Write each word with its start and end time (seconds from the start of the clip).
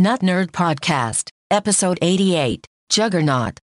Not 0.00 0.20
Nerd 0.22 0.46
Podcast, 0.52 1.28
Episode 1.50 1.98
88 2.00 2.66
Juggernaut. 2.88 3.58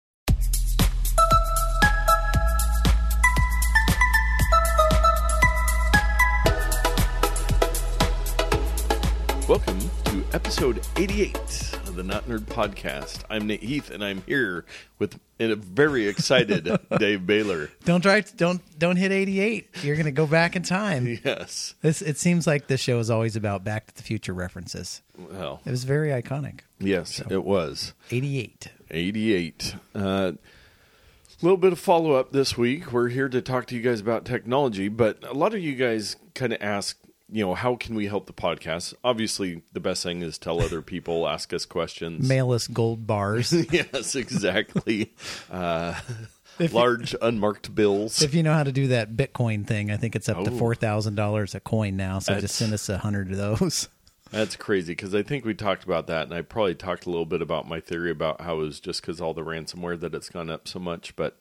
Welcome 9.48 9.78
to 10.06 10.24
episode 10.32 10.84
88 10.96 11.73
of 11.94 12.06
the 12.08 12.12
Not 12.12 12.26
Nerd 12.28 12.40
Podcast. 12.46 13.22
I'm 13.30 13.46
Nate 13.46 13.62
Heath, 13.62 13.88
and 13.88 14.04
I'm 14.04 14.22
here 14.22 14.64
with 14.98 15.20
a 15.38 15.54
very 15.54 16.08
excited 16.08 16.68
Dave 16.98 17.24
Baylor. 17.24 17.70
Don't 17.84 18.00
try. 18.00 18.22
Don't 18.36 18.60
don't 18.76 18.96
hit 18.96 19.12
eighty 19.12 19.38
eight. 19.38 19.68
You're 19.82 19.94
gonna 19.94 20.10
go 20.10 20.26
back 20.26 20.56
in 20.56 20.62
time. 20.64 21.04
Yes. 21.24 21.74
This 21.82 22.02
it 22.02 22.18
seems 22.18 22.46
like 22.48 22.66
this 22.66 22.80
show 22.80 22.98
is 22.98 23.10
always 23.10 23.36
about 23.36 23.62
Back 23.62 23.86
to 23.86 23.94
the 23.94 24.02
Future 24.02 24.32
references. 24.32 25.02
Well, 25.16 25.60
It 25.64 25.70
was 25.70 25.84
very 25.84 26.08
iconic. 26.08 26.60
yes, 26.80 27.22
it 27.30 27.44
was. 27.44 27.94
Eighty 28.10 28.40
eight. 28.40 28.68
88. 28.90 29.76
A 29.94 29.98
uh, 29.98 30.32
little 31.42 31.56
bit 31.56 31.72
of 31.72 31.78
follow 31.78 32.12
up 32.12 32.32
this 32.32 32.58
week. 32.58 32.92
We're 32.92 33.08
here 33.08 33.28
to 33.28 33.40
talk 33.40 33.66
to 33.66 33.76
you 33.76 33.82
guys 33.82 34.00
about 34.00 34.24
technology, 34.24 34.88
but 34.88 35.22
a 35.24 35.32
lot 35.32 35.54
of 35.54 35.60
you 35.60 35.74
guys 35.76 36.16
kind 36.34 36.52
of 36.52 36.60
ask, 36.60 36.98
you 37.30 37.44
know, 37.44 37.54
how 37.54 37.76
can 37.76 37.94
we 37.94 38.06
help 38.06 38.26
the 38.26 38.32
podcast? 38.32 38.94
Obviously, 39.02 39.62
the 39.72 39.80
best 39.80 40.02
thing 40.02 40.22
is 40.22 40.38
tell 40.38 40.60
other 40.60 40.82
people, 40.82 41.26
ask 41.28 41.52
us 41.52 41.64
questions. 41.64 42.28
Mail 42.28 42.52
us 42.52 42.66
gold 42.66 43.06
bars. 43.06 43.52
yes, 43.72 44.14
exactly. 44.14 45.12
Uh, 45.50 45.94
If 46.58 46.72
you- 46.72 46.78
large 46.78 47.16
unmarked 47.20 47.74
bills. 47.74 48.22
if 48.22 48.32
you 48.34 48.42
know 48.44 48.52
how 48.54 48.62
to 48.62 48.70
do 48.72 48.88
that 48.88 49.16
Bitcoin 49.16 49.66
thing, 49.66 49.90
I 49.90 49.96
think 49.96 50.14
it's 50.14 50.28
up 50.28 50.44
to 50.44 50.50
Oh. 50.52 50.56
four 50.58 50.74
thousand 50.74 51.16
dollars 51.16 51.54
a 51.54 51.60
coin 51.60 51.96
now. 51.96 52.18
So 52.20 52.32
That's- 52.32 52.42
just 52.42 52.54
send 52.56 52.72
us 52.72 52.88
a 52.88 52.98
hundred 52.98 53.30
of 53.32 53.36
those. 53.36 53.88
That's 54.30 54.56
crazy 54.56 54.92
because 54.92 55.14
I 55.14 55.22
think 55.22 55.44
we 55.44 55.54
talked 55.54 55.84
about 55.84 56.06
that, 56.08 56.24
and 56.24 56.34
I 56.34 56.42
probably 56.42 56.74
talked 56.74 57.06
a 57.06 57.10
little 57.10 57.26
bit 57.26 57.40
about 57.42 57.68
my 57.68 57.78
theory 57.80 58.10
about 58.10 58.40
how 58.40 58.54
it 58.56 58.58
was 58.64 58.80
just 58.80 59.00
because 59.00 59.20
all 59.20 59.32
the 59.34 59.42
ransomware 59.44 59.98
that 60.00 60.14
it's 60.14 60.28
gone 60.28 60.50
up 60.50 60.66
so 60.66 60.78
much. 60.80 61.14
But 61.16 61.36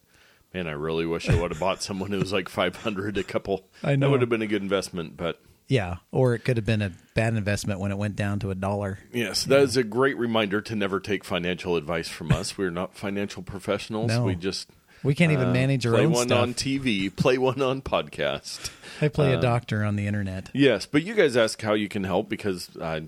man, 0.53 0.67
I 0.67 0.71
really 0.71 1.05
wish 1.05 1.27
I 1.29 1.39
would 1.39 1.51
have 1.51 1.59
bought 1.59 1.81
someone 1.83 2.11
who 2.11 2.19
was 2.19 2.33
like 2.33 2.49
five 2.49 2.75
hundred 2.77 3.17
a 3.17 3.23
couple. 3.23 3.67
I 3.83 3.95
know. 3.95 4.05
that 4.07 4.11
would 4.11 4.21
have 4.21 4.29
been 4.29 4.41
a 4.43 4.47
good 4.47 4.61
investment. 4.61 5.15
But 5.17 5.41
Yeah, 5.67 5.97
or 6.11 6.35
it 6.35 6.39
could 6.39 6.57
have 6.57 6.65
been 6.65 6.81
a 6.81 6.91
bad 7.15 7.35
investment 7.35 7.79
when 7.79 7.91
it 7.91 7.97
went 7.97 8.15
down 8.15 8.39
to 8.39 8.51
a 8.51 8.55
dollar. 8.55 8.99
yes, 9.11 9.43
that 9.45 9.61
is 9.61 9.77
a 9.77 9.83
great 9.83 10.17
reminder 10.17 10.61
to 10.61 10.75
never 10.75 10.99
take 10.99 11.23
financial 11.23 11.75
advice 11.77 12.07
from 12.07 12.31
us. 12.31 12.57
We're 12.57 12.69
not 12.69 12.95
financial 12.95 13.43
professionals. 13.43 14.09
No. 14.09 14.25
We 14.25 14.35
just 14.35 14.69
We 15.03 15.15
can't 15.15 15.31
even 15.31 15.49
uh, 15.49 15.53
manage 15.53 15.85
our 15.85 15.93
play 15.93 16.05
own 16.05 16.11
one 16.11 16.27
stuff. 16.27 16.41
on 16.41 16.53
TV, 16.53 17.13
play 17.15 17.37
one 17.37 17.61
on 17.61 17.81
podcast. 17.81 18.69
I 19.01 19.07
play 19.07 19.33
um, 19.33 19.39
a 19.39 19.41
doctor 19.41 19.83
on 19.83 19.95
the 19.95 20.05
internet. 20.07 20.49
Yes, 20.53 20.85
but 20.85 21.03
you 21.03 21.13
guys 21.13 21.37
ask 21.37 21.61
how 21.61 21.73
you 21.73 21.87
can 21.87 22.03
help 22.03 22.29
because 22.29 22.69
uh, 22.77 23.01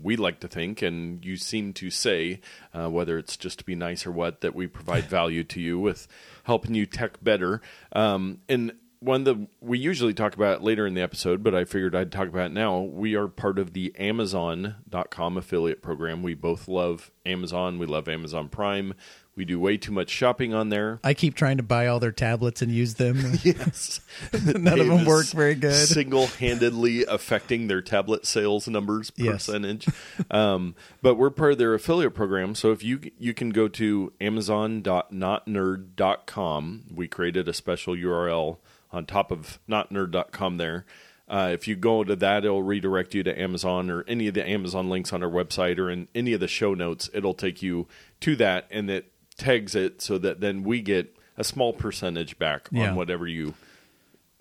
we 0.00 0.16
like 0.16 0.40
to 0.40 0.48
think, 0.48 0.82
and 0.82 1.24
you 1.24 1.36
seem 1.36 1.72
to 1.74 1.90
say, 1.90 2.40
uh, 2.74 2.88
whether 2.90 3.18
it's 3.18 3.36
just 3.36 3.58
to 3.60 3.64
be 3.64 3.74
nice 3.74 4.06
or 4.06 4.12
what, 4.12 4.40
that 4.40 4.54
we 4.54 4.66
provide 4.66 5.04
value 5.04 5.44
to 5.44 5.60
you 5.60 5.78
with 5.78 6.08
helping 6.44 6.74
you 6.74 6.86
tech 6.86 7.22
better. 7.22 7.60
Um, 7.92 8.40
and 8.48 8.72
one 9.02 9.24
that 9.24 9.48
we 9.60 9.78
usually 9.78 10.14
talk 10.14 10.34
about 10.34 10.62
later 10.62 10.86
in 10.86 10.94
the 10.94 11.02
episode, 11.02 11.42
but 11.42 11.54
I 11.54 11.64
figured 11.64 11.94
I'd 11.94 12.12
talk 12.12 12.28
about 12.28 12.46
it 12.46 12.52
now. 12.54 12.80
We 12.80 13.14
are 13.16 13.28
part 13.28 13.58
of 13.58 13.72
the 13.72 13.94
Amazon.com 13.98 15.36
affiliate 15.36 15.82
program. 15.82 16.22
We 16.22 16.34
both 16.34 16.68
love 16.68 17.10
Amazon. 17.26 17.78
We 17.78 17.86
love 17.86 18.08
Amazon 18.08 18.48
Prime. 18.48 18.94
We 19.34 19.46
do 19.46 19.58
way 19.58 19.78
too 19.78 19.92
much 19.92 20.10
shopping 20.10 20.52
on 20.52 20.68
there. 20.68 21.00
I 21.02 21.14
keep 21.14 21.34
trying 21.34 21.56
to 21.56 21.62
buy 21.62 21.86
all 21.86 21.98
their 21.98 22.12
tablets 22.12 22.60
and 22.60 22.70
use 22.70 22.94
them. 22.94 23.16
Yes. 23.42 24.00
None 24.32 24.78
of 24.78 24.86
them 24.86 25.06
work 25.06 25.26
very 25.28 25.54
good. 25.54 25.72
Single 25.74 26.26
handedly 26.26 27.06
affecting 27.06 27.66
their 27.66 27.80
tablet 27.80 28.26
sales 28.26 28.68
numbers 28.68 29.10
Yes. 29.16 29.46
percentage. 29.46 29.88
um, 30.30 30.74
but 31.00 31.14
we're 31.14 31.30
part 31.30 31.52
of 31.52 31.58
their 31.58 31.72
affiliate 31.72 32.12
program. 32.14 32.54
So 32.54 32.72
if 32.72 32.84
you 32.84 33.00
you 33.18 33.32
can 33.32 33.48
go 33.50 33.68
to 33.68 34.12
amazon.notnerd.com. 34.20 36.82
We 36.94 37.08
created 37.08 37.48
a 37.48 37.54
special 37.54 37.94
URL 37.94 38.58
on 38.92 39.06
top 39.06 39.30
of 39.30 39.58
notnerd.com 39.68 40.56
there. 40.58 40.84
Uh, 41.28 41.50
if 41.52 41.66
you 41.66 41.76
go 41.76 42.04
to 42.04 42.14
that, 42.16 42.44
it'll 42.44 42.62
redirect 42.62 43.14
you 43.14 43.22
to 43.22 43.40
Amazon 43.40 43.88
or 43.90 44.04
any 44.06 44.26
of 44.28 44.34
the 44.34 44.46
Amazon 44.46 44.90
links 44.90 45.12
on 45.12 45.22
our 45.22 45.30
website 45.30 45.78
or 45.78 45.88
in 45.90 46.08
any 46.14 46.32
of 46.34 46.40
the 46.40 46.48
show 46.48 46.74
notes. 46.74 47.08
It'll 47.14 47.32
take 47.34 47.62
you 47.62 47.86
to 48.20 48.36
that 48.36 48.66
and 48.70 48.90
it 48.90 49.10
tags 49.38 49.74
it 49.74 50.02
so 50.02 50.18
that 50.18 50.40
then 50.40 50.62
we 50.62 50.82
get 50.82 51.16
a 51.38 51.44
small 51.44 51.72
percentage 51.72 52.38
back 52.38 52.68
Yeah. 52.70 52.90
on 52.90 52.96
whatever 52.96 53.26
you 53.26 53.54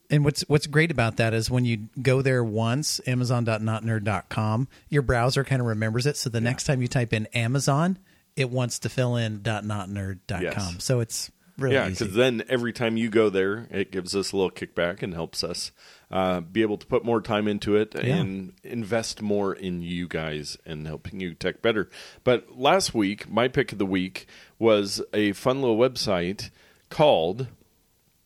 And 0.09 0.26
what's 0.26 0.42
what's 0.50 0.68
great 0.68 0.92
about 0.92 1.16
that 1.18 1.34
is 1.34 1.50
when 1.50 1.64
you 1.64 1.88
go 2.02 2.22
there 2.22 2.44
once, 2.44 3.00
amazon.notnerd.com, 3.08 4.68
your 4.90 5.02
browser 5.02 5.44
kind 5.46 5.62
of 5.62 5.68
remembers 5.68 6.06
it. 6.06 6.18
So 6.18 6.30
the 6.30 6.42
next 6.42 6.66
time 6.66 6.81
you 6.81 6.88
type 6.90 7.14
in 7.14 7.28
Amazon, 7.28 7.97
it 8.36 8.50
wants 8.50 8.80
to 8.80 8.90
fill 8.90 9.16
in 9.16 9.40
.notnerd.com. 9.40 10.42
Yes. 10.42 10.76
So 10.80 11.00
it's 11.00 11.31
really 11.58 11.76
yeah, 11.76 11.90
because 11.90 12.14
then 12.14 12.44
every 12.50 12.74
time 12.74 12.98
you 12.98 13.10
go 13.10 13.30
there, 13.30 13.68
it 13.72 13.92
gives 13.92 14.16
us 14.16 14.32
a 14.32 14.36
little 14.38 14.52
kickback 14.52 15.02
and 15.04 15.14
helps 15.14 15.44
us 15.44 15.72
uh, 16.10 16.42
be 16.42 16.62
able 16.62 16.78
to 16.78 16.86
put 16.88 17.06
more 17.06 17.22
time 17.22 17.48
into 17.48 17.76
it 17.76 17.94
Yeah. 17.96 18.18
and 18.18 18.54
invest 18.64 19.22
more 19.22 19.54
in 19.54 19.82
you 19.82 20.08
guys 20.08 20.58
and 20.66 20.86
helping 20.88 21.20
you 21.20 21.34
tech 21.34 21.62
better. 21.62 21.90
But 22.24 22.58
last 22.58 22.94
week, 22.94 23.30
my 23.30 23.48
pick 23.48 23.72
of 23.72 23.78
the 23.78 23.86
week 23.86 24.28
was 24.60 25.02
a 25.14 25.32
fun 25.34 25.62
little 25.62 25.78
website 25.78 26.50
called 26.90 27.48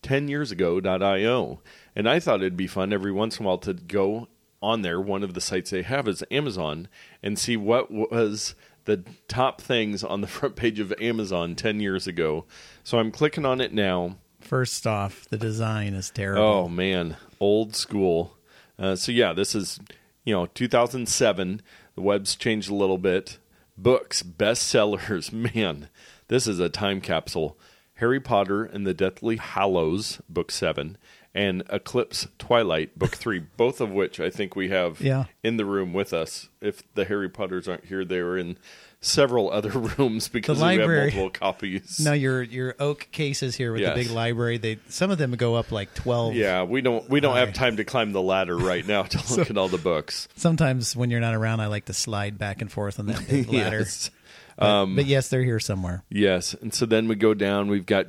10yearsago.io. 0.04 1.62
And 1.96 2.10
I 2.10 2.20
thought 2.20 2.42
it'd 2.42 2.58
be 2.58 2.68
fun 2.68 2.94
every 2.94 3.12
once 3.12 3.40
in 3.40 3.46
a 3.46 3.48
while 3.48 3.58
to 3.60 3.74
go 3.74 4.28
on 4.62 4.82
there. 4.82 5.00
One 5.00 5.24
of 5.24 5.34
the 5.34 5.42
sites 5.42 5.70
they 5.70 5.84
have 5.84 6.08
is 6.08 6.24
Amazon 6.32 6.88
and 7.24 7.38
see 7.40 7.56
what 7.58 7.92
was 7.92 8.56
the 8.86 9.04
top 9.28 9.62
things 9.62 10.04
on 10.04 10.22
the 10.22 10.28
front 10.36 10.56
page 10.56 10.80
of 10.80 10.94
Amazon 11.00 11.56
10 11.56 11.80
years 11.80 12.08
ago. 12.08 12.46
So 12.84 13.00
I'm 13.00 13.12
clicking 13.12 13.46
on 13.46 13.62
it 13.62 13.74
now. 13.74 14.18
First 14.40 14.86
off, 14.86 15.26
the 15.30 15.38
design 15.38 15.94
is 15.94 16.12
terrible. 16.12 16.44
Oh, 16.44 16.68
man. 16.70 17.18
Old 17.40 17.76
school. 17.76 18.38
Uh, 18.78 18.96
so, 18.96 19.12
yeah, 19.12 19.34
this 19.34 19.56
is, 19.56 19.80
you 20.24 20.34
know, 20.34 20.46
2007. 20.46 21.62
The 21.96 22.02
web's 22.02 22.36
changed 22.36 22.70
a 22.70 22.76
little 22.76 22.98
bit. 22.98 23.40
Books, 23.78 24.22
bestsellers. 24.22 25.32
Man, 25.56 25.90
this 26.28 26.46
is 26.48 26.60
a 26.60 26.70
time 26.70 27.02
capsule. 27.02 27.58
Harry 27.96 28.20
Potter 28.20 28.64
and 28.64 28.86
the 28.86 28.94
Deathly 28.94 29.38
Hallows, 29.38 30.22
Book 30.30 30.52
7, 30.52 30.98
and 31.36 31.62
Eclipse 31.70 32.28
Twilight, 32.40 32.98
Book 32.98 33.12
3, 33.16 33.40
both 33.58 33.82
of 33.82 33.92
which 33.92 34.20
I 34.20 34.30
think 34.32 34.56
we 34.56 34.70
have 34.70 35.00
Yeah. 35.02 35.26
in 35.44 35.58
the 35.58 35.66
room 35.66 35.94
with 35.94 36.14
us. 36.14 36.50
If 36.62 36.82
the 36.96 37.06
Harry 37.06 37.30
Potters 37.30 37.68
aren't 37.68 37.86
here, 37.86 38.04
they 38.06 38.22
were 38.22 38.38
in 38.38 38.58
several 39.02 39.52
other 39.52 39.70
rooms 39.98 40.30
because 40.30 40.60
we 40.64 40.78
have 40.78 40.88
multiple 40.90 41.30
copies. 41.30 42.00
No, 42.00 42.14
your 42.14 42.42
your 42.42 42.74
oak 42.80 43.10
cases 43.12 43.56
here 43.56 43.72
with 43.74 43.82
Yes. 43.82 43.96
the 43.96 44.04
big 44.04 44.12
library. 44.12 44.58
They 44.58 44.80
some 44.88 45.12
of 45.12 45.18
them 45.20 45.32
go 45.34 45.54
up 45.56 45.72
like 45.72 45.94
twelve. 45.94 46.34
Yeah, 46.34 46.64
we 46.64 46.82
don't 46.82 47.08
we 47.10 47.20
don't 47.20 47.34
Hi. 47.34 47.42
have 47.42 47.54
time 47.54 47.78
to 47.78 47.84
climb 47.84 48.14
the 48.14 48.22
ladder 48.22 48.58
right 48.58 48.88
now 48.88 49.04
to 49.04 49.36
look 49.38 49.50
at 49.52 49.58
all 49.58 49.68
the 49.68 49.78
books. 49.78 50.28
Sometimes 50.38 50.96
when 50.96 51.12
you're 51.12 51.20
not 51.20 51.36
around, 51.36 51.60
I 51.60 51.68
like 51.68 51.86
to 51.86 51.94
slide 51.94 52.38
back 52.40 52.62
and 52.62 52.72
forth 52.72 52.98
on 53.00 53.08
that 53.08 53.28
big 53.28 53.50
ladder. 53.52 53.80
Yes. 53.80 54.10
Um, 54.58 54.96
But, 54.96 55.02
but 55.02 55.06
yes, 55.08 55.28
they're 55.28 55.44
here 55.44 55.60
somewhere. 55.60 56.04
Yes, 56.10 56.54
and 56.60 56.74
so 56.74 56.86
then 56.86 57.10
we 57.10 57.16
go 57.16 57.34
down. 57.34 57.68
We've 57.68 57.86
got 57.86 58.06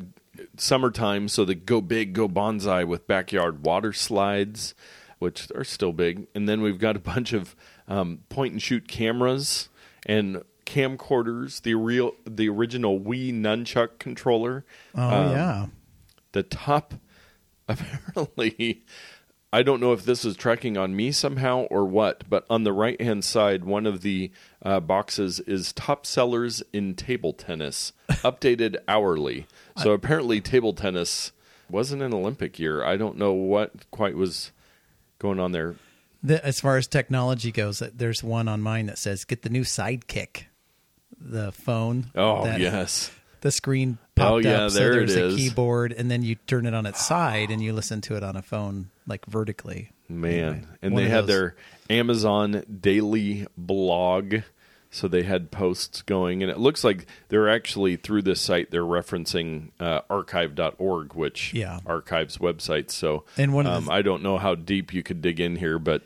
summertime, 0.61 1.29
so 1.29 1.45
the 1.45 1.55
go 1.55 1.81
big, 1.81 2.13
go 2.13 2.29
Banzai 2.29 2.85
with 2.85 3.07
backyard 3.07 3.65
water 3.65 3.93
slides, 3.93 4.75
which 5.19 5.49
are 5.55 5.65
still 5.65 5.93
big, 5.93 6.27
and 6.35 6.49
then 6.49 6.61
we've 6.61 6.79
got 6.79 6.97
a 6.97 7.01
bunch 7.01 7.33
of 7.33 7.55
um, 7.89 8.21
point 8.29 8.53
and 8.53 8.63
shoot 8.63 8.87
cameras 8.89 9.69
and 10.05 10.43
camcorders. 10.67 11.63
The 11.63 11.75
real, 11.75 12.13
the 12.27 12.49
original 12.49 12.99
Wii 13.01 13.33
nunchuck 13.33 13.99
controller. 13.99 14.65
Oh 14.95 15.03
Um, 15.03 15.31
yeah. 15.33 15.67
the 16.33 16.43
top 16.43 16.95
apparently 17.69 18.85
I 19.57 19.63
don't 19.63 19.81
know 19.81 19.95
if 19.95 20.05
this 20.05 20.27
is 20.27 20.37
tracking 20.37 20.77
on 20.77 20.95
me 20.95 21.11
somehow 21.13 21.61
or 21.71 21.87
what, 21.87 22.25
but 22.29 22.45
on 22.51 22.65
the 22.65 22.75
right 22.75 23.01
hand 23.01 23.25
side, 23.25 23.65
one 23.65 23.87
of 23.87 24.03
the 24.03 24.31
uh, 24.63 24.81
boxes 24.81 25.41
is 25.41 25.73
top 25.73 26.05
sellers 26.05 26.63
in 26.75 26.95
table 26.95 27.33
tennis, 27.33 27.95
updated 28.11 28.77
hourly. 28.87 29.47
So 29.79 29.93
apparently, 29.93 30.43
table 30.43 30.75
tennis 30.75 31.33
wasn't 31.71 32.03
an 32.03 32.13
Olympic 32.13 32.59
year. 32.59 32.85
I 32.85 32.99
don't 32.99 33.17
know 33.17 33.33
what 33.33 33.91
quite 33.91 34.15
was 34.15 34.53
going 35.19 35.41
on 35.41 35.53
there. 35.53 35.77
The, 36.23 36.45
as 36.45 36.61
far 36.61 36.77
as 36.77 36.87
technology 36.87 37.51
goes, 37.51 37.81
uh, 37.81 37.89
there's 37.95 38.23
one 38.23 38.49
on 38.49 38.61
mine 38.61 38.85
that 38.87 38.99
says 38.99 39.25
get 39.25 39.41
the 39.41 39.49
new 39.49 39.63
Sidekick, 39.63 40.45
the 41.19 41.51
phone. 41.51 42.11
Oh, 42.15 42.45
that- 42.45 42.61
yes. 42.61 43.11
The 43.47 43.53
screen 43.53 43.99
popped 44.17 44.31
Oh, 44.33 44.37
yeah, 44.39 44.65
up, 44.65 44.73
so 44.73 44.79
there 44.81 44.93
it 44.95 45.07
there's 45.07 45.15
a 45.15 45.25
is. 45.27 45.37
keyboard, 45.37 45.93
and 45.93 46.11
then 46.11 46.23
you 46.25 46.35
turn 46.35 46.67
it 46.67 46.75
on 46.75 46.85
its 46.85 47.07
side, 47.07 47.51
and 47.53 47.63
you 47.63 47.73
listen 47.73 48.01
to 48.01 48.17
it 48.17 48.25
on 48.25 48.35
a 48.35 48.43
phone 48.43 48.91
like 49.07 49.25
vertically. 49.27 49.93
Man. 50.09 50.43
Anyway, 50.43 50.67
and 50.83 50.99
they 50.99 51.09
had 51.09 51.21
those. 51.21 51.27
their 51.29 51.57
Amazon 51.89 52.65
daily 52.81 53.47
blog. 53.57 54.39
So 54.91 55.07
they 55.07 55.23
had 55.23 55.53
posts 55.53 56.03
going, 56.03 56.43
and 56.43 56.51
it 56.51 56.59
looks 56.59 56.83
like 56.83 57.07
they're 57.29 57.49
actually 57.49 57.95
through 57.95 58.23
this 58.23 58.41
site. 58.41 58.73
They're 58.73 58.83
referencing 58.83 59.71
uh, 59.79 60.01
archive.org, 60.11 61.15
which 61.15 61.55
Yeah. 61.55 61.79
archives 61.87 62.39
websites. 62.39 62.91
So 62.93 63.23
And 63.39 63.53
one 63.55 63.67
of 63.69 63.75
um, 63.75 63.85
the- 63.85 63.93
I 63.93 64.03
don't 64.03 64.23
know 64.25 64.39
how 64.39 64.57
deep 64.57 64.93
you 64.93 65.05
could 65.05 65.23
dig 65.23 65.39
in 65.39 65.55
here, 65.57 65.79
but 65.79 66.03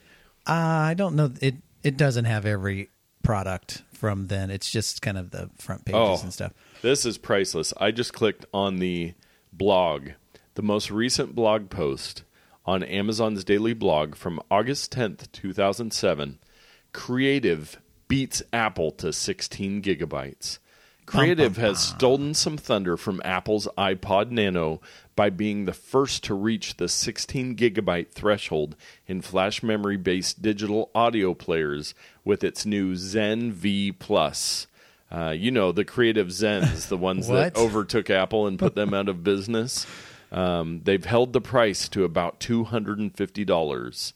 Uh, 0.46 0.52
I 0.52 0.94
don't 0.94 1.14
know. 1.16 1.32
It 1.40 1.54
it 1.82 1.96
doesn't 1.96 2.26
have 2.26 2.44
every 2.44 2.90
product 3.22 3.82
from 3.94 4.26
then. 4.26 4.50
It's 4.50 4.70
just 4.70 5.00
kind 5.02 5.16
of 5.16 5.30
the 5.30 5.48
front 5.58 5.84
pages 5.86 5.98
Oh. 5.98 6.20
and 6.22 6.32
stuff. 6.32 6.52
This 6.82 7.04
is 7.04 7.18
priceless. 7.18 7.74
I 7.76 7.90
just 7.90 8.14
clicked 8.14 8.46
on 8.54 8.78
the 8.78 9.12
blog, 9.52 10.12
the 10.54 10.62
most 10.62 10.90
recent 10.90 11.34
blog 11.34 11.68
post 11.68 12.22
on 12.64 12.82
Amazon's 12.82 13.44
daily 13.44 13.74
blog 13.74 14.14
from 14.14 14.40
August 14.50 14.90
10th, 14.94 15.30
2007. 15.30 16.38
Creative 16.94 17.78
beats 18.08 18.42
Apple 18.50 18.92
to 18.92 19.12
16 19.12 19.82
gigabytes. 19.82 20.58
Creative 21.04 21.58
has 21.58 21.78
stolen 21.78 22.32
some 22.32 22.56
thunder 22.56 22.96
from 22.96 23.20
Apple's 23.26 23.68
iPod 23.76 24.30
Nano 24.30 24.80
by 25.14 25.28
being 25.28 25.66
the 25.66 25.74
first 25.74 26.24
to 26.24 26.34
reach 26.34 26.78
the 26.78 26.88
16 26.88 27.56
gigabyte 27.56 28.10
threshold 28.12 28.74
in 29.06 29.20
flash 29.20 29.62
memory 29.62 29.98
based 29.98 30.40
digital 30.40 30.90
audio 30.94 31.34
players 31.34 31.94
with 32.24 32.42
its 32.42 32.64
new 32.64 32.96
Zen 32.96 33.52
V 33.52 33.92
Plus. 33.92 34.66
Uh, 35.10 35.30
you 35.30 35.50
know, 35.50 35.72
the 35.72 35.84
creative 35.84 36.28
Zens, 36.28 36.88
the 36.88 36.96
ones 36.96 37.26
that 37.28 37.56
overtook 37.56 38.10
Apple 38.10 38.46
and 38.46 38.58
put 38.58 38.74
them 38.74 38.94
out 38.94 39.08
of 39.08 39.24
business. 39.24 39.86
Um, 40.30 40.82
they've 40.84 41.04
held 41.04 41.32
the 41.32 41.40
price 41.40 41.88
to 41.88 42.04
about 42.04 42.38
$250. 42.38 44.12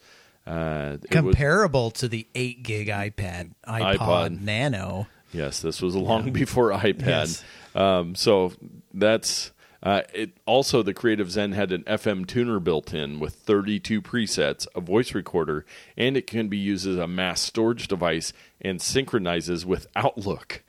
Uh, 0.47 0.51
it 0.51 1.01
was- 1.01 1.11
Comparable 1.11 1.91
to 1.93 2.07
the 2.09 2.27
8 2.35 2.63
gig 2.63 2.89
iPad, 2.89 3.53
iPod, 3.67 3.97
iPod. 3.97 4.41
Nano. 4.41 5.09
Yes, 5.33 5.61
this 5.61 5.83
was 5.83 5.97
long 5.97 6.31
before 6.33 6.71
iPad. 6.71 7.07
Yes. 7.07 7.45
Um, 7.75 8.15
so 8.15 8.53
that's 8.93 9.51
uh, 9.83 10.03
it. 10.15 10.31
Also, 10.47 10.83
the 10.83 10.95
Creative 10.95 11.31
Zen 11.31 11.53
had 11.53 11.73
an 11.73 11.83
FM 11.85 12.27
tuner 12.27 12.61
built 12.61 12.95
in 12.95 13.19
with 13.19 13.35
32 13.35 14.01
presets, 14.01 14.67
a 14.75 14.81
voice 14.81 15.13
recorder, 15.15 15.67
and 15.97 16.17
it 16.17 16.27
can 16.27 16.49
be 16.49 16.57
used 16.57 16.87
as 16.87 16.97
a 16.97 17.07
mass 17.09 17.41
storage 17.41 17.89
device 17.89 18.33
and 18.61 18.81
synchronizes 18.81 19.67
with 19.67 19.87
Outlook. 19.97 20.63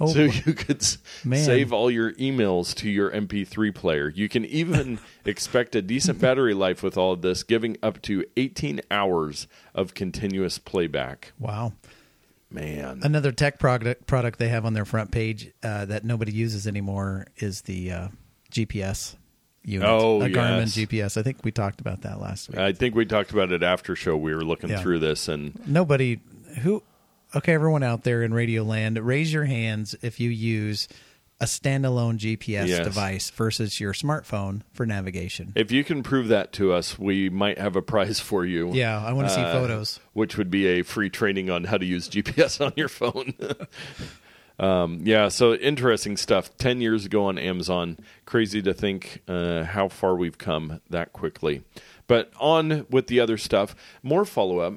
Oh, 0.00 0.06
so 0.06 0.20
you 0.22 0.54
could 0.54 0.86
man. 1.24 1.44
save 1.44 1.72
all 1.72 1.90
your 1.90 2.12
emails 2.14 2.72
to 2.76 2.88
your 2.88 3.10
MP3 3.10 3.74
player. 3.74 4.08
You 4.08 4.28
can 4.28 4.44
even 4.44 5.00
expect 5.24 5.74
a 5.74 5.82
decent 5.82 6.20
battery 6.20 6.54
life 6.54 6.82
with 6.82 6.96
all 6.96 7.12
of 7.12 7.22
this, 7.22 7.42
giving 7.42 7.76
up 7.82 8.00
to 8.02 8.24
18 8.36 8.80
hours 8.90 9.48
of 9.74 9.94
continuous 9.94 10.58
playback. 10.58 11.32
Wow. 11.38 11.72
Man, 12.50 13.00
Another 13.02 13.30
tech 13.30 13.58
product 13.58 14.06
product 14.06 14.38
they 14.38 14.48
have 14.48 14.64
on 14.64 14.72
their 14.72 14.86
front 14.86 15.10
page 15.10 15.50
uh, 15.62 15.84
that 15.84 16.04
nobody 16.04 16.32
uses 16.32 16.66
anymore 16.66 17.26
is 17.36 17.60
the 17.62 17.92
uh, 17.92 18.08
GPS 18.50 19.16
unit. 19.64 19.86
Oh, 19.86 20.22
a 20.22 20.30
Garmin 20.30 20.60
yes. 20.60 20.76
GPS. 20.76 21.16
I 21.18 21.22
think 21.22 21.44
we 21.44 21.52
talked 21.52 21.82
about 21.82 22.02
that 22.02 22.20
last 22.20 22.48
week. 22.48 22.58
I 22.58 22.72
think 22.72 22.94
we 22.94 23.04
talked 23.04 23.32
about 23.32 23.52
it 23.52 23.62
after 23.62 23.94
show. 23.94 24.16
We 24.16 24.34
were 24.34 24.44
looking 24.44 24.70
Yeah. 24.70 24.80
through 24.80 25.00
this, 25.00 25.28
and 25.28 25.60
nobody 25.66 26.20
who 26.62 26.82
okay 27.36 27.52
everyone 27.54 27.82
out 27.82 28.04
there 28.04 28.22
in 28.22 28.32
radio 28.34 28.62
land 28.62 28.98
raise 28.98 29.32
your 29.32 29.44
hands 29.44 29.94
if 30.02 30.18
you 30.20 30.30
use 30.30 30.88
a 31.40 31.44
standalone 31.44 32.18
gps 32.18 32.66
Yes. 32.66 32.84
device 32.84 33.30
versus 33.30 33.78
your 33.80 33.92
smartphone 33.92 34.62
for 34.72 34.84
navigation 34.86 35.52
if 35.54 35.70
you 35.70 35.84
can 35.84 36.02
prove 36.02 36.28
that 36.28 36.52
to 36.54 36.72
us, 36.72 36.98
we 36.98 37.28
might 37.30 37.58
have 37.58 37.76
a 37.76 37.82
prize 37.82 38.18
for 38.18 38.44
you. 38.44 38.72
yeah 38.72 39.04
i 39.04 39.12
want 39.12 39.28
to 39.28 39.34
see 39.34 39.40
Uh, 39.42 39.52
photos 39.52 40.00
which 40.14 40.36
would 40.36 40.50
be 40.50 40.66
a 40.66 40.82
free 40.82 41.08
training 41.10 41.48
on 41.50 41.64
how 41.64 41.76
to 41.78 41.86
use 41.86 42.08
GPS 42.08 42.64
on 42.64 42.72
your 42.76 42.88
phone. 42.88 43.34
um, 44.58 45.00
yeah, 45.04 45.28
so 45.28 45.54
interesting 45.54 46.16
stuff. 46.16 46.50
10 46.58 46.80
years 46.80 47.04
ago 47.06 47.26
on 47.26 47.38
Amazon. 47.38 47.96
Crazy 48.26 48.60
to 48.62 48.74
think 48.74 49.22
uh, 49.28 49.62
how 49.62 49.86
far 49.86 50.16
we've 50.16 50.38
come 50.38 50.80
that 50.90 51.12
quickly. 51.12 51.62
But 52.08 52.32
on 52.40 52.84
with 52.90 53.06
the 53.06 53.20
other 53.20 53.36
stuff, 53.36 53.76
more 54.02 54.24
follow 54.24 54.58
up. 54.58 54.74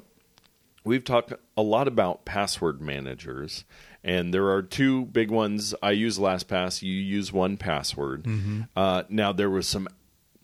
We've 0.84 1.02
talked 1.02 1.32
a 1.56 1.62
lot 1.62 1.88
about 1.88 2.24
password 2.24 2.80
managers, 2.80 3.64
and 4.02 4.32
there 4.32 4.48
are 4.50 4.62
two 4.62 5.04
big 5.06 5.30
ones. 5.30 5.74
I 5.82 5.92
use 5.92 6.18
LastPass. 6.18 6.82
You 6.82 6.92
use 6.92 7.30
1Password. 7.30 8.66
Uh, 8.74 9.02
now 9.08 9.32
there 9.32 9.50
was 9.50 9.66
some 9.66 9.88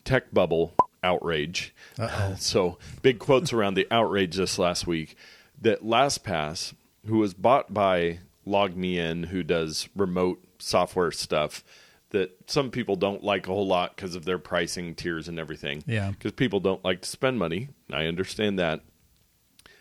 tech 0.04 0.32
bubble 0.32 0.74
outrage. 1.02 1.74
So 2.38 2.78
big 3.02 3.18
quotes 3.18 3.52
around 3.52 3.74
the 3.74 3.86
outrage 3.90 4.36
this 4.36 4.58
last 4.58 4.86
week 4.86 5.16
that 5.60 5.82
LastPass, 5.82 6.74
who 7.06 7.18
was 7.18 7.34
bought 7.34 7.72
by 7.74 8.20
LogMeIn, 8.46 9.26
who 9.26 9.42
does 9.42 9.88
remote 9.96 10.42
software 10.58 11.10
stuff. 11.12 11.64
That 12.10 12.30
some 12.46 12.70
people 12.70 12.96
don't 12.96 13.22
like 13.22 13.46
a 13.48 13.50
whole 13.50 13.66
lot 13.66 13.94
because 13.94 14.14
of 14.14 14.24
their 14.24 14.38
pricing 14.38 14.94
tiers 14.94 15.28
and 15.28 15.38
everything. 15.38 15.84
Yeah. 15.86 16.10
Because 16.10 16.32
people 16.32 16.58
don't 16.58 16.82
like 16.82 17.02
to 17.02 17.08
spend 17.08 17.38
money. 17.38 17.68
I 17.92 18.06
understand 18.06 18.58
that. 18.58 18.80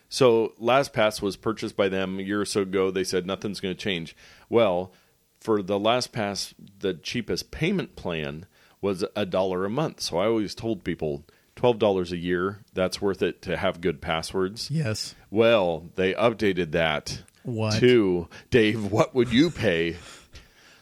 So 0.10 0.54
LastPass 0.62 1.22
was 1.22 1.36
purchased 1.36 1.76
by 1.76 1.90
them 1.90 2.20
a 2.20 2.24
year 2.24 2.42
or 2.42 2.46
so 2.46 2.62
ago. 2.62 2.92
They 2.92 3.04
said 3.04 3.26
nothing's 3.26 3.60
going 3.60 3.76
to 3.76 3.80
change. 3.82 4.16
Well, 4.50 4.94
for 5.40 5.62
the 5.62 5.80
LastPass, 5.80 6.54
the 6.80 6.94
cheapest 6.94 7.52
payment 7.52 7.96
plan 7.96 8.46
was 8.82 9.04
a 9.16 9.26
dollar 9.26 9.66
a 9.66 9.70
month. 9.70 10.02
So 10.02 10.18
I 10.18 10.26
always 10.28 10.56
told 10.56 10.84
people 10.84 11.26
twelve 11.56 11.80
dollars 11.80 12.12
a 12.12 12.18
year. 12.18 12.60
That's 12.74 13.02
worth 13.02 13.22
it 13.22 13.42
to 13.44 13.58
have 13.58 13.82
good 13.82 14.02
passwords. 14.02 14.70
yes 14.72 15.16
Well, 15.32 15.90
they 15.96 16.14
updated 16.14 16.72
that 16.72 17.24
What? 17.44 17.80
to 17.80 18.28
Dave. 18.52 18.92
What 18.92 19.14
would 19.16 19.32
you 19.34 19.50
pay? 19.50 19.98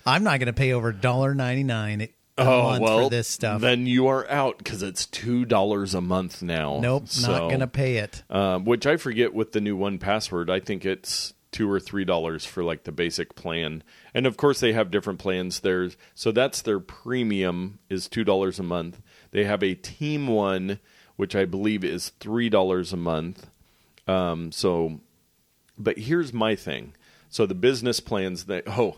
i'm 0.07 0.23
not 0.23 0.39
going 0.39 0.47
to 0.47 0.53
pay 0.53 0.71
over 0.73 0.93
$1.99 0.93 2.03
a 2.03 2.09
oh 2.37 2.79
well, 2.79 3.03
for 3.05 3.09
this 3.09 3.27
stuff 3.27 3.61
then 3.61 3.85
you 3.87 4.07
are 4.07 4.29
out 4.29 4.57
because 4.57 4.81
it's 4.83 5.05
two 5.05 5.45
dollars 5.45 5.93
a 5.93 6.01
month 6.01 6.41
now. 6.41 6.79
nope 6.81 7.07
So- 7.07 7.31
not 7.31 7.39
going 7.47 7.59
to 7.61 7.67
pay 7.67 7.97
it 7.97 8.23
um, 8.29 8.65
which 8.65 8.85
I 8.85 8.97
forget 8.97 9.33
with 9.33 9.51
the 9.53 9.61
new 9.61 9.77
1Password. 9.77 10.49
I 10.49 10.59
think 10.59 10.85
it's 10.85 11.33
two 11.51 11.71
or 11.71 11.79
three 11.79 12.03
dollars 12.03 12.45
for 12.45 12.63
like 12.65 12.83
the 12.83 12.91
basic 12.91 13.33
plan, 13.35 13.81
and 14.13 14.25
of 14.27 14.35
course 14.35 14.59
they 14.59 14.73
have 14.73 14.91
different 14.91 15.19
plans. 15.19 15.61
There's 15.61 15.95
so 16.13 16.33
that's 16.33 16.61
their 16.61 16.81
premium 16.81 17.79
is 17.89 18.09
two 18.09 18.25
dollars 18.25 18.59
a 18.59 18.63
month. 18.63 19.01
They 19.31 19.45
have 19.45 19.63
a 19.63 19.73
team 19.73 20.27
one, 20.27 20.79
which 21.15 21.33
I 21.33 21.45
believe 21.45 21.85
is 21.85 22.09
three 22.19 22.49
dollars 22.49 22.91
a 22.91 22.97
month. 22.97 23.49
Um, 24.07 24.51
so, 24.51 24.99
but 25.77 25.97
here's 25.97 26.33
my 26.33 26.55
thing. 26.55 26.93
So 27.29 27.45
the 27.45 27.55
business 27.55 27.99
plans 27.99 28.45
that 28.45 28.63
oh 28.67 28.97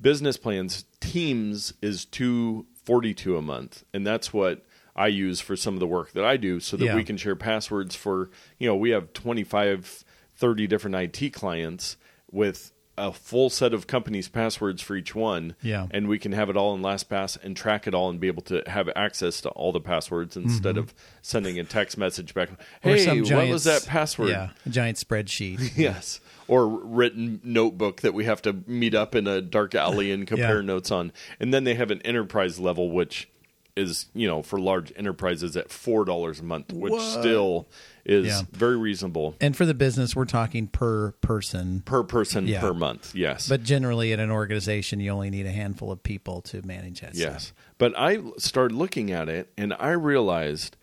business 0.00 0.36
plans 0.36 0.84
teams 1.00 1.74
is 1.82 2.04
two 2.04 2.66
forty 2.84 3.14
two 3.14 3.36
a 3.36 3.42
month, 3.42 3.84
and 3.94 4.06
that's 4.06 4.32
what 4.32 4.64
I 4.94 5.06
use 5.06 5.40
for 5.40 5.56
some 5.56 5.74
of 5.74 5.80
the 5.80 5.86
work 5.86 6.12
that 6.12 6.24
I 6.24 6.36
do, 6.36 6.60
so 6.60 6.76
that 6.76 6.84
Yeah. 6.84 6.96
we 6.96 7.04
can 7.04 7.16
share 7.16 7.36
passwords 7.36 7.94
for 7.96 8.30
you 8.58 8.68
know 8.68 8.76
we 8.76 8.90
have 8.90 9.12
25, 9.12 10.04
30 10.36 10.66
different 10.66 10.96
IT 10.96 11.30
clients 11.32 11.96
with 12.30 12.72
a 12.98 13.10
full 13.10 13.48
set 13.48 13.72
of 13.72 13.86
companies' 13.86 14.28
passwords 14.28 14.82
for 14.82 14.94
each 14.96 15.14
one, 15.14 15.54
Yeah. 15.62 15.86
and 15.92 16.08
we 16.08 16.18
can 16.18 16.32
have 16.32 16.50
it 16.50 16.58
all 16.58 16.74
in 16.74 16.82
LastPass 16.82 17.42
and 17.42 17.56
track 17.56 17.86
it 17.86 17.94
all 17.94 18.10
and 18.10 18.20
be 18.20 18.26
able 18.26 18.42
to 18.42 18.62
have 18.66 18.90
access 18.94 19.40
to 19.40 19.48
all 19.50 19.72
the 19.72 19.80
passwords 19.80 20.36
instead 20.36 20.76
of 20.76 20.92
sending 21.22 21.58
a 21.58 21.64
text 21.64 21.96
message 21.96 22.34
back. 22.34 22.50
Mm-hmm. 22.50 22.88
Hey, 22.90 22.98
some 23.04 23.20
what 23.22 23.48
was 23.48 23.64
that 23.64 23.86
password? 23.86 24.28
yeah 24.28 24.50
a 24.66 24.68
giant 24.68 24.98
spreadsheet 24.98 25.72
Yes. 25.76 26.20
Or 26.48 26.66
written 26.68 27.40
notebook 27.44 28.00
that 28.02 28.14
we 28.14 28.24
have 28.24 28.42
to 28.42 28.62
meet 28.66 28.94
up 28.94 29.14
in 29.14 29.26
a 29.26 29.40
dark 29.40 29.74
alley 29.74 30.10
and 30.12 30.26
compare 30.26 30.60
Yeah. 30.60 30.66
notes 30.66 30.90
on. 30.90 31.12
And 31.40 31.52
then 31.54 31.64
they 31.64 31.74
have 31.74 31.90
an 31.90 32.02
enterprise 32.02 32.58
level, 32.58 32.90
which 32.90 33.28
is, 33.74 34.06
you 34.14 34.26
know, 34.26 34.42
for 34.42 34.60
large 34.60 34.92
enterprises 34.96 35.56
at 35.56 35.68
$4 35.70 36.40
a 36.40 36.44
month, 36.44 36.72
which 36.74 37.00
still 37.00 37.66
is 38.04 38.26
Yeah. 38.26 38.42
very 38.52 38.76
reasonable 38.76 39.34
and 39.40 39.56
for 39.56 39.64
the 39.64 39.72
business 39.74 40.14
we're 40.16 40.24
talking 40.24 40.66
per 40.66 41.12
person 41.22 41.80
per 41.84 42.02
person 42.02 42.48
Yeah. 42.48 42.60
per 42.60 42.74
month. 42.74 43.14
Yes. 43.14 43.48
but 43.48 43.62
generally 43.62 44.10
in 44.12 44.18
an 44.18 44.30
organization 44.30 44.98
you 44.98 45.10
only 45.12 45.30
need 45.30 45.46
a 45.46 45.52
handful 45.52 45.92
of 45.92 46.02
people 46.02 46.42
to 46.42 46.60
manage 46.66 47.00
that 47.00 47.14
stuff. 47.14 47.32
Yes. 47.34 47.52
But 47.78 47.96
I 47.96 48.18
started 48.38 48.74
looking 48.74 49.12
at 49.12 49.28
it 49.28 49.52
and 49.56 49.72
I 49.78 49.90
realized 49.92 50.76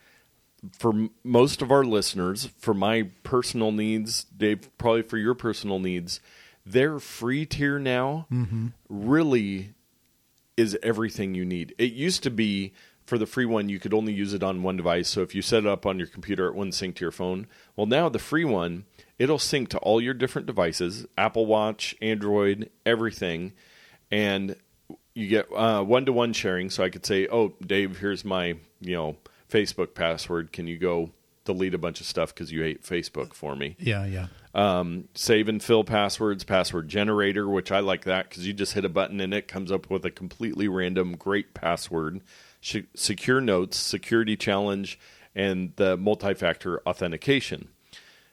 for 0.77 1.09
most 1.23 1.61
of 1.61 1.71
our 1.71 1.83
listeners, 1.83 2.49
for 2.57 2.73
my 2.73 3.09
personal 3.23 3.71
needs, 3.71 4.25
Dave, 4.25 4.69
probably 4.77 5.01
for 5.01 5.17
your 5.17 5.33
personal 5.33 5.79
needs, 5.79 6.19
their 6.65 6.99
free 6.99 7.45
tier 7.45 7.79
now 7.79 8.27
mm-hmm. 8.31 8.67
really 8.89 9.73
is 10.57 10.77
everything 10.83 11.33
you 11.33 11.45
need. 11.45 11.73
It 11.77 11.93
used 11.93 12.23
to 12.23 12.29
be 12.29 12.73
for 13.05 13.17
the 13.17 13.25
free 13.25 13.45
one, 13.45 13.69
you 13.69 13.79
could 13.79 13.93
only 13.93 14.13
use 14.13 14.33
it 14.35 14.43
on 14.43 14.61
one 14.61 14.77
device. 14.77 15.09
So 15.09 15.21
if 15.21 15.33
you 15.33 15.41
set 15.41 15.63
it 15.63 15.67
up 15.67 15.87
on 15.87 15.97
your 15.97 16.07
computer, 16.07 16.47
it 16.47 16.53
wouldn't 16.53 16.75
sync 16.75 16.95
to 16.97 17.01
your 17.05 17.11
phone. 17.11 17.47
Well, 17.75 17.87
now 17.87 18.07
the 18.07 18.19
free 18.19 18.45
one, 18.45 18.85
it'll 19.17 19.39
sync 19.39 19.69
to 19.69 19.79
all 19.79 19.99
your 19.99 20.13
different 20.13 20.45
devices 20.45 21.07
Apple 21.17 21.47
Watch, 21.47 21.95
Android, 22.03 22.69
everything. 22.85 23.53
And 24.11 24.55
you 25.15 25.27
get 25.27 25.49
one 25.51 26.05
to 26.05 26.13
one 26.13 26.33
sharing. 26.33 26.69
So 26.69 26.83
I 26.83 26.89
could 26.89 27.05
say, 27.05 27.27
oh, 27.27 27.55
Dave, 27.65 27.97
here's 27.97 28.23
my, 28.23 28.57
you 28.79 28.95
know, 28.95 29.17
Facebook 29.49 29.93
password. 29.93 30.51
Can 30.51 30.67
you 30.67 30.77
go 30.77 31.11
delete 31.45 31.73
a 31.73 31.77
bunch 31.77 31.99
of 31.99 32.05
stuff 32.05 32.33
because 32.33 32.51
you 32.51 32.61
hate 32.61 32.83
Facebook 32.83 33.33
for 33.33 33.55
me? 33.55 33.75
yeah 33.79 34.05
yeah 34.05 34.27
um, 34.53 35.07
save 35.13 35.47
and 35.47 35.61
fill 35.61 35.83
passwords, 35.83 36.43
password 36.43 36.87
generator, 36.87 37.47
which 37.47 37.71
I 37.71 37.79
like 37.79 38.05
that 38.05 38.29
because 38.29 38.47
you 38.47 38.53
just 38.53 38.73
hit 38.73 38.83
a 38.83 38.89
button 38.89 39.21
and 39.21 39.33
it 39.33 39.47
comes 39.47 39.71
up 39.71 39.89
with 39.89 40.05
a 40.05 40.11
completely 40.11 40.67
random, 40.67 41.15
great 41.15 41.53
password. 41.53 42.21
Sh- 42.59 42.77
secure 42.95 43.41
notes, 43.41 43.77
security 43.77 44.35
challenge, 44.35 44.99
and 45.35 45.73
the 45.75 45.97
multi 45.97 46.33
factor 46.33 46.81
authentication. 46.87 47.69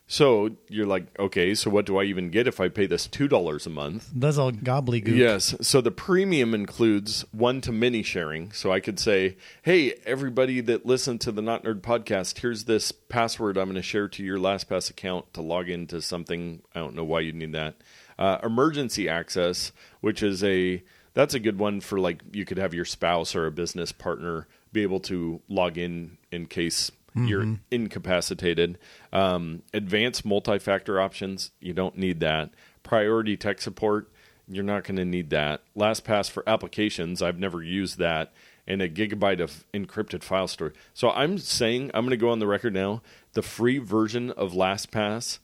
So 0.08 0.50
you're 0.68 0.86
like, 0.86 1.06
okay, 1.18 1.54
so 1.54 1.68
what 1.68 1.84
do 1.84 1.98
I 1.98 2.04
even 2.04 2.30
get 2.30 2.46
if 2.46 2.60
I 2.60 2.68
pay 2.68 2.86
this 2.86 3.08
two 3.08 3.26
dollars 3.26 3.66
a 3.66 3.70
month? 3.70 4.08
That's 4.14 4.38
all 4.38 4.52
gobbledygook. 4.52 5.16
Yes. 5.16 5.56
So 5.60 5.80
the 5.80 5.90
premium 5.90 6.54
includes 6.54 7.24
one 7.32 7.60
to 7.62 7.72
many 7.72 8.04
sharing. 8.04 8.52
So 8.52 8.70
I 8.70 8.78
could 8.78 9.00
say, 9.00 9.36
hey, 9.62 9.94
everybody 10.04 10.60
that 10.60 10.86
listened 10.86 11.20
to 11.22 11.32
the 11.32 11.42
Not 11.42 11.64
Nerd 11.64 11.80
podcast, 11.80 12.38
here's 12.38 12.64
this 12.64 12.92
password 12.92 13.58
I'm 13.58 13.66
going 13.66 13.74
to 13.74 13.82
share 13.82 14.06
to 14.08 14.22
your 14.22 14.38
LastPass 14.38 14.90
account 14.90 15.34
to 15.34 15.42
log 15.42 15.68
into 15.68 16.00
something. 16.00 16.62
I 16.72 16.78
don't 16.78 16.94
know 16.94 17.04
why 17.04 17.20
you'd 17.20 17.34
need 17.34 17.52
that. 17.52 17.74
Uh, 18.16 18.38
emergency 18.44 19.08
access, 19.08 19.72
which 20.00 20.22
is 20.22 20.44
a 20.44 20.82
that's 21.14 21.34
a 21.34 21.40
good 21.40 21.58
one 21.58 21.80
for 21.80 21.98
like 21.98 22.20
you 22.32 22.44
could 22.44 22.58
have 22.58 22.74
your 22.74 22.84
spouse 22.84 23.34
or 23.34 23.46
a 23.46 23.50
business 23.50 23.90
partner 23.90 24.46
be 24.72 24.82
able 24.82 25.00
to 25.00 25.40
log 25.48 25.78
in 25.78 26.18
in 26.30 26.46
case 26.46 26.92
you're 27.16 27.58
incapacitated. 27.70 28.78
Um, 29.12 29.62
advanced 29.72 30.24
multi-factor 30.24 31.00
options, 31.00 31.50
you 31.60 31.72
don't 31.72 31.96
need 31.96 32.20
that. 32.20 32.50
Priority 32.82 33.36
tech 33.36 33.60
support, 33.60 34.10
you're 34.48 34.64
not 34.64 34.84
going 34.84 34.96
to 34.96 35.04
need 35.04 35.30
that. 35.30 35.62
LastPass 35.76 36.30
for 36.30 36.48
applications, 36.48 37.22
I've 37.22 37.38
never 37.38 37.62
used 37.62 37.98
that. 37.98 38.32
And 38.66 38.82
a 38.82 38.88
gigabyte 38.88 39.40
of 39.40 39.64
encrypted 39.72 40.22
file 40.22 40.48
storage. 40.48 40.74
So 40.92 41.10
I'm 41.10 41.38
saying, 41.38 41.90
I'm 41.94 42.04
going 42.04 42.10
to 42.10 42.16
go 42.16 42.30
on 42.30 42.40
the 42.40 42.48
record 42.48 42.74
now. 42.74 43.00
The 43.32 43.42
free 43.42 43.78
version 43.78 44.30
of 44.32 44.52
LastPass 44.52 45.38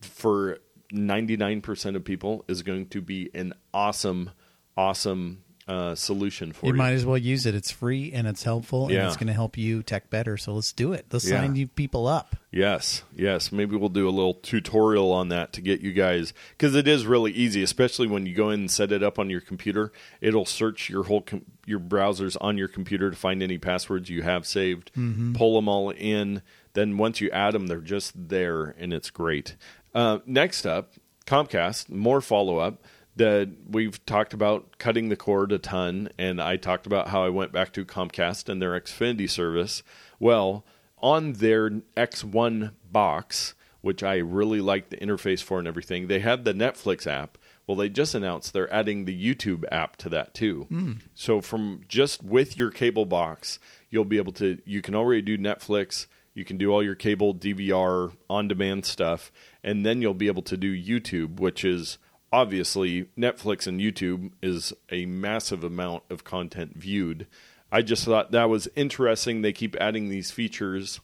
for 0.00 0.58
99% 0.92 1.96
of 1.96 2.04
people 2.04 2.44
is 2.48 2.62
going 2.62 2.86
to 2.88 3.00
be 3.00 3.30
an 3.34 3.54
awesome, 3.74 4.30
awesome 4.76 5.42
uh, 5.70 5.94
solution 5.94 6.52
for 6.52 6.66
You 6.66 6.72
you. 6.72 6.78
might 6.78 6.92
as 6.94 7.06
well 7.06 7.16
use 7.16 7.46
it. 7.46 7.54
It's 7.54 7.70
free 7.70 8.10
and 8.12 8.26
it's 8.26 8.42
helpful 8.42 8.86
and 8.86 8.94
Yeah. 8.94 9.06
it's 9.06 9.16
going 9.16 9.28
to 9.28 9.32
help 9.32 9.56
you 9.56 9.82
tech 9.84 10.10
better. 10.10 10.36
So 10.36 10.52
let's 10.54 10.72
do 10.72 10.92
it. 10.92 11.06
Let's 11.12 11.28
Yeah. 11.30 11.40
sign 11.40 11.54
you 11.54 11.68
people 11.68 12.06
up. 12.08 12.34
Yes, 12.50 13.04
yes. 13.14 13.52
Maybe 13.52 13.76
we'll 13.76 13.88
do 13.88 14.08
a 14.08 14.10
little 14.10 14.34
tutorial 14.34 15.12
on 15.12 15.28
that 15.28 15.52
to 15.52 15.60
get 15.60 15.80
you 15.80 15.92
guys 15.92 16.32
because 16.58 16.74
it 16.74 16.88
is 16.88 17.06
really 17.06 17.30
easy, 17.32 17.62
especially 17.62 18.08
when 18.08 18.26
you 18.26 18.34
go 18.34 18.50
in 18.50 18.60
and 18.60 18.70
set 18.70 18.90
it 18.90 19.02
up 19.04 19.18
on 19.20 19.30
your 19.30 19.40
computer. 19.40 19.92
It'll 20.20 20.44
search 20.46 20.90
your 20.90 21.04
whole 21.04 21.20
com- 21.20 21.44
your 21.66 21.78
browsers 21.78 22.36
on 22.40 22.58
your 22.58 22.66
computer 22.68 23.08
to 23.10 23.16
find 23.16 23.40
any 23.42 23.58
passwords 23.58 24.10
you 24.10 24.22
have 24.22 24.46
saved, 24.46 24.90
pull 25.34 25.54
them 25.54 25.68
all 25.68 25.90
in. 25.90 26.42
Then 26.72 26.96
once 26.98 27.20
you 27.20 27.30
add 27.30 27.54
them, 27.54 27.68
they're 27.68 27.80
just 27.80 28.12
there, 28.28 28.74
and 28.78 28.92
it's 28.92 29.10
great. 29.10 29.54
Uh, 29.94 30.18
next 30.26 30.66
up, 30.66 30.94
Comcast. 31.26 31.88
More 31.90 32.20
follow 32.20 32.58
up 32.58 32.82
that 33.20 33.50
we've 33.68 34.02
talked 34.06 34.32
about 34.32 34.78
cutting 34.78 35.10
the 35.10 35.16
cord 35.16 35.52
a 35.52 35.58
ton, 35.58 36.08
and 36.16 36.40
I 36.40 36.56
talked 36.56 36.86
about 36.86 37.08
how 37.08 37.22
I 37.22 37.28
went 37.28 37.52
back 37.52 37.70
to 37.74 37.84
Comcast 37.84 38.48
and 38.48 38.62
their 38.62 38.80
Xfinity 38.80 39.28
service. 39.28 39.82
Well, 40.18 40.64
on 41.02 41.34
their 41.34 41.68
X1 41.68 42.72
box, 42.90 43.54
which 43.82 44.02
I 44.02 44.16
really 44.16 44.62
like 44.62 44.88
the 44.88 44.96
interface 44.96 45.42
for 45.42 45.58
and 45.58 45.68
everything, 45.68 46.06
they 46.06 46.20
had 46.20 46.46
the 46.46 46.54
Netflix 46.54 47.06
app. 47.06 47.36
Well, 47.66 47.76
they 47.76 47.90
just 47.90 48.14
announced 48.14 48.54
they're 48.54 48.72
adding 48.72 49.04
the 49.04 49.34
YouTube 49.34 49.64
app 49.70 49.96
to 49.98 50.08
that 50.08 50.32
too. 50.32 50.62
Hmm. 50.70 50.92
So 51.14 51.42
from 51.42 51.82
just 51.88 52.22
with 52.22 52.56
your 52.56 52.70
cable 52.70 53.04
box, 53.04 53.58
you'll 53.90 54.06
be 54.06 54.16
able 54.16 54.32
to 54.32 54.62
you 54.64 54.80
can 54.80 54.94
already 54.94 55.20
do 55.20 55.36
Netflix, 55.36 56.06
you 56.32 56.46
can 56.46 56.56
do 56.56 56.72
all 56.72 56.82
your 56.82 56.94
cable 56.94 57.34
DVR 57.34 58.16
on-demand 58.30 58.86
stuff, 58.86 59.30
and 59.62 59.84
then 59.84 60.00
you'll 60.00 60.14
be 60.14 60.26
able 60.26 60.42
to 60.44 60.56
do 60.56 60.74
YouTube, 60.74 61.38
which 61.38 61.66
is 61.66 61.98
obviously 62.32 63.06
Netflix 63.18 63.66
and 63.66 63.80
YouTube 63.80 64.32
is 64.42 64.72
a 64.90 65.06
massive 65.06 65.64
amount 65.64 66.04
of 66.10 66.24
content 66.24 66.76
viewed. 66.76 67.26
I 67.72 67.82
just 67.82 68.04
thought 68.04 68.32
that 68.32 68.48
was 68.48 68.68
interesting. 68.76 69.42
They 69.42 69.52
keep 69.52 69.76
adding 69.76 70.08
these 70.08 70.30
features 70.30 71.00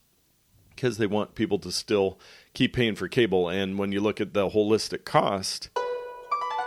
because 0.71 0.99
they 0.99 1.06
want 1.06 1.35
people 1.35 1.59
to 1.61 1.73
still 1.73 2.18
keep 2.54 2.75
paying 2.75 2.95
for 2.97 3.09
cable. 3.09 3.49
And 3.49 3.78
when 3.78 3.92
you 3.92 4.00
look 4.00 4.21
at 4.21 4.35
the 4.35 4.49
holistic 4.50 5.04
cost 5.04 5.71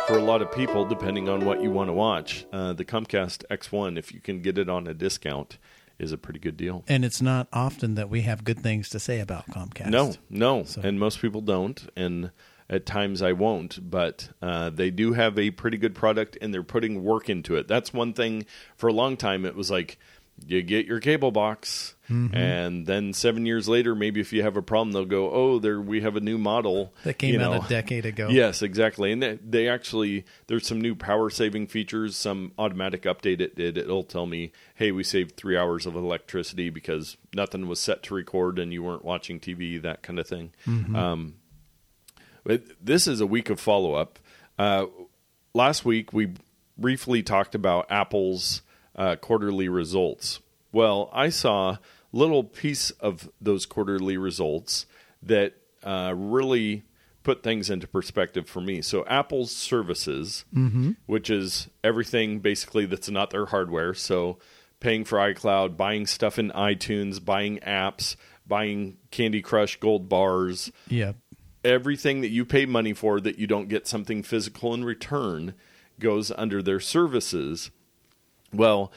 for 0.08 0.18
a 0.18 0.24
lot 0.24 0.42
of 0.42 0.52
people, 0.52 0.86
depending 0.86 1.30
on 1.30 1.46
what 1.46 1.62
you 1.62 1.70
want 1.70 1.90
to 1.90 1.94
watch, 1.94 2.46
uh, 2.52 2.74
the 2.74 2.86
Comcast 2.86 3.44
X1, 3.52 3.98
if 3.98 4.12
you 4.14 4.20
can 4.20 4.42
get 4.42 4.58
it 4.58 4.70
on 4.70 4.88
a 4.88 4.94
discount, 4.94 5.58
is 6.00 6.12
a 6.14 6.18
pretty 6.18 6.40
good 6.40 6.56
deal. 6.56 6.84
And 6.88 7.04
it's 7.04 7.22
not 7.22 7.48
often 7.52 7.96
that 7.96 8.10
we 8.10 8.22
have 8.22 8.46
good 8.46 8.60
things 8.60 8.88
to 8.90 9.00
say 9.00 9.20
about 9.20 9.48
Comcast. 9.48 9.90
No, 9.90 10.14
no, 10.30 10.64
So- 10.64 10.82
and 10.82 10.98
most 10.98 11.20
people 11.22 11.42
don't, 11.42 11.88
and 11.96 12.32
at 12.70 12.86
times 12.86 13.22
I 13.22 13.32
won't. 13.34 13.90
But 13.90 14.30
uh, 14.42 14.70
they 14.70 14.92
do 14.92 15.14
have 15.14 15.38
a 15.40 15.52
pretty 15.52 15.78
good 15.78 15.96
product, 15.96 16.38
and 16.42 16.54
they're 16.54 16.64
putting 16.64 17.04
work 17.04 17.30
into 17.30 17.56
it. 17.56 17.68
That's 17.68 17.94
one 17.94 18.14
thing. 18.14 18.46
For 18.78 18.88
a 18.88 18.94
long 18.94 19.18
time, 19.18 19.46
it 19.46 19.56
was 19.56 19.72
like 19.72 19.98
you 20.48 20.62
get 20.62 20.86
your 20.86 21.00
cable 21.00 21.32
box, 21.32 21.96
Mm-hmm. 22.10 22.36
and 22.36 22.88
then 22.88 23.14
seven 23.14 23.46
years 23.46 23.70
later, 23.70 23.94
maybe 23.94 24.20
if 24.20 24.34
you 24.34 24.42
have 24.42 24.58
a 24.58 24.64
problem, 24.64 24.94
they'll 24.94 25.06
go, 25.06 25.30
"Oh, 25.32 25.60
there 25.60 25.80
we 25.80 26.02
have 26.02 26.16
a 26.16 26.20
new 26.20 26.40
model 26.40 26.92
That 27.04 27.20
came 27.20 27.36
you 27.36 27.40
out 27.40 27.52
know. 27.60 27.62
a 27.64 27.70
decade 27.70 28.04
ago. 28.08 28.30
Yes, 28.30 28.64
exactly. 28.64 29.12
And 29.12 29.22
they, 29.22 29.38
they 29.48 29.68
actually 29.68 30.26
there's 30.48 30.66
some 30.66 30.82
new 30.82 30.96
power 30.96 31.30
saving 31.30 31.68
features. 31.68 32.16
Some 32.16 32.52
automatic 32.58 33.04
update 33.04 33.42
it 33.42 33.56
did. 33.56 33.78
It'll 33.78 34.02
tell 34.02 34.26
me, 34.26 34.52
hey, 34.74 34.92
we 34.92 35.04
saved 35.04 35.38
three 35.38 35.56
hours 35.56 35.86
of 35.86 35.96
electricity 35.96 36.72
because 36.72 37.16
nothing 37.36 37.68
was 37.68 37.80
set 37.80 38.02
to 38.04 38.16
record 38.16 38.58
and 38.58 38.74
you 38.74 38.82
weren't 38.82 39.06
watching 39.06 39.40
TV. 39.40 39.80
That 39.80 40.02
kind 40.02 40.18
of 40.18 40.26
thing. 40.26 40.52
Um, 40.66 41.36
but 41.39 41.39
this 42.82 43.08
is 43.08 43.22
a 43.22 43.28
week 43.28 43.50
of 43.50 43.60
follow 43.60 43.94
up. 43.94 44.20
Uh, 44.58 44.88
last 45.54 45.86
week 45.86 46.14
we 46.14 46.34
briefly 46.78 47.22
talked 47.24 47.56
about 47.56 47.86
Apple's 47.90 48.62
uh, 48.96 49.16
quarterly 49.16 49.70
results. 49.70 50.40
Well, 50.72 51.10
I 51.14 51.30
saw 51.30 51.72
a 51.72 51.80
little 52.12 52.44
piece 52.44 52.92
of 52.92 53.30
those 53.40 53.66
quarterly 53.66 54.18
results 54.18 54.86
that 55.24 55.54
uh, 55.84 56.14
really 56.16 56.84
put 57.24 57.44
things 57.44 57.70
into 57.70 57.88
perspective 57.88 58.48
for 58.48 58.62
me. 58.62 58.82
So, 58.82 59.06
Apple's 59.06 59.52
services, 59.52 60.46
which 61.06 61.30
is 61.30 61.68
everything 61.84 62.40
basically 62.40 62.86
that's 62.86 63.10
not 63.10 63.30
their 63.30 63.48
hardware. 63.48 63.94
So, 63.94 64.40
paying 64.80 65.04
for 65.06 65.18
iCloud, 65.18 65.76
buying 65.78 66.08
stuff 66.08 66.40
in 66.40 66.52
iTunes, 66.52 67.24
buying 67.24 67.60
apps, 67.60 68.16
buying 68.48 68.98
Candy 69.12 69.42
Crush 69.42 69.78
gold 69.80 70.08
bars, 70.10 70.72
Yeah. 70.88 71.14
Everything 71.64 72.22
that 72.22 72.30
you 72.30 72.46
pay 72.46 72.66
money 72.66 72.94
for 72.94 73.20
that 73.20 73.38
you 73.38 73.48
don't 73.48 73.70
get 73.70 73.88
something 73.88 74.24
physical 74.24 74.74
in 74.74 74.84
return 74.86 75.54
goes 76.00 76.32
under 76.32 76.62
their 76.62 76.80
services. 76.80 77.72
Well, 78.54 78.92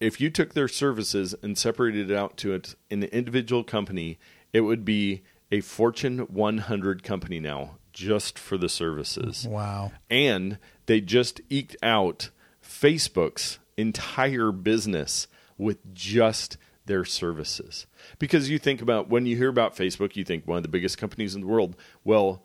if 0.00 0.20
you 0.20 0.30
took 0.30 0.54
their 0.54 0.68
services 0.68 1.34
and 1.42 1.56
separated 1.58 2.10
it 2.10 2.16
out 2.16 2.36
to 2.38 2.52
it, 2.52 2.74
an 2.90 3.04
individual 3.04 3.64
company, 3.64 4.18
it 4.52 4.60
would 4.60 4.84
be 4.84 5.22
a 5.50 5.60
Fortune 5.60 6.20
100 6.20 7.02
company 7.02 7.40
now 7.40 7.76
just 7.92 8.38
for 8.38 8.56
the 8.56 8.68
services. 8.68 9.46
Wow. 9.48 9.92
And 10.10 10.58
they 10.86 11.00
just 11.00 11.40
eked 11.48 11.76
out 11.82 12.30
Facebook's 12.62 13.58
entire 13.76 14.52
business 14.52 15.26
with 15.56 15.94
just 15.94 16.56
their 16.86 17.04
services. 17.04 17.86
Because 18.18 18.50
you 18.50 18.58
think 18.58 18.82
about 18.82 19.08
when 19.08 19.26
you 19.26 19.36
hear 19.36 19.48
about 19.48 19.76
Facebook, 19.76 20.16
you 20.16 20.24
think 20.24 20.46
one 20.46 20.58
of 20.58 20.62
the 20.62 20.68
biggest 20.68 20.98
companies 20.98 21.34
in 21.34 21.40
the 21.40 21.46
world. 21.46 21.76
Well, 22.04 22.44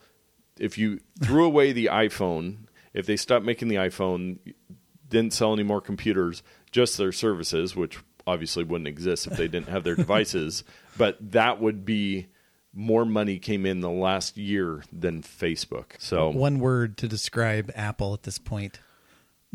if 0.58 0.78
you 0.78 1.00
threw 1.22 1.46
away 1.46 1.72
the 1.72 1.88
iPhone, 1.88 2.66
if 2.94 3.06
they 3.06 3.16
stopped 3.18 3.46
making 3.46 3.68
the 3.68 3.76
iPhone, 3.76 4.40
didn't 5.08 5.34
sell 5.34 5.54
any 5.54 5.64
more 5.64 5.82
computers, 5.82 6.44
just 6.72 6.98
their 6.98 7.12
services, 7.12 7.76
which 7.76 8.00
obviously 8.28 8.64
wouldn't 8.64 8.88
exist 8.88 9.28
if 9.28 9.38
they 9.38 9.48
didn't 9.48 9.70
have 9.70 9.84
their 9.84 9.96
devices, 9.98 10.64
but 10.98 11.18
that 11.32 11.60
would 11.60 11.84
be 11.86 12.28
more 12.74 13.04
money 13.06 13.40
came 13.40 13.66
in 13.66 13.80
the 13.80 13.90
last 13.90 14.38
year 14.38 14.84
than 14.94 15.24
Facebook. 15.24 15.94
So 15.98 16.30
One 16.30 16.60
word 16.60 16.98
to 16.98 17.08
describe 17.08 17.72
Apple 17.76 18.14
at 18.14 18.24
this 18.24 18.38
point 18.38 18.80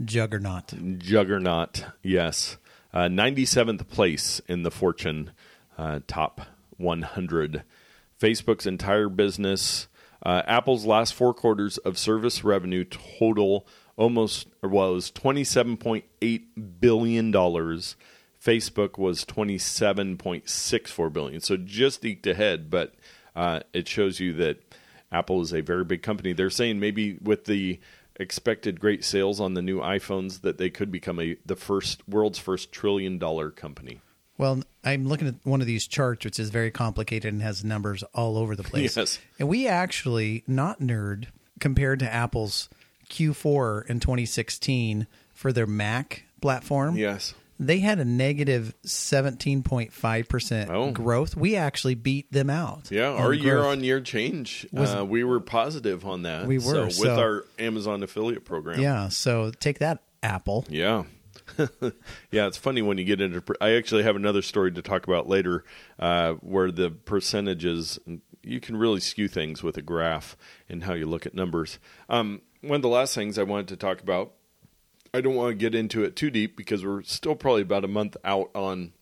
juggernaut. 0.05 0.73
juggernaut. 0.99 1.85
Yes, 2.03 2.57
uh, 2.95 3.09
97th 3.09 3.89
place 3.89 4.41
in 4.47 4.63
the 4.63 4.71
Fortune 4.71 5.33
uh, 5.77 6.01
top 6.07 6.43
100. 6.77 7.65
Facebook's 8.21 8.67
entire 8.67 9.09
business, 9.09 9.89
uh, 10.25 10.43
Apple's 10.47 10.87
last 10.87 11.13
four 11.13 11.35
quarters 11.35 11.77
of 11.79 11.99
service 11.99 12.45
revenue 12.45 12.85
total 12.85 13.67
almost 13.97 14.47
was 14.63 15.11
27.8 15.11 16.43
billion 16.81 17.31
dollars. 17.31 17.97
Facebook 18.43 18.99
was 18.99 19.25
27.64 19.25 21.13
billion, 21.13 21.41
so 21.41 21.57
just 21.57 22.05
eked 22.05 22.27
ahead. 22.27 22.71
But 22.71 22.95
uh, 23.35 23.61
it 23.73 23.89
shows 23.89 24.21
you 24.21 24.35
that 24.35 24.63
Apple 25.11 25.41
is 25.41 25.53
a 25.53 25.63
very 25.63 25.85
big 25.85 26.03
company. 26.03 26.33
They're 26.33 26.51
saying 26.51 26.79
maybe 26.79 27.19
with 27.23 27.47
the 27.47 27.81
expected 28.17 28.81
great 28.81 29.05
sales 29.05 29.41
on 29.41 29.55
the 29.55 29.63
new 29.63 29.81
iPhones 29.81 30.43
that 30.43 30.59
they 30.59 30.71
could 30.71 30.91
become 30.91 31.19
a 31.21 31.37
the 31.45 31.57
first 31.57 32.07
world's 32.09 32.39
first 32.39 32.73
trillion 32.73 33.19
dollar 33.19 33.51
company. 33.51 34.01
Well, 34.37 34.63
I'm 34.83 35.07
looking 35.07 35.29
at 35.29 35.37
one 35.45 35.61
of 35.61 35.67
these 35.67 35.87
charts, 35.87 36.25
which 36.25 36.41
is 36.41 36.51
very 36.51 36.71
complicated 36.71 37.33
and 37.33 37.43
has 37.43 37.65
numbers 37.65 38.03
all 38.15 38.37
over 38.37 38.57
the 38.57 38.65
place. 38.65 38.97
Yes. 38.97 39.19
And 39.39 39.49
we 39.49 39.69
actually, 39.69 40.43
not 40.49 40.81
nerd, 40.81 41.27
compared 41.61 42.01
to 42.01 42.13
Apple's 42.13 42.69
Q4 43.11 43.87
in 43.87 44.01
2016 44.01 45.07
for 45.35 45.53
their 45.53 45.67
Mac 45.67 46.25
platform. 46.41 46.97
Yes. 46.97 47.35
They 47.67 47.79
had 47.81 47.99
a 47.99 48.05
negative 48.05 48.75
17.5% 48.85 50.71
Oh. 50.71 50.91
growth. 50.93 51.37
We 51.37 51.57
actually 51.57 51.95
beat 51.95 52.31
them 52.33 52.51
out. 52.51 52.91
Yeah, 52.91 53.11
our 53.11 53.33
year 53.33 53.59
on 53.61 53.83
year 53.83 54.01
change, 54.01 54.67
Was- 54.73 54.95
uh, 54.95 55.05
we 55.05 55.25
were 55.25 55.41
positive 55.41 56.05
on 56.05 56.23
that. 56.23 56.47
We 56.47 56.59
were, 56.59 56.63
so, 56.63 56.85
with 56.85 56.95
so- 56.95 57.17
our 57.19 57.45
Amazon 57.59 58.03
affiliate 58.03 58.45
program. 58.45 58.81
Yeah, 58.81 59.09
so 59.09 59.51
take 59.51 59.79
that, 59.81 60.03
Apple. 60.23 60.65
Yeah. 60.69 61.05
yeah, 62.31 62.47
it's 62.47 62.57
funny 62.57 62.81
when 62.81 62.97
you 62.97 63.05
get 63.05 63.21
into. 63.21 63.43
I 63.61 63.73
actually 63.73 64.03
have 64.05 64.17
another 64.17 64.41
story 64.43 64.73
to 64.73 64.83
talk 64.83 65.07
about 65.07 65.29
later, 65.29 65.65
uh, 65.99 66.35
where 66.35 66.71
the 66.71 66.91
percentages 66.91 67.99
you 68.43 68.61
can 68.61 68.77
really 68.77 69.01
skew 69.01 69.27
things 69.29 69.63
with 69.63 69.77
a 69.77 69.83
graph 69.83 70.37
and 70.69 70.85
how 70.85 70.93
you 70.95 71.07
look 71.07 71.27
at 71.27 71.35
numbers. 71.35 71.79
Um, 72.09 72.43
one 72.61 72.77
of 72.77 72.83
the 72.83 72.89
last 72.89 73.15
things 73.15 73.39
I 73.39 73.43
wanted 73.43 73.69
to 73.69 73.77
talk 73.77 74.01
about. 74.01 74.33
I 75.15 75.21
don't 75.21 75.37
want 75.37 75.51
to 75.53 75.55
get 75.55 75.77
into 75.77 76.03
it 76.03 76.17
too 76.17 76.29
deep 76.29 76.57
because 76.57 76.85
we're 76.85 77.03
still 77.03 77.37
probably 77.37 77.63
about 77.63 77.85
a 77.85 77.89
month 77.89 78.17
out 78.25 78.51
on 78.55 78.93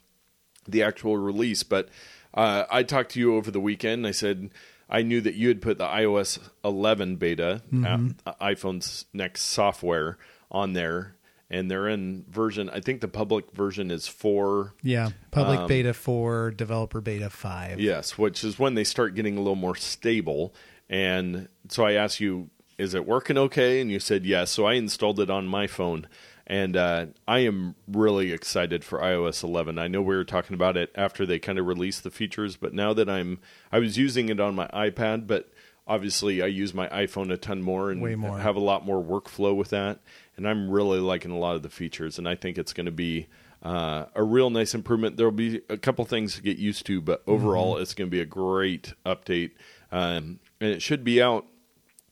the 0.69 0.83
actual 0.83 1.17
release. 1.17 1.63
But 1.63 1.89
uh, 2.35 2.65
I 2.71 2.83
talked 2.83 3.13
to 3.13 3.19
you 3.19 3.35
over 3.35 3.51
the 3.51 3.61
weekend. 3.61 4.07
I 4.07 4.11
said 4.11 4.51
I 4.91 5.01
knew 5.01 5.23
that 5.23 5.35
you 5.35 5.49
had 5.49 5.63
put 5.63 5.79
the 5.79 5.87
iOS 5.87 6.39
11 6.63 7.17
beta, 7.17 7.63
uh, 7.75 8.33
iPhone's 8.43 9.07
next 9.15 9.45
software, 9.45 10.19
on 10.51 10.75
there, 10.75 11.17
and 11.49 11.71
they're 11.71 11.89
in 11.89 12.27
version. 12.29 12.69
I 12.69 12.81
think 12.81 13.01
the 13.01 13.09
public 13.09 13.51
version 13.53 13.91
is 13.91 14.07
four. 14.07 14.75
Yeah, 14.83 15.11
public 15.31 15.61
Um, 15.61 15.67
beta 15.67 15.95
4, 15.95 16.51
developer 16.51 17.01
beta 17.01 17.31
5. 17.31 17.81
Yes, 17.81 18.19
which 18.19 18.45
is 18.45 18.59
when 18.59 18.75
they 18.75 18.85
start 18.85 19.15
getting 19.15 19.37
a 19.39 19.41
little 19.41 19.55
more 19.55 19.77
stable. 19.77 20.55
And 20.91 21.49
so 21.71 21.87
I 21.87 21.93
asked 21.93 22.21
you, 22.21 22.51
is 22.83 22.95
it 22.95 23.07
working 23.07 23.39
okay? 23.39 23.81
And 23.81 23.91
you 23.91 24.01
said 24.01 24.25
yes. 24.27 24.51
So 24.51 24.67
I 24.67 24.75
installed 24.75 25.21
it 25.21 25.31
on 25.31 25.47
my 25.47 25.67
phone. 25.67 26.07
And 26.47 26.77
uh, 26.77 27.07
I 27.27 27.39
am 27.41 27.77
really 27.87 28.33
excited 28.33 28.85
for 28.85 28.99
iOS 28.99 29.45
11. 29.45 29.79
I 29.79 29.87
know 29.87 30.03
we 30.03 30.17
were 30.17 30.25
talking 30.25 30.55
about 30.55 30.77
it 30.77 30.91
after 30.97 31.25
they 31.25 31.39
kind 31.39 31.59
of 31.59 31.67
released 31.67 32.03
the 32.03 32.11
features, 32.11 32.57
but 32.57 32.75
now 32.75 32.93
that 32.95 33.09
I'm, 33.09 33.39
I 33.71 33.79
was 33.79 33.97
using 33.97 34.29
it 34.29 34.41
on 34.41 34.57
my 34.57 34.67
iPad, 34.69 35.29
but 35.29 35.51
obviously 35.87 36.43
I 36.43 36.47
use 36.47 36.75
my 36.75 36.89
iPhone 36.89 37.33
a 37.33 37.37
ton 37.37 37.63
more 37.63 37.91
and 37.91 38.03
Way 38.03 38.17
more. 38.17 38.39
have 38.39 38.57
a 38.57 38.61
lot 38.61 38.85
more 38.85 39.03
workflow 39.03 39.55
with 39.55 39.71
that. 39.71 40.01
And 40.37 40.49
I'm 40.49 40.69
really 40.69 40.99
liking 40.99 41.31
a 41.31 41.39
lot 41.39 41.55
of 41.55 41.63
the 41.63 41.69
features, 41.71 42.19
and 42.19 42.29
I 42.29 42.35
think 42.35 42.59
it's 42.59 42.73
going 42.73 42.87
to 42.87 42.93
be 42.93 43.29
uh, 43.63 44.07
a 44.15 44.23
real 44.23 44.51
nice 44.51 44.75
improvement. 44.75 45.17
There'll 45.17 45.31
be 45.31 45.61
a 45.69 45.77
couple 45.77 46.05
things 46.05 46.35
to 46.37 46.43
get 46.43 46.57
used 46.59 46.87
to, 46.87 47.01
but 47.01 47.23
overall, 47.27 47.77
it's 47.79 47.95
going 47.95 48.09
to 48.09 48.11
be 48.11 48.21
a 48.21 48.27
great 48.27 48.95
update, 49.07 49.53
um, 49.93 50.41
and 50.61 50.71
it 50.71 50.83
should 50.83 51.05
be 51.05 51.23
out. 51.23 51.47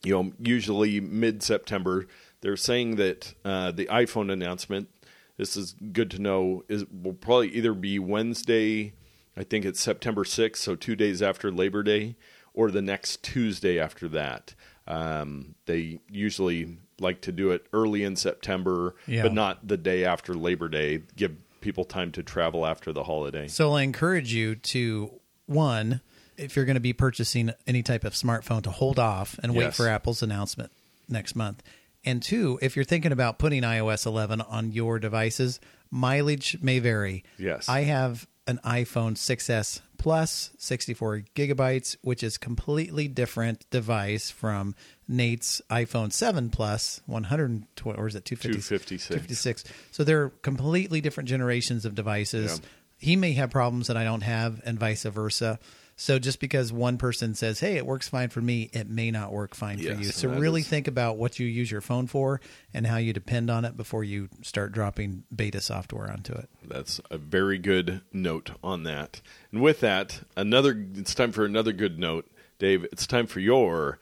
You 0.03 0.13
know, 0.23 0.31
usually 0.39 0.99
mid 0.99 1.43
September. 1.43 2.07
They're 2.41 2.57
saying 2.57 2.95
that 2.95 3.33
uh, 3.45 3.71
the 3.71 3.85
iPhone 3.85 4.31
announcement. 4.31 4.89
This 5.37 5.55
is 5.55 5.75
good 5.91 6.11
to 6.11 6.19
know. 6.19 6.63
Is 6.67 6.85
will 6.85 7.13
probably 7.13 7.49
either 7.49 7.73
be 7.73 7.99
Wednesday. 7.99 8.93
I 9.37 9.43
think 9.43 9.63
it's 9.63 9.79
September 9.79 10.23
6th, 10.23 10.57
so 10.57 10.75
two 10.75 10.95
days 10.95 11.21
after 11.21 11.51
Labor 11.51 11.83
Day, 11.83 12.15
or 12.53 12.69
the 12.69 12.81
next 12.81 13.23
Tuesday 13.23 13.79
after 13.79 14.07
that. 14.09 14.53
Um, 14.87 15.55
they 15.67 15.99
usually 16.09 16.77
like 16.99 17.21
to 17.21 17.31
do 17.31 17.51
it 17.51 17.65
early 17.71 18.03
in 18.03 18.15
September, 18.17 18.95
Yeah. 19.07 19.23
but 19.23 19.33
not 19.33 19.67
the 19.67 19.77
day 19.77 20.03
after 20.03 20.33
Labor 20.33 20.67
Day. 20.67 21.03
Give 21.15 21.37
people 21.61 21.85
time 21.85 22.11
to 22.11 22.23
travel 22.23 22.65
after 22.65 22.91
the 22.91 23.03
holiday. 23.03 23.47
So 23.47 23.73
I 23.73 23.83
encourage 23.83 24.33
you 24.33 24.55
to 24.55 25.11
one, 25.45 26.01
if 26.37 26.55
you're 26.55 26.65
going 26.65 26.75
to 26.75 26.79
be 26.79 26.93
purchasing 26.93 27.51
any 27.67 27.83
type 27.83 28.03
of 28.03 28.13
smartphone, 28.13 28.61
to 28.63 28.71
hold 28.71 28.99
off 28.99 29.39
and 29.43 29.53
wait 29.55 29.65
Yes. 29.65 29.77
for 29.77 29.87
Apple's 29.87 30.21
announcement 30.23 30.71
next 31.09 31.35
month. 31.35 31.61
And 32.03 32.21
two, 32.21 32.57
if 32.61 32.75
you're 32.75 32.85
thinking 32.85 33.11
about 33.11 33.37
putting 33.37 33.61
iOS 33.63 34.05
11 34.05 34.41
on 34.41 34.71
your 34.71 34.97
devices, 34.97 35.59
mileage 35.91 36.57
may 36.61 36.79
vary. 36.79 37.23
Yes. 37.37 37.69
I 37.69 37.81
have 37.81 38.27
an 38.47 38.59
iPhone 38.65 39.13
6s 39.15 39.81
Plus, 39.99 40.49
64 40.57 41.25
gigabytes, 41.35 41.95
which 42.01 42.23
is 42.23 42.39
completely 42.39 43.07
different 43.07 43.69
device 43.69 44.31
from 44.31 44.73
Nate's 45.07 45.61
iPhone 45.69 46.11
7 46.11 46.49
Plus, 46.49 47.01
120 47.05 47.99
or 47.99 48.07
is 48.07 48.15
it 48.15 48.25
256? 48.25 48.67
256. 48.67 49.07
256. 49.07 49.63
So 49.91 50.03
they're 50.03 50.29
completely 50.41 51.01
different 51.01 51.29
generations 51.29 51.85
of 51.85 51.93
devices. 51.93 52.59
Yeah. 52.63 52.67
He 52.97 53.15
may 53.15 53.33
have 53.33 53.51
problems 53.51 53.87
that 53.87 53.97
I 53.97 54.03
don't 54.03 54.21
have, 54.21 54.59
and 54.65 54.79
vice 54.79 55.03
versa. 55.03 55.59
So 56.01 56.17
just 56.17 56.39
because 56.39 56.73
one 56.73 56.97
person 56.97 57.35
says, 57.35 57.59
"Hey, 57.59 57.77
it 57.77 57.85
works 57.85 58.07
fine 58.07 58.29
for 58.29 58.41
me," 58.41 58.71
it 58.73 58.89
may 58.89 59.11
not 59.11 59.31
work 59.31 59.53
fine 59.53 59.77
Yes, 59.77 59.95
for 59.95 60.01
you. 60.01 60.09
So 60.09 60.29
really 60.29 60.61
is- 60.61 60.67
think 60.67 60.87
about 60.87 61.17
what 61.19 61.37
you 61.37 61.45
use 61.45 61.69
your 61.69 61.79
phone 61.79 62.07
for 62.07 62.41
and 62.73 62.87
how 62.87 62.97
you 62.97 63.13
depend 63.13 63.51
on 63.51 63.65
it 63.65 63.77
before 63.77 64.03
you 64.03 64.27
start 64.41 64.71
dropping 64.71 65.25
beta 65.33 65.61
software 65.61 66.09
onto 66.09 66.33
it. 66.33 66.49
That's 66.67 66.99
a 67.11 67.19
very 67.19 67.59
good 67.59 68.01
note 68.11 68.49
on 68.63 68.81
that. 68.81 69.21
And 69.51 69.61
with 69.61 69.79
that, 69.81 70.21
another 70.35 70.87
it's 70.95 71.13
time 71.13 71.31
for 71.31 71.45
another 71.45 71.71
good 71.71 71.99
note. 71.99 72.27
Dave, 72.57 72.83
it's 72.85 73.05
time 73.05 73.27
for 73.27 73.39
your 73.39 73.99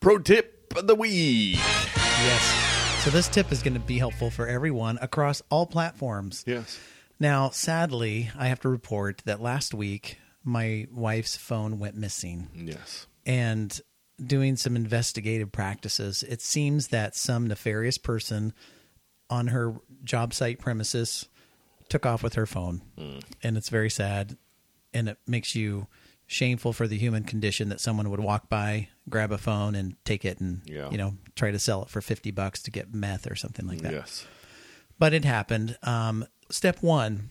pro 0.00 0.18
tip 0.18 0.74
of 0.76 0.88
the 0.88 0.96
week. 0.96 1.54
Yes. 1.54 3.04
So 3.04 3.10
this 3.10 3.28
tip 3.28 3.52
is 3.52 3.62
going 3.62 3.74
to 3.74 3.80
be 3.80 3.98
helpful 3.98 4.32
for 4.32 4.48
everyone 4.48 4.98
across 5.00 5.40
all 5.50 5.66
platforms. 5.66 6.42
Yes. 6.48 6.80
Now, 7.20 7.50
sadly, 7.50 8.32
I 8.36 8.48
have 8.48 8.58
to 8.62 8.68
report 8.68 9.22
that 9.24 9.40
last 9.40 9.72
week 9.72 10.18
my 10.48 10.86
wife's 10.90 11.36
phone 11.36 11.78
went 11.78 11.94
missing. 11.96 12.48
Yes. 12.54 13.06
and 13.26 13.80
doing 14.24 14.56
some 14.56 14.74
investigative 14.74 15.52
practices, 15.52 16.24
it 16.24 16.40
seems 16.42 16.88
that 16.88 17.14
some 17.14 17.46
nefarious 17.46 17.98
person 17.98 18.52
on 19.30 19.48
her 19.48 19.74
job 20.02 20.34
site 20.34 20.58
premises 20.58 21.28
took 21.88 22.04
off 22.04 22.22
with 22.22 22.34
her 22.34 22.46
phone. 22.46 22.82
And 23.42 23.56
it's 23.56 23.68
very 23.68 23.90
sad. 23.90 24.36
And 24.92 25.08
it 25.10 25.18
makes 25.26 25.54
you 25.54 25.86
shameful 26.26 26.72
for 26.72 26.88
the 26.88 26.98
human 26.98 27.22
condition 27.24 27.68
that 27.68 27.80
someone 27.80 28.10
would 28.10 28.18
walk 28.20 28.48
by, 28.48 28.88
grab 29.08 29.30
a 29.30 29.38
phone, 29.38 29.74
and 29.76 29.94
take 30.04 30.24
it 30.24 30.40
and, 30.40 30.62
Yeah. 30.64 30.90
you 30.90 30.98
know, 30.98 31.14
try 31.36 31.50
to 31.52 31.58
sell 31.60 31.82
it 31.82 31.88
for 31.88 32.00
50 32.00 32.30
bucks 32.32 32.60
to 32.62 32.70
get 32.72 32.92
meth 32.92 33.30
or 33.30 33.36
something 33.36 33.66
like 33.68 33.82
that 33.82 33.92
Yes. 33.92 34.26
but 34.98 35.12
it 35.14 35.24
happened. 35.24 35.78
Um, 35.84 36.26
step 36.50 36.82
one, 36.82 37.28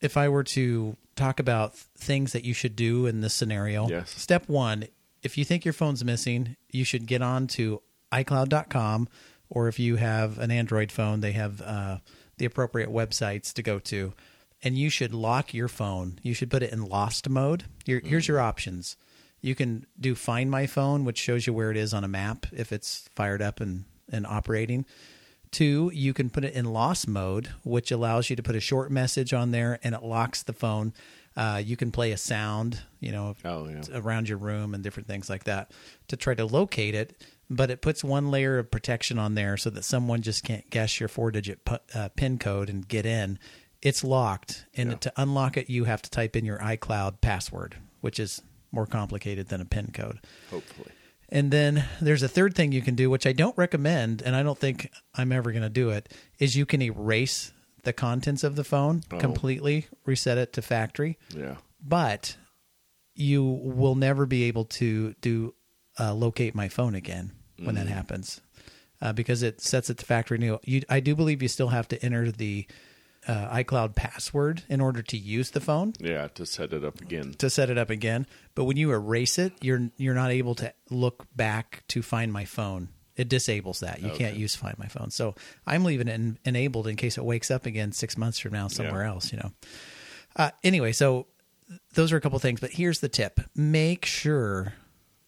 if 0.00 0.16
I 0.16 0.28
were 0.28 0.44
to 0.44 0.96
talk 1.14 1.40
about 1.40 1.74
things 1.74 2.32
that 2.32 2.44
you 2.44 2.52
should 2.54 2.76
do 2.76 3.06
in 3.06 3.20
this 3.20 3.34
scenario, 3.34 3.88
Yes. 3.88 4.10
step 4.10 4.48
one, 4.48 4.84
if 5.22 5.38
you 5.38 5.44
think 5.44 5.64
your 5.64 5.72
phone's 5.74 6.04
missing, 6.04 6.56
you 6.70 6.84
should 6.84 7.06
get 7.06 7.22
on 7.22 7.46
to 7.48 7.80
iCloud.com, 8.12 9.08
or 9.48 9.68
if 9.68 9.78
you 9.78 9.96
have 9.96 10.38
an 10.38 10.50
Android 10.50 10.90
phone, 10.92 11.20
they 11.20 11.32
have 11.32 11.60
uh, 11.62 11.98
the 12.38 12.44
appropriate 12.44 12.90
websites 12.90 13.52
to 13.54 13.62
go 13.62 13.78
to, 13.80 14.12
and 14.62 14.76
you 14.76 14.90
should 14.90 15.14
lock 15.14 15.54
your 15.54 15.68
phone. 15.68 16.18
You 16.22 16.34
should 16.34 16.50
put 16.50 16.62
it 16.62 16.72
in 16.72 16.84
lost 16.84 17.28
mode. 17.28 17.64
Your, 17.86 18.00
Here's 18.00 18.28
your 18.28 18.40
options. 18.40 18.96
You 19.40 19.54
can 19.54 19.86
do 19.98 20.14
Find 20.14 20.50
My 20.50 20.66
Phone, 20.66 21.04
which 21.04 21.18
shows 21.18 21.46
you 21.46 21.52
where 21.52 21.70
it 21.70 21.76
is 21.76 21.94
on 21.94 22.04
a 22.04 22.08
map 22.08 22.46
if 22.52 22.72
it's 22.72 23.08
fired 23.14 23.42
up 23.42 23.60
and, 23.60 23.84
and 24.10 24.26
operating. 24.26 24.84
Two, 25.50 25.90
you 25.94 26.12
can 26.12 26.28
put 26.30 26.44
it 26.44 26.54
in 26.54 26.64
loss 26.66 27.06
mode, 27.06 27.48
which 27.64 27.90
allows 27.90 28.28
you 28.30 28.36
to 28.36 28.42
put 28.42 28.56
a 28.56 28.60
short 28.60 28.90
message 28.90 29.32
on 29.32 29.50
there 29.52 29.78
and 29.82 29.94
it 29.94 30.02
locks 30.02 30.42
the 30.42 30.52
phone. 30.52 30.92
Uh, 31.36 31.60
you 31.64 31.76
can 31.76 31.90
play 31.92 32.12
a 32.12 32.16
sound, 32.16 32.80
you 33.00 33.12
know, 33.12 33.34
Oh, 33.44 33.68
yeah. 33.68 33.82
around 33.94 34.28
your 34.28 34.38
room 34.38 34.74
and 34.74 34.82
different 34.82 35.06
things 35.06 35.28
like 35.30 35.44
that 35.44 35.70
to 36.08 36.16
try 36.16 36.34
to 36.34 36.44
locate 36.46 36.94
it. 36.94 37.22
But 37.48 37.70
it 37.70 37.80
puts 37.80 38.02
one 38.02 38.30
layer 38.30 38.58
of 38.58 38.70
protection 38.70 39.18
on 39.18 39.34
there 39.34 39.56
so 39.56 39.70
that 39.70 39.84
someone 39.84 40.22
just 40.22 40.42
can't 40.44 40.68
guess 40.70 40.98
your 40.98 41.08
four 41.08 41.30
digit 41.30 41.64
pu- 41.64 41.76
uh, 41.94 42.08
PIN 42.16 42.38
code 42.38 42.68
and 42.68 42.86
get 42.88 43.06
in. 43.06 43.38
It's 43.82 44.02
locked. 44.02 44.66
And 44.74 44.92
Yeah. 44.92 44.96
to 44.96 45.12
unlock 45.16 45.56
it, 45.56 45.70
you 45.70 45.84
have 45.84 46.02
to 46.02 46.10
type 46.10 46.34
in 46.36 46.44
your 46.44 46.58
iCloud 46.58 47.20
password, 47.20 47.76
which 48.00 48.18
is 48.18 48.42
more 48.72 48.86
complicated 48.86 49.48
than 49.48 49.60
a 49.60 49.64
PIN 49.64 49.92
code. 49.92 50.18
Hopefully. 50.50 50.90
And 51.28 51.50
then 51.50 51.84
there's 52.00 52.22
a 52.22 52.28
third 52.28 52.54
thing 52.54 52.70
you 52.72 52.82
can 52.82 52.94
do, 52.94 53.10
which 53.10 53.26
I 53.26 53.32
don't 53.32 53.56
recommend, 53.58 54.22
and 54.22 54.36
I 54.36 54.42
don't 54.42 54.58
think 54.58 54.90
I'm 55.14 55.32
ever 55.32 55.50
going 55.50 55.62
to 55.62 55.68
do 55.68 55.90
it, 55.90 56.12
is 56.38 56.56
you 56.56 56.66
can 56.66 56.80
erase 56.82 57.52
the 57.82 57.92
contents 57.92 58.44
of 58.44 58.54
the 58.56 58.64
phone 58.64 59.02
Oh. 59.10 59.18
completely, 59.18 59.86
reset 60.04 60.38
it 60.38 60.52
to 60.54 60.62
factory, 60.62 61.18
Yeah. 61.34 61.56
but 61.84 62.36
you 63.14 63.42
will 63.44 63.94
never 63.94 64.26
be 64.26 64.44
able 64.44 64.64
to 64.66 65.14
do 65.20 65.54
uh, 65.98 66.12
locate 66.14 66.54
my 66.54 66.68
phone 66.68 66.94
again 66.94 67.32
when 67.58 67.74
that 67.76 67.86
happens 67.86 68.40
uh, 69.00 69.12
because 69.14 69.42
it 69.42 69.62
sets 69.62 69.88
it 69.88 69.96
to 69.98 70.04
factory 70.04 70.36
new. 70.36 70.58
You, 70.62 70.82
I 70.90 71.00
do 71.00 71.14
believe 71.16 71.40
you 71.42 71.48
still 71.48 71.68
have 71.68 71.88
to 71.88 72.04
enter 72.04 72.30
the 72.30 72.66
uh, 73.28 73.54
iCloud 73.56 73.94
password 73.96 74.62
in 74.68 74.80
order 74.80 75.02
to 75.02 75.16
use 75.16 75.50
the 75.50 75.60
phone 75.60 75.92
Yeah. 75.98 76.28
To 76.28 76.46
set 76.46 76.72
it 76.72 76.84
up 76.84 77.00
again. 77.00 77.34
to 77.38 77.50
set 77.50 77.70
it 77.70 77.78
up 77.78 77.90
again. 77.90 78.26
But 78.54 78.64
when 78.64 78.76
you 78.76 78.92
erase 78.92 79.38
it, 79.38 79.52
you're 79.60 79.90
you're 79.96 80.14
not 80.14 80.30
able 80.30 80.54
to 80.56 80.72
look 80.90 81.26
back 81.34 81.82
to 81.88 82.02
find 82.02 82.32
my 82.32 82.44
phone. 82.44 82.88
It 83.16 83.28
disables 83.30 83.80
that. 83.80 84.02
You 84.02 84.10
can't 84.10 84.36
use 84.36 84.54
find 84.54 84.78
my 84.78 84.88
phone. 84.88 85.10
So 85.10 85.34
I'm 85.66 85.84
leaving 85.84 86.06
it 86.08 86.12
en- 86.12 86.38
enabled 86.44 86.86
in 86.86 86.96
case 86.96 87.16
it 87.16 87.24
wakes 87.24 87.50
up 87.50 87.64
again 87.64 87.92
six 87.92 88.16
months 88.18 88.38
from 88.38 88.52
now 88.52 88.68
somewhere 88.68 89.02
Yeah. 89.04 89.08
else. 89.10 89.32
You 89.32 89.38
know. 89.38 89.52
Uh, 90.36 90.50
anyway, 90.62 90.92
so 90.92 91.26
those 91.94 92.12
are 92.12 92.16
a 92.16 92.20
couple 92.20 92.38
things. 92.38 92.60
But 92.60 92.72
here's 92.72 93.00
the 93.00 93.08
tip: 93.08 93.40
make 93.54 94.04
sure 94.04 94.74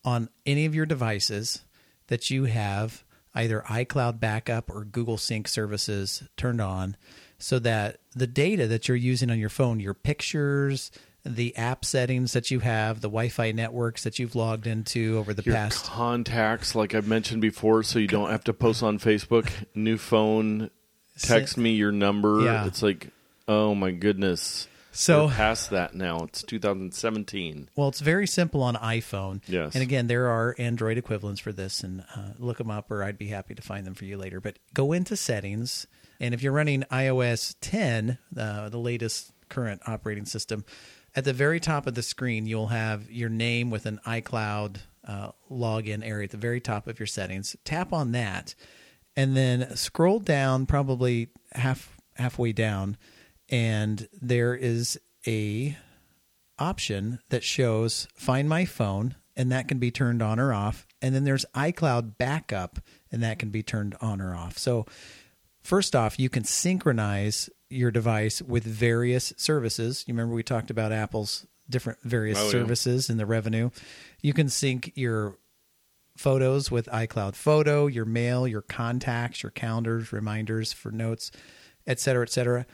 on 0.05 0.29
any 0.47 0.67
of 0.67 0.75
your 0.75 0.87
devices 0.87 1.63
that 2.09 2.31
you 2.31 2.45
have 2.45 3.05
either 3.35 3.63
iCloud 3.69 4.21
backup 4.21 4.71
or 4.71 4.85
Google 4.85 5.17
Sync 5.19 5.49
services 5.49 6.23
turned 6.37 6.61
on. 6.61 6.97
So 7.39 7.59
that 7.61 7.99
the 8.15 8.27
data 8.27 8.67
that 8.67 8.89
you're 8.89 8.97
using 8.97 9.31
on 9.31 9.39
your 9.39 9.49
phone, 9.49 9.81
your 9.81 9.95
pictures, 9.95 10.91
the 11.25 11.57
app 11.57 11.85
settings 11.85 12.33
that 12.33 12.51
you 12.51 12.61
have, 12.61 13.01
the 13.01 13.09
Wi-Fi 13.09 13.53
networks 13.53 14.05
that 14.05 14.19
you've 14.19 14.35
logged 14.35 14.67
into 14.67 15.19
over 15.19 15.35
the 15.35 15.43
Your 15.43 15.55
past. 15.55 15.85
contacts, 15.85 16.75
like 16.75 16.95
I've 16.95 17.07
mentioned 17.09 17.41
before, 17.43 17.83
so 17.83 17.99
you 17.99 18.07
don't 18.09 18.31
have 18.31 18.45
to 18.45 18.53
post 18.53 18.83
on 18.83 18.99
Facebook. 18.99 19.51
New 19.75 19.99
phone, 19.99 20.71
text 21.21 21.57
me 21.57 21.71
your 21.73 21.93
number. 21.93 22.43
Yeah. 22.45 22.67
It's 22.67 22.83
like, 22.83 23.09
oh 23.47 23.75
my 23.75 23.91
goodness. 23.91 24.67
So- 24.91 25.27
We're 25.27 25.33
past 25.33 25.71
that 25.71 25.95
now. 25.95 26.25
It's 26.25 26.43
2017. 26.43 27.69
Well, 27.77 27.89
it's 27.89 28.01
very 28.01 28.27
simple 28.27 28.63
on 28.63 28.75
iPhone. 28.77 29.43
Yes. 29.47 29.75
And 29.75 29.83
again, 29.83 30.07
there 30.09 30.29
are 30.29 30.55
Android 30.59 30.99
equivalents 30.99 31.41
for 31.41 31.53
this, 31.53 31.83
and 31.85 32.05
uh, 32.17 32.31
look 32.39 32.59
them 32.59 32.71
up, 32.71 32.91
or 32.91 33.05
I'd 33.05 33.19
be 33.19 33.29
happy 33.29 33.55
to 33.55 33.63
find 33.63 33.87
them 33.87 33.95
for 33.95 34.05
you 34.07 34.17
later. 34.17 34.41
But 34.41 34.59
go 34.75 34.93
into 34.93 35.17
settings, 35.17 35.87
and 36.21 36.35
if 36.35 36.43
you're 36.43 36.53
running 36.53 36.85
iOS 36.91 37.55
10, 37.61 38.19
uh, 38.37 38.69
the 38.69 38.79
latest 38.79 39.33
current 39.49 39.83
operating 39.87 40.25
system, 40.25 40.65
at 41.15 41.25
the 41.25 41.33
very 41.33 41.61
top 41.61 41.87
of 41.87 41.95
the 41.95 42.03
screen, 42.03 42.47
you'll 42.47 42.69
have 42.69 43.11
your 43.11 43.29
name 43.29 43.71
with 43.71 43.87
an 43.87 44.01
iCloud 44.07 44.77
uh, 45.07 45.31
login 45.51 46.07
area 46.07 46.25
at 46.25 46.31
the 46.31 46.37
very 46.37 46.61
top 46.61 46.87
of 46.87 47.01
your 47.01 47.07
settings. 47.07 47.57
Tap 47.65 47.93
on 47.93 48.13
that, 48.13 48.55
and 49.17 49.37
then 49.37 49.75
scroll 49.77 50.19
down, 50.19 50.67
probably 50.67 51.29
half 51.53 51.97
halfway 52.17 52.53
down, 52.53 52.97
and 53.49 54.09
there 54.21 54.55
is 54.55 55.01
a 55.27 55.77
option 56.59 57.21
that 57.31 57.45
shows 57.45 58.09
find 58.15 58.49
my 58.49 58.65
phone 58.65 59.15
and 59.37 59.53
that 59.53 59.69
can 59.69 59.79
be 59.79 59.93
turned 59.93 60.21
on 60.21 60.41
or 60.41 60.53
off 60.53 60.89
and 61.01 61.15
then 61.15 61.25
there's 61.25 61.45
iCloud 61.55 62.19
backup 62.19 62.81
and 63.13 63.23
that 63.23 63.39
can 63.39 63.51
be 63.51 63.63
turned 63.63 63.95
on 64.01 64.21
or 64.21 64.35
off. 64.35 64.59
So 64.59 64.87
first 65.69 65.95
off, 65.95 66.19
you 66.19 66.31
can 66.31 66.45
synchronize 66.45 67.51
your 67.69 67.91
device 67.91 68.41
with 68.41 68.65
various 68.65 69.35
services. 69.37 70.03
You 70.07 70.15
remember 70.15 70.35
we 70.35 70.43
talked 70.43 70.71
about 70.71 70.93
Apple's 70.93 71.47
different 71.69 71.99
various 72.03 72.39
Oh, 72.39 72.45
yeah. 72.47 72.51
services 72.51 73.11
and 73.11 73.21
the 73.21 73.27
revenue. 73.27 73.69
You 74.23 74.33
can 74.33 74.49
sync 74.49 74.93
your 74.95 75.37
photos 76.17 76.71
with 76.71 76.87
iCloud 76.87 77.35
Photo, 77.37 77.87
your 77.87 78.07
mail, 78.07 78.49
your 78.49 78.63
contacts, 78.63 79.43
your 79.43 79.51
calendars, 79.51 80.11
reminders 80.13 80.73
for 80.73 80.91
notes, 80.91 81.31
et 81.87 82.01
cetera, 82.01 82.23
et 82.23 82.31
cetera. 82.31 82.65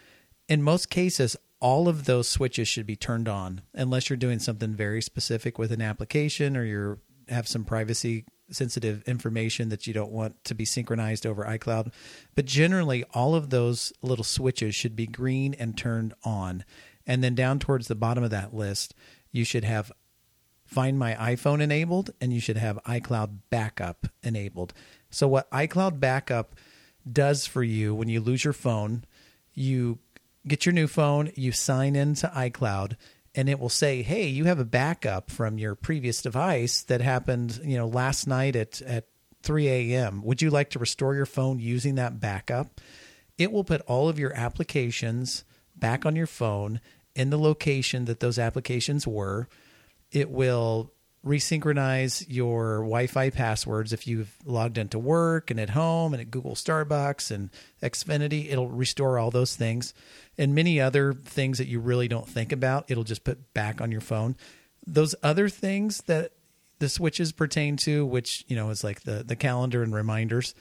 In 0.49 0.63
most 0.63 0.89
cases, 0.89 1.37
all 1.61 1.89
of 1.89 2.05
those 2.05 2.29
switches 2.29 2.69
should 2.69 2.87
be 2.87 2.95
turned 2.97 3.29
on 3.29 3.63
unless 3.75 4.09
you're 4.09 4.17
doing 4.17 4.39
something 4.39 4.73
very 4.75 5.03
specific 5.03 5.59
with 5.59 5.73
an 5.73 5.83
application 5.83 6.57
or 6.57 6.65
you 6.65 7.01
have 7.29 7.49
some 7.49 7.65
privacy 7.65 8.25
sensitive 8.51 9.03
information 9.07 9.69
that 9.71 9.87
you 9.87 9.95
don't 9.95 10.13
want 10.13 10.43
to 10.45 10.55
be 10.55 10.65
synchronized 10.65 11.27
over 11.27 11.45
iCloud. 11.45 11.93
But 12.35 12.45
generally, 12.45 13.05
all 13.15 13.35
of 13.35 13.51
those 13.51 13.93
little 14.03 14.25
switches 14.25 14.75
should 14.75 14.97
be 14.97 15.07
green 15.07 15.55
and 15.55 15.77
turned 15.77 16.15
on. 16.25 16.65
And 17.07 17.23
then 17.23 17.35
down 17.35 17.59
towards 17.59 17.89
the 17.89 17.95
bottom 17.95 18.25
of 18.25 18.31
that 18.31 18.55
list, 18.55 18.95
you 19.33 19.45
should 19.45 19.65
have 19.65 19.93
Find 20.67 20.99
My 20.99 21.15
iPhone 21.15 21.61
enabled 21.61 22.11
and 22.21 22.33
you 22.33 22.41
should 22.41 22.57
have 22.57 22.83
iCloud 22.85 23.39
Backup 23.51 24.09
enabled. 24.23 24.73
So, 25.11 25.29
what 25.29 25.51
iCloud 25.51 26.01
Backup 26.01 26.55
does 27.11 27.47
for 27.47 27.63
you 27.63 27.95
when 27.95 28.09
you 28.09 28.21
lose 28.21 28.45
your 28.45 28.55
phone, 28.55 29.05
you 29.53 29.99
get 30.47 30.65
your 30.65 30.73
new 30.73 30.87
phone, 30.87 31.31
you 31.35 31.53
sign 31.53 31.95
into 31.97 32.27
iCloud, 32.35 32.97
and 33.35 33.49
it 33.49 33.59
will 33.59 33.69
say, 33.69 34.03
"Hey, 34.03 34.27
you 34.27 34.45
have 34.45 34.59
a 34.59 34.65
backup 34.65 35.31
from 35.31 35.59
your 35.59 35.75
previous 35.75 36.23
device 36.23 36.83
that 36.83 37.01
happened, 37.01 37.61
you 37.65 37.77
know, 37.77 37.89
last 37.89 38.27
night 38.27 38.57
at 38.57 38.81
at 38.83 39.07
3 39.43 39.69
a.m. 39.69 40.23
Would 40.23 40.41
you 40.41 40.51
like 40.51 40.71
to 40.71 40.79
restore 40.79 41.15
your 41.15 41.27
phone 41.27 41.59
using 41.59 41.97
that 41.97 42.21
backup?" 42.21 42.81
It 43.37 43.51
will 43.51 43.65
put 43.65 43.81
all 43.83 44.09
of 44.09 44.19
your 44.19 44.33
applications 44.33 45.45
back 45.77 46.07
on 46.07 46.15
your 46.15 46.27
phone 46.27 46.81
in 47.15 47.31
the 47.31 47.39
location 47.39 48.05
that 48.07 48.21
those 48.21 48.39
applications 48.39 49.07
were. 49.07 49.49
It 50.13 50.31
will 50.31 50.94
resynchronize 51.25 52.25
your 52.29 52.79
Wi-Fi 52.79 53.31
passwords 53.31 53.93
if 53.93 54.07
you've 54.07 54.37
logged 54.45 54.79
into 54.79 54.99
work 54.99 55.51
and 55.51 55.59
at 55.59 55.71
home 55.71 56.13
and 56.13 56.21
at 56.21 56.31
Google 56.31 56.55
Starbucks 56.55 57.31
and 57.31 57.51
Xfinity. 57.83 58.51
It'll 58.51 58.69
restore 58.69 59.19
all 59.19 59.31
those 59.31 59.57
things 59.57 59.95
and 60.37 60.55
many 60.55 60.81
other 60.81 61.15
things 61.15 61.59
that 61.59 61.69
you 61.69 61.81
really 61.81 62.09
don't 62.09 62.29
think 62.29 62.53
about. 62.53 62.85
It'll 62.89 63.05
just 63.05 63.25
put 63.25 63.55
back 63.55 63.81
on 63.81 63.91
your 63.91 64.01
phone. 64.01 64.37
Those 64.87 65.15
other 65.23 65.49
things 65.49 66.03
that 66.03 66.33
the 66.79 66.89
switches 66.89 67.33
pertain 67.33 67.77
to, 67.79 68.05
which 68.05 68.45
you 68.49 68.57
know 68.57 68.71
is 68.71 68.85
like 68.85 69.03
the 69.03 69.25
the 69.25 69.37
calendar 69.37 69.83
and 69.83 69.95
reminders, 69.95 70.55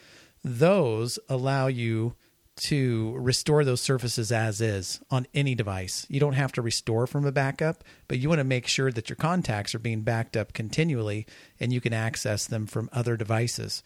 those 0.43 1.19
allow 1.27 1.67
you 1.67 2.15
to 2.55 3.13
restore 3.17 3.63
those 3.63 3.81
surfaces 3.81 4.31
as 4.31 4.61
is 4.61 5.01
on 5.09 5.25
any 5.33 5.55
device. 5.55 6.05
You 6.09 6.19
don't 6.19 6.33
have 6.33 6.51
to 6.53 6.61
restore 6.61 7.07
from 7.07 7.25
a 7.25 7.31
backup, 7.31 7.83
but 8.07 8.19
you 8.19 8.29
want 8.29 8.39
to 8.39 8.45
make 8.45 8.67
sure 8.67 8.91
that 8.91 9.09
your 9.09 9.15
contacts 9.15 9.73
are 9.73 9.79
being 9.79 10.01
backed 10.01 10.37
up 10.37 10.53
continually 10.53 11.25
and 11.59 11.73
you 11.73 11.81
can 11.81 11.93
access 11.93 12.45
them 12.45 12.67
from 12.67 12.89
other 12.93 13.17
devices. 13.17 13.81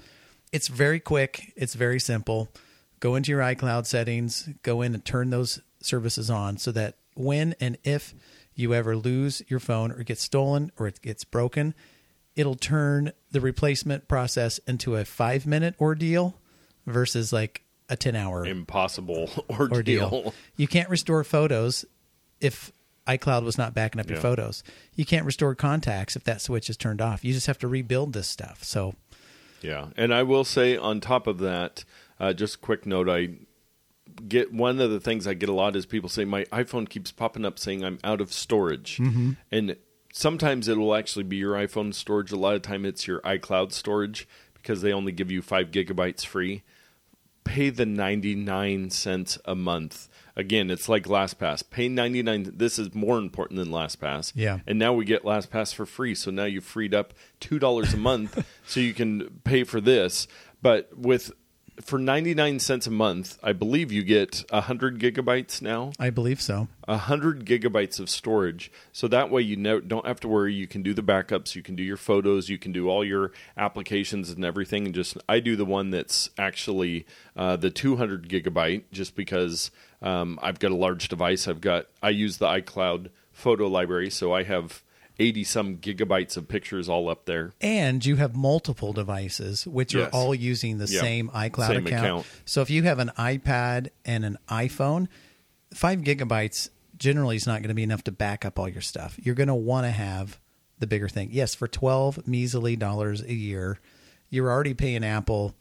It's 0.51 0.67
very 0.67 0.99
quick, 0.99 1.53
it's 1.55 1.75
very 1.75 1.99
simple. 1.99 2.49
Go 2.99 3.15
into 3.15 3.31
your 3.31 3.41
iCloud 3.41 3.85
settings, 3.85 4.49
go 4.63 4.81
in 4.81 4.93
and 4.93 5.05
turn 5.05 5.29
those 5.29 5.61
services 5.81 6.29
on 6.29 6.57
so 6.57 6.71
that 6.71 6.95
when 7.15 7.55
and 7.59 7.77
if 7.83 8.13
you 8.53 8.73
ever 8.73 8.97
lose 8.97 9.41
your 9.47 9.59
phone 9.59 9.91
or 9.91 10.01
it 10.01 10.07
gets 10.07 10.23
stolen 10.23 10.71
or 10.77 10.87
it 10.87 11.01
gets 11.01 11.23
broken, 11.23 11.73
it'll 12.35 12.55
turn 12.55 13.11
the 13.31 13.39
replacement 13.39 14.07
process 14.07 14.57
into 14.59 14.95
a 14.95 15.05
five 15.05 15.45
minute 15.45 15.75
ordeal 15.79 16.39
versus 16.85 17.31
like 17.31 17.63
a 17.89 17.95
10 17.95 18.15
hour 18.15 18.45
Impossible 18.45 19.29
ordeal. 19.49 20.03
ordeal. 20.05 20.33
You 20.55 20.67
can't 20.67 20.89
restore 20.89 21.23
photos 21.23 21.85
if 22.41 22.71
iCloud 23.07 23.43
was 23.43 23.57
not 23.57 23.73
backing 23.73 24.01
up 24.01 24.09
your 24.09 24.19
photos. 24.19 24.63
You 24.95 25.05
can't 25.05 25.25
restore 25.25 25.55
contacts 25.55 26.15
if 26.15 26.23
that 26.25 26.41
switch 26.41 26.69
is 26.69 26.75
turned 26.75 27.01
off. 27.01 27.23
You 27.23 27.33
just 27.33 27.47
have 27.47 27.57
to 27.59 27.67
rebuild 27.67 28.13
this 28.13 28.27
stuff. 28.27 28.63
So, 28.63 28.95
Yeah, 29.61 29.87
and 29.95 30.13
I 30.13 30.23
will 30.23 30.43
say 30.43 30.75
on 30.75 30.99
top 30.99 31.25
of 31.25 31.39
that, 31.39 31.85
uh, 32.19 32.33
just 32.33 32.55
a 32.55 32.59
quick 32.59 32.85
note. 32.85 33.09
I 33.09 33.29
get 34.27 34.51
one 34.53 34.79
of 34.81 34.91
the 34.91 34.99
things 34.99 35.25
I 35.25 35.33
get 35.35 35.49
a 35.49 35.53
lot 35.53 35.75
is 35.75 35.85
people 35.85 36.09
say 36.09 36.25
my 36.25 36.43
iPhone 36.45 36.89
keeps 36.89 37.11
popping 37.11 37.45
up 37.45 37.57
saying 37.57 37.83
I'm 37.83 37.99
out 38.03 38.19
of 38.19 38.33
storage, 38.33 38.97
mm-hmm. 38.97 39.31
and 39.51 39.77
sometimes 40.11 40.67
it 40.67 40.77
will 40.77 40.93
actually 40.93 41.23
be 41.23 41.37
your 41.37 41.53
iPhone 41.53 41.93
storage. 41.93 42.31
A 42.33 42.37
lot 42.37 42.55
of 42.55 42.61
time 42.61 42.83
it's 42.85 43.07
your 43.07 43.21
iCloud 43.21 43.71
storage 43.71 44.27
because 44.53 44.81
they 44.81 44.91
only 44.91 45.13
give 45.13 45.31
you 45.31 45.41
five 45.41 45.71
gigabytes 45.71 46.25
free. 46.25 46.63
Pay 47.47 47.69
the 47.69 47.85
ninety 47.85 48.35
nine 48.35 48.89
cents 48.89 49.37
a 49.45 49.55
month. 49.55 50.09
Again, 50.35 50.69
it's 50.69 50.87
like 50.87 51.05
LastPass. 51.05 51.67
Pay 51.69 51.89
ninety 51.89 52.21
nine. 52.21 52.51
This 52.55 52.77
is 52.77 52.93
more 52.93 53.17
important 53.17 53.57
than 53.59 53.69
LastPass. 53.69 54.33
Yeah. 54.35 54.59
And 54.67 54.77
now 54.77 54.93
we 54.93 55.05
get 55.05 55.23
LastPass 55.23 55.73
for 55.73 55.85
free. 55.85 56.13
So 56.13 56.29
now 56.29 56.45
you've 56.45 56.65
freed 56.65 56.93
up 56.93 57.13
two 57.39 57.57
dollars 57.59 57.93
a 57.93 57.97
month, 57.97 58.45
so 58.67 58.79
you 58.79 58.93
can 58.93 59.41
pay 59.43 59.63
for 59.63 59.81
this. 59.81 60.27
But 60.61 60.95
with 60.97 61.31
for 61.81 61.99
ninety 61.99 62.33
nine 62.33 62.59
cents 62.59 62.87
a 62.87 62.91
month, 62.91 63.37
I 63.43 63.53
believe 63.53 63.91
you 63.91 64.03
get 64.03 64.43
hundred 64.51 64.99
gigabytes 64.99 65.61
now. 65.61 65.91
I 65.99 66.09
believe 66.09 66.41
so. 66.41 66.67
hundred 66.87 67.45
gigabytes 67.45 67.99
of 67.99 68.09
storage. 68.09 68.71
So 68.91 69.07
that 69.07 69.29
way 69.29 69.41
you 69.41 69.55
no, 69.55 69.79
don't 69.79 70.05
have 70.05 70.19
to 70.21 70.27
worry. 70.27 70.53
You 70.53 70.67
can 70.67 70.81
do 70.81 70.93
the 70.93 71.03
backups. 71.03 71.55
You 71.55 71.61
can 71.61 71.75
do 71.75 71.83
your 71.83 71.97
photos. 71.97 72.49
You 72.49 72.57
can 72.57 72.71
do 72.71 72.89
all 72.89 73.05
your 73.05 73.31
applications 73.57 74.29
and 74.29 74.43
everything. 74.43 74.85
And 74.85 74.95
just 74.95 75.17
I 75.29 75.39
do 75.39 75.55
the 75.55 75.65
one 75.65 75.91
that's 75.91 76.29
actually 76.37 77.05
uh, 77.35 77.55
the 77.57 77.69
two 77.69 77.95
hundred 77.95 78.27
gigabyte, 78.29 78.83
just 78.91 79.15
because 79.15 79.71
um, 80.01 80.39
I've 80.41 80.59
got 80.59 80.71
a 80.71 80.75
large 80.75 81.07
device. 81.09 81.47
I've 81.47 81.61
got 81.61 81.85
I 82.01 82.09
use 82.09 82.37
the 82.37 82.47
iCloud 82.47 83.09
photo 83.31 83.67
library, 83.67 84.09
so 84.09 84.33
I 84.33 84.43
have 84.43 84.81
eighty 85.19 85.43
some 85.43 85.77
gigabytes 85.77 86.37
of 86.37 86.47
pictures 86.47 86.87
all 86.87 87.09
up 87.09 87.25
there. 87.25 87.53
And 87.61 88.05
you 88.05 88.17
have 88.17 88.35
multiple 88.35 88.93
devices, 88.93 89.65
which 89.65 89.93
Yes. 89.93 90.07
are 90.07 90.09
all 90.15 90.35
using 90.35 90.77
the 90.77 90.85
Yeah. 90.85 91.01
same 91.01 91.29
iCloud 91.29 91.67
Same 91.67 91.87
account. 91.87 92.05
account. 92.05 92.25
So 92.45 92.61
if 92.61 92.69
you 92.69 92.83
have 92.83 92.99
an 92.99 93.11
iPad 93.17 93.89
and 94.05 94.23
an 94.25 94.37
iPhone, 94.49 95.07
five 95.73 95.99
gigabytes 96.01 96.69
generally 96.97 97.35
is 97.35 97.45
not 97.47 97.61
going 97.61 97.69
to 97.69 97.75
be 97.75 97.83
enough 97.83 98.03
to 98.05 98.11
back 98.11 98.45
up 98.45 98.57
all 98.59 98.69
your 98.69 98.81
stuff. 98.81 99.17
You're 99.21 99.35
going 99.35 99.47
to 99.47 99.55
want 99.55 99.85
to 99.85 99.91
have 99.91 100.39
the 100.79 100.87
bigger 100.87 101.09
thing. 101.09 101.29
Yes, 101.31 101.55
for 101.55 101.67
twelve 101.67 102.27
measly 102.27 102.75
dollars 102.75 103.21
a 103.21 103.33
year, 103.33 103.79
you're 104.29 104.49
already 104.51 104.73
paying 104.73 105.03
Apple 105.03 105.55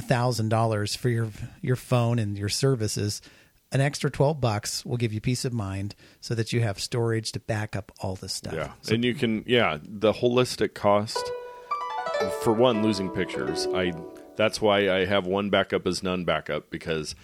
thousand 0.00 0.48
dollars 0.50 0.94
for 0.94 1.08
your 1.08 1.30
your 1.62 1.76
phone 1.76 2.18
and 2.18 2.36
your 2.38 2.48
services. 2.48 3.22
An 3.70 3.80
extra 3.80 4.10
twelve 4.10 4.40
bucks 4.40 4.84
will 4.86 4.96
give 4.96 5.12
you 5.12 5.20
peace 5.20 5.44
of 5.44 5.52
mind, 5.52 5.94
so 6.20 6.34
that 6.34 6.52
you 6.52 6.60
have 6.62 6.80
storage 6.80 7.32
to 7.32 7.40
back 7.40 7.76
up 7.76 7.92
all 8.00 8.16
this 8.16 8.32
stuff. 8.32 8.54
Yeah, 8.54 8.72
and 8.90 9.04
you 9.04 9.14
can 9.14 9.44
yeah 9.46 9.78
the 9.82 10.12
holistic 10.12 10.74
cost 10.74 11.30
for 12.42 12.52
one 12.52 12.82
losing 12.82 13.10
pictures. 13.10 13.66
I 13.74 13.92
that's 14.36 14.60
why 14.60 14.88
I 14.90 15.04
have 15.04 15.26
one 15.26 15.50
backup 15.50 15.86
as 15.86 16.02
none 16.02 16.24
backup 16.24 16.70
because 16.70 17.14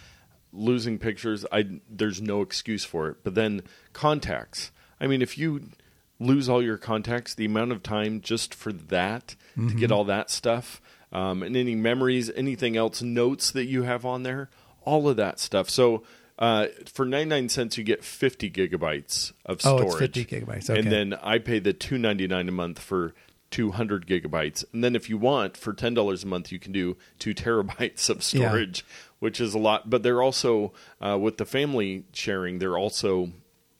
losing 0.53 0.99
pictures 0.99 1.45
I 1.51 1.79
there's 1.89 2.21
no 2.21 2.41
excuse 2.41 2.85
for 2.85 3.09
it. 3.09 3.17
But 3.23 3.33
then 3.33 3.61
contacts. 3.93 4.71
I 5.01 5.07
mean, 5.07 5.21
if 5.21 5.37
you 5.37 5.69
lose 6.19 6.47
all 6.47 6.61
your 6.61 6.77
contacts, 6.77 7.33
the 7.35 7.45
amount 7.45 7.71
of 7.71 7.83
time 7.83 8.21
just 8.21 8.53
for 8.53 8.71
that 8.71 9.35
to 9.55 9.73
get 9.73 9.91
all 9.91 10.05
that 10.05 10.29
stuff 10.29 10.81
um, 11.11 11.43
and 11.43 11.57
any 11.57 11.75
memories, 11.75 12.31
anything 12.35 12.77
else, 12.77 13.01
notes 13.01 13.51
that 13.51 13.65
you 13.65 13.83
have 13.83 14.05
on 14.05 14.23
there, 14.23 14.49
all 14.83 15.09
of 15.09 15.17
that 15.17 15.39
stuff. 15.39 15.69
So 15.69 16.03
Uh, 16.37 16.67
for 16.91 17.05
99 17.05 17.49
cents, 17.49 17.77
you 17.77 17.83
get 17.83 18.03
50 18.03 18.51
gigabytes 18.51 19.31
of 19.45 19.61
storage. 19.61 19.83
Oh, 19.85 19.87
it's 19.87 19.97
50 19.99 20.25
gigabytes. 20.25 20.69
Okay. 20.69 20.79
And 20.79 20.91
then 20.91 21.13
I 21.21 21.39
pay 21.39 21.59
the 21.59 21.71
299 21.73 22.49
a 22.49 22.51
month 22.51 22.79
for 22.79 23.13
200 23.51 24.05
gigabytes. 24.05 24.65
And 24.73 24.83
then 24.83 24.95
if 24.97 25.09
you 25.09 25.17
want, 25.17 25.55
for 25.55 25.73
$10 25.73 26.23
a 26.23 26.27
month, 26.27 26.51
you 26.51 26.59
can 26.59 26.73
do 26.73 26.97
two 27.19 27.33
terabytes 27.35 28.09
of 28.09 28.17
Yeah. 28.17 28.49
storage, 28.49 28.85
which 29.19 29.39
is 29.39 29.53
a 29.53 29.59
lot. 29.59 29.89
But 29.89 30.03
they're 30.03 30.21
also, 30.21 30.73
uh, 30.99 31.17
with 31.21 31.37
the 31.37 31.45
family 31.45 32.03
sharing, 32.11 32.59
they're 32.59 32.77
also 32.77 33.31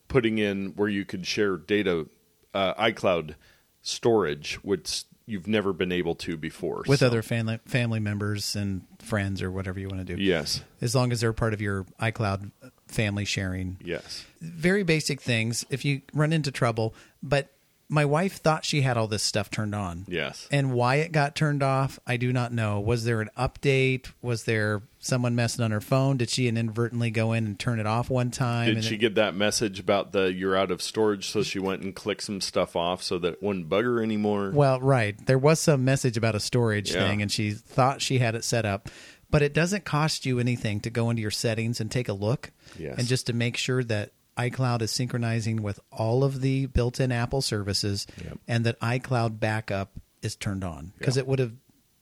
putting 0.08 0.38
in 0.38 0.68
where 0.76 0.88
you 0.88 1.04
could 1.04 1.28
share 1.28 1.58
data, 1.58 2.08
uh, 2.54 2.74
iCloud 2.76 3.36
storage, 3.82 4.56
which 4.64 5.04
you've 5.26 5.48
never 5.48 5.74
been 5.74 5.92
able 5.92 6.16
to 6.16 6.38
before. 6.38 6.84
with 6.88 7.00
So, 7.00 7.08
other 7.08 7.22
family 7.22 7.60
family 7.66 8.00
members 8.00 8.56
and 8.56 8.86
friends 9.00 9.42
or 9.42 9.52
whatever 9.52 9.80
you 9.80 9.88
want 9.88 10.06
to 10.06 10.16
do. 10.16 10.22
Yes. 10.22 10.62
As 10.82 10.96
long 10.96 11.12
as 11.12 11.22
they're 11.22 11.34
part 11.34 11.54
of 11.54 11.62
your 11.62 11.86
iCloud 12.00 12.52
family 12.88 13.26
sharing. 13.26 13.78
Yes. 13.84 14.26
Very 14.42 14.84
basic 14.84 15.22
things 15.22 15.66
if 15.70 15.86
you 15.86 16.02
run 16.14 16.34
into 16.34 16.52
trouble, 16.52 16.94
but 17.24 17.50
my 17.88 18.04
wife 18.04 18.38
thought 18.38 18.66
she 18.66 18.82
had 18.82 18.98
all 18.98 19.08
this 19.08 19.22
stuff 19.22 19.52
turned 19.52 19.76
on. 19.76 20.06
Yes. 20.08 20.48
And 20.52 20.74
why 20.74 20.96
it 20.96 21.12
got 21.12 21.36
turned 21.36 21.62
off, 21.62 22.00
I 22.08 22.18
do 22.18 22.34
not 22.34 22.52
know. 22.52 22.80
Was 22.80 23.04
there 23.04 23.22
an 23.22 23.30
update? 23.38 24.08
Was 24.24 24.46
there 24.46 24.82
someone 25.00 25.36
messing 25.36 25.64
on 25.64 25.70
her 25.70 25.82
phone? 25.82 26.18
Did 26.18 26.32
she 26.32 26.48
inadvertently 26.48 27.12
go 27.12 27.32
in 27.34 27.46
and 27.46 27.60
turn 27.60 27.80
it 27.80 27.86
off 27.86 28.10
one 28.10 28.32
time? 28.32 28.66
Did 28.68 28.78
and 28.78 28.84
she 28.84 28.96
it- 28.96 29.00
get 29.00 29.16
that 29.16 29.36
message 29.36 29.80
about 29.80 30.14
the 30.14 30.34
you're 30.34 30.56
out 30.58 30.72
of 30.72 30.82
storage? 30.82 31.30
So 31.30 31.44
she 31.44 31.60
went 31.60 31.84
and 31.84 31.96
clicked 31.96 32.24
some 32.24 32.42
stuff 32.42 32.76
off 32.76 33.04
so 33.04 33.20
that 33.20 33.34
it 33.34 33.44
wouldn't 33.44 33.70
bug 33.70 33.84
her 33.86 34.02
anymore. 34.02 34.50
Well, 34.52 34.80
right. 34.80 35.16
There 35.28 35.38
was 35.38 35.60
some 35.60 35.86
message 35.86 36.18
about 36.18 36.34
a 36.34 36.40
storage 36.40 36.92
Yeah. 36.92 37.08
thing, 37.08 37.22
and 37.22 37.32
she 37.32 37.52
thought 37.52 38.02
she 38.02 38.18
had 38.18 38.34
it 38.34 38.44
set 38.44 38.66
up. 38.66 38.90
But 39.30 39.42
it 39.42 39.54
doesn't 39.54 39.86
cost 39.86 40.26
you 40.26 40.40
anything 40.40 40.80
to 40.82 40.90
go 40.90 41.10
into 41.10 41.22
your 41.22 41.32
settings 41.32 41.82
and 41.82 41.92
take 41.92 42.08
a 42.08 42.14
look, 42.14 42.52
Yes. 42.80 42.96
and 42.98 43.08
just 43.08 43.28
to 43.28 43.34
make 43.34 43.58
sure 43.58 43.84
that 43.84 44.12
iCloud 44.38 44.82
is 44.82 44.92
synchronizing 44.92 45.62
with 45.62 45.80
all 45.92 46.24
of 46.24 46.42
the 46.42 46.66
built-in 46.68 47.12
Apple 47.12 47.42
services, 47.42 48.06
Yep. 48.24 48.38
and 48.48 48.66
that 48.66 48.80
iCloud 48.80 49.40
backup 49.40 49.92
is 50.22 50.36
turned 50.36 50.64
on 50.64 50.92
because 50.98 51.16
Yeah. 51.18 51.22
it 51.22 51.28
would 51.28 51.40
have 51.40 51.54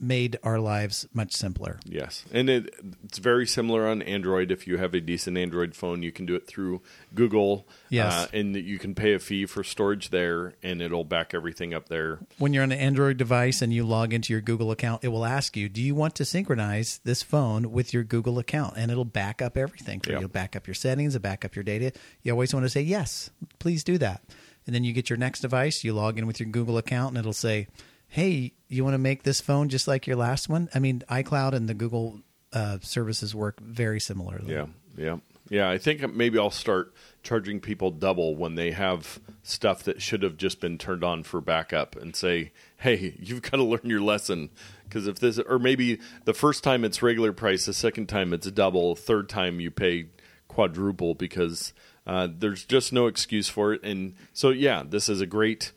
made 0.04 0.38
our 0.44 0.60
lives 0.60 1.08
much 1.14 1.34
simpler. 1.34 1.80
Yes, 1.86 2.26
and 2.32 2.50
it, 2.50 2.76
it's 3.04 3.18
very 3.18 3.48
similar 3.48 3.88
on 3.88 4.02
Android. 4.02 4.52
If 4.52 4.68
you 4.68 4.78
have 4.78 4.94
a 4.94 5.00
decent 5.02 5.38
Android 5.38 5.76
phone, 5.76 6.04
you 6.04 6.12
can 6.12 6.26
do 6.26 6.36
it 6.36 6.46
through 6.46 6.82
Google. 7.16 7.68
Yes. 7.90 8.14
uh, 8.14 8.28
and 8.34 8.56
you 8.56 8.78
can 8.80 8.94
pay 8.96 9.14
a 9.14 9.20
fee 9.20 9.46
for 9.46 9.64
storage 9.64 10.10
there, 10.10 10.54
and 10.62 10.82
it'll 10.82 11.04
back 11.04 11.34
everything 11.34 11.74
up 11.74 11.90
there. 11.90 12.20
When 12.38 12.54
you're 12.54 12.64
on 12.64 12.72
an 12.72 12.80
Android 12.80 13.18
device 13.18 13.62
and 13.62 13.74
you 13.74 13.84
log 13.86 14.14
into 14.14 14.34
your 14.34 14.42
Google 14.42 14.72
account, 14.72 15.04
it 15.04 15.08
will 15.10 15.26
ask 15.26 15.56
you, 15.56 15.70
"Do 15.70 15.82
you 15.82 15.96
want 15.96 16.16
to 16.16 16.26
synchronize 16.26 17.00
this 17.04 17.24
phone 17.24 17.72
with 17.72 17.94
your 17.94 18.04
Google 18.04 18.40
account?" 18.40 18.74
And 18.78 18.92
it'll 18.92 19.06
back 19.06 19.42
up 19.42 19.58
everything 19.58 20.00
for 20.00 20.10
Yeah. 20.10 20.16
you. 20.18 20.26
It'll 20.26 20.30
back 20.34 20.56
up 20.56 20.68
your 20.68 20.74
settings, 20.76 21.16
it'll 21.16 21.24
back 21.24 21.46
up 21.46 21.56
your 21.56 21.64
data. 21.64 21.92
You 22.22 22.32
always 22.32 22.54
want 22.54 22.66
to 22.66 22.70
say, 22.70 22.82
"Yes, 22.82 23.30
please 23.60 23.84
do 23.84 23.98
that." 24.00 24.22
And 24.66 24.74
then 24.74 24.84
you 24.86 24.94
get 24.94 25.10
your 25.10 25.18
next 25.18 25.42
device, 25.42 25.84
you 25.84 25.94
log 25.94 26.18
in 26.18 26.26
with 26.26 26.40
your 26.40 26.48
Google 26.50 26.78
account, 26.78 27.10
and 27.10 27.18
it'll 27.18 27.34
say, 27.34 27.68
"Hey, 28.14 28.54
you 28.68 28.84
want 28.84 28.94
to 28.94 29.00
make 29.00 29.24
this 29.24 29.42
phone 29.42 29.70
just 29.70 29.88
like 29.88 30.06
your 30.06 30.16
last 30.16 30.48
one?" 30.48 30.70
I 30.76 30.80
mean, 30.80 31.04
iCloud 31.10 31.54
and 31.54 31.68
the 31.68 31.74
Google 31.74 32.20
uh, 32.54 32.78
services 32.82 33.34
work 33.34 33.60
very 33.60 34.00
similarly. 34.00 34.54
Yeah, 34.54 34.68
yeah, 34.96 35.18
yeah. 35.50 35.68
I 35.68 35.80
think 35.80 36.14
maybe 36.14 36.38
I'll 36.38 36.52
start 36.52 36.94
charging 37.24 37.60
people 37.60 37.90
double 37.90 38.36
when 38.36 38.54
they 38.54 38.70
have 38.72 39.20
stuff 39.42 39.82
that 39.84 40.00
should 40.00 40.22
have 40.22 40.38
just 40.38 40.62
been 40.62 40.78
turned 40.78 41.04
on 41.04 41.24
for 41.24 41.42
backup, 41.42 41.96
and 41.96 42.16
say, 42.16 42.52
"Hey, 42.78 43.16
you've 43.20 43.42
got 43.42 43.58
to 43.58 43.64
learn 43.64 43.82
your 43.86 44.02
lesson." 44.02 44.52
Because 44.84 45.08
if 45.08 45.18
this, 45.18 45.40
or 45.40 45.58
maybe 45.58 46.00
the 46.26 46.36
first 46.36 46.64
time 46.64 46.86
it's 46.86 47.02
regular 47.02 47.34
price, 47.34 47.66
the 47.66 47.74
second 47.74 48.10
time 48.10 48.32
it's 48.32 48.46
double, 48.52 48.96
third 48.96 49.28
time 49.28 49.60
you 49.60 49.72
pay 49.72 50.06
quadruple 50.48 51.16
because 51.16 51.74
uh, 52.06 52.28
there's 52.32 52.64
just 52.66 52.94
no 52.94 53.08
excuse 53.08 53.50
for 53.50 53.74
it. 53.74 53.84
And 53.84 54.14
so, 54.34 54.50
yeah, 54.50 54.84
this 54.86 55.10
is 55.10 55.22
a 55.22 55.26
great 55.26 55.72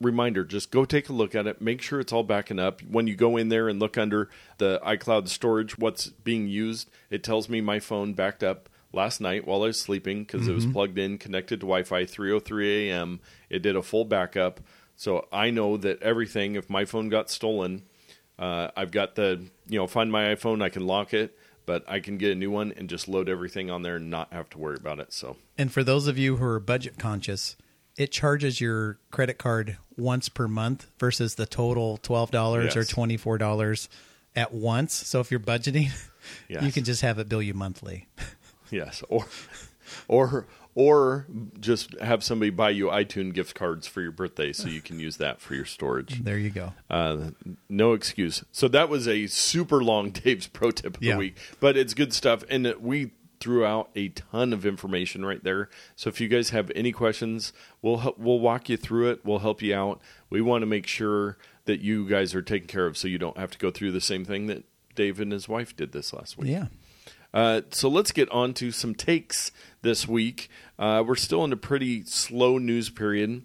reminder 0.00 0.44
just 0.44 0.70
go 0.70 0.84
take 0.84 1.08
a 1.08 1.12
look 1.12 1.34
at 1.34 1.46
it. 1.46 1.60
Make 1.60 1.82
sure 1.82 2.00
it's 2.00 2.12
all 2.12 2.22
backing 2.22 2.58
up. 2.58 2.80
When 2.82 3.06
you 3.06 3.16
go 3.16 3.36
in 3.36 3.48
there 3.48 3.68
and 3.68 3.80
look 3.80 3.98
under 3.98 4.28
the 4.58 4.80
icloud 4.84 5.28
storage 5.28 5.76
what's 5.78 6.08
being 6.08 6.48
used 6.48 6.90
it 7.10 7.22
tells 7.22 7.48
me 7.48 7.60
my 7.60 7.80
phone 7.80 8.12
backed 8.14 8.42
up 8.42 8.68
last 8.92 9.20
night 9.20 9.46
while 9.46 9.62
i 9.62 9.66
was 9.66 9.78
sleeping 9.78 10.24
because 10.24 10.48
it 10.48 10.54
was 10.54 10.64
plugged 10.66 10.98
in 10.98 11.18
connected 11.18 11.60
to 11.60 11.66
wi-fi 11.66 12.06
303 12.06 12.90
am 12.90 13.20
it 13.50 13.60
did 13.60 13.76
a 13.76 13.82
full 13.82 14.04
backup. 14.04 14.60
So 14.96 15.26
i 15.32 15.50
know 15.50 15.76
that 15.76 16.02
everything 16.02 16.54
if 16.54 16.70
my 16.70 16.84
phone 16.84 17.08
got 17.08 17.30
stolen 17.30 17.82
uh, 18.38 18.68
i've 18.76 18.90
got 18.90 19.14
the 19.14 19.44
you 19.68 19.78
know 19.78 19.86
find 19.86 20.10
my 20.10 20.34
iphone 20.34 20.62
i 20.62 20.68
can 20.68 20.86
lock 20.86 21.12
it 21.12 21.36
but 21.66 21.84
i 21.88 22.00
can 22.00 22.16
get 22.18 22.32
a 22.32 22.34
new 22.34 22.50
one 22.50 22.72
and 22.76 22.88
just 22.88 23.08
load 23.08 23.28
everything 23.28 23.70
on 23.70 23.82
there 23.82 23.96
and 23.96 24.10
not 24.10 24.32
have 24.32 24.48
to 24.50 24.58
worry 24.58 24.76
about 24.76 24.98
it 24.98 25.12
so. 25.12 25.36
And 25.56 25.72
for 25.72 25.84
those 25.84 26.06
of 26.06 26.16
you 26.16 26.36
who 26.36 26.44
are 26.44 26.60
budget 26.60 26.98
conscious, 26.98 27.56
it 27.98 28.10
charges 28.12 28.60
your 28.60 28.96
credit 29.10 29.36
card 29.36 29.76
once 29.98 30.28
per 30.30 30.48
month 30.48 30.86
versus 30.98 31.34
the 31.34 31.44
total 31.44 31.98
twelve 31.98 32.30
dollars 32.30 32.76
or 32.76 32.84
twenty 32.84 33.16
four 33.18 33.36
dollars 33.36 33.88
at 34.36 34.54
once. 34.54 34.94
So 34.94 35.20
if 35.20 35.30
you're 35.30 35.40
budgeting, 35.40 35.90
Yes. 36.48 36.62
you 36.64 36.72
can 36.72 36.84
just 36.84 37.02
have 37.02 37.18
it 37.18 37.28
bill 37.28 37.42
you 37.42 37.52
monthly. 37.54 38.08
Yes, 38.70 39.02
or 39.08 39.24
or 40.08 40.46
or 40.74 41.26
just 41.58 41.98
have 42.00 42.22
somebody 42.22 42.50
buy 42.50 42.68
you 42.70 42.86
iTunes 42.88 43.32
gift 43.32 43.54
cards 43.54 43.86
for 43.86 44.00
your 44.02 44.12
birthday 44.12 44.52
so 44.52 44.68
you 44.68 44.80
can 44.82 45.00
use 45.00 45.16
that 45.16 45.40
for 45.40 45.54
your 45.54 45.64
storage. 45.64 46.22
There 46.22 46.36
you 46.38 46.50
go. 46.50 46.74
Uh, 46.90 47.30
no 47.70 47.94
excuse. 47.94 48.44
So 48.52 48.68
that 48.68 48.88
was 48.90 49.08
a 49.08 49.26
super 49.26 49.82
long 49.82 50.10
Dave's 50.24 50.46
pro 50.46 50.70
tip 50.70 50.98
of 50.98 51.02
Yeah. 51.02 51.14
the 51.14 51.18
week, 51.18 51.36
but 51.60 51.76
it's 51.78 51.94
good 51.94 52.12
stuff, 52.12 52.44
and 52.50 52.74
we 52.78 53.10
threw 53.40 53.64
out 53.64 53.90
a 53.94 54.08
ton 54.08 54.52
of 54.52 54.66
information 54.66 55.24
right 55.24 55.42
there. 55.42 55.68
So 55.96 56.08
if 56.08 56.20
you 56.20 56.28
guys 56.28 56.50
have 56.50 56.70
any 56.74 56.92
questions, 56.92 57.52
we'll 57.82 58.14
we'll 58.18 58.40
walk 58.40 58.68
you 58.68 58.76
through 58.76 59.10
it. 59.10 59.24
We'll 59.24 59.40
help 59.40 59.62
you 59.62 59.74
out. 59.74 60.00
We 60.30 60.40
want 60.40 60.62
to 60.62 60.66
make 60.66 60.86
sure 60.86 61.38
that 61.64 61.80
you 61.80 62.08
guys 62.08 62.34
are 62.34 62.42
taken 62.42 62.68
care 62.68 62.86
of, 62.86 62.96
so 62.96 63.08
you 63.08 63.18
don't 63.18 63.36
have 63.36 63.50
to 63.52 63.58
go 63.58 63.70
through 63.70 63.92
the 63.92 64.00
same 64.00 64.24
thing 64.24 64.46
that 64.46 64.64
Dave 64.94 65.20
and 65.20 65.32
his 65.32 65.48
wife 65.48 65.76
did 65.76 65.92
this 65.92 66.12
last 66.12 66.38
week. 66.38 66.50
Yeah. 66.50 66.66
Uh, 67.32 67.60
so 67.70 67.88
let's 67.88 68.10
get 68.10 68.28
on 68.30 68.54
to 68.54 68.72
some 68.72 68.94
takes 68.94 69.52
this 69.82 70.08
week. 70.08 70.48
Uh, 70.78 71.04
we're 71.06 71.14
still 71.14 71.44
in 71.44 71.52
a 71.52 71.56
pretty 71.56 72.04
slow 72.04 72.58
news 72.58 72.90
period. 72.90 73.42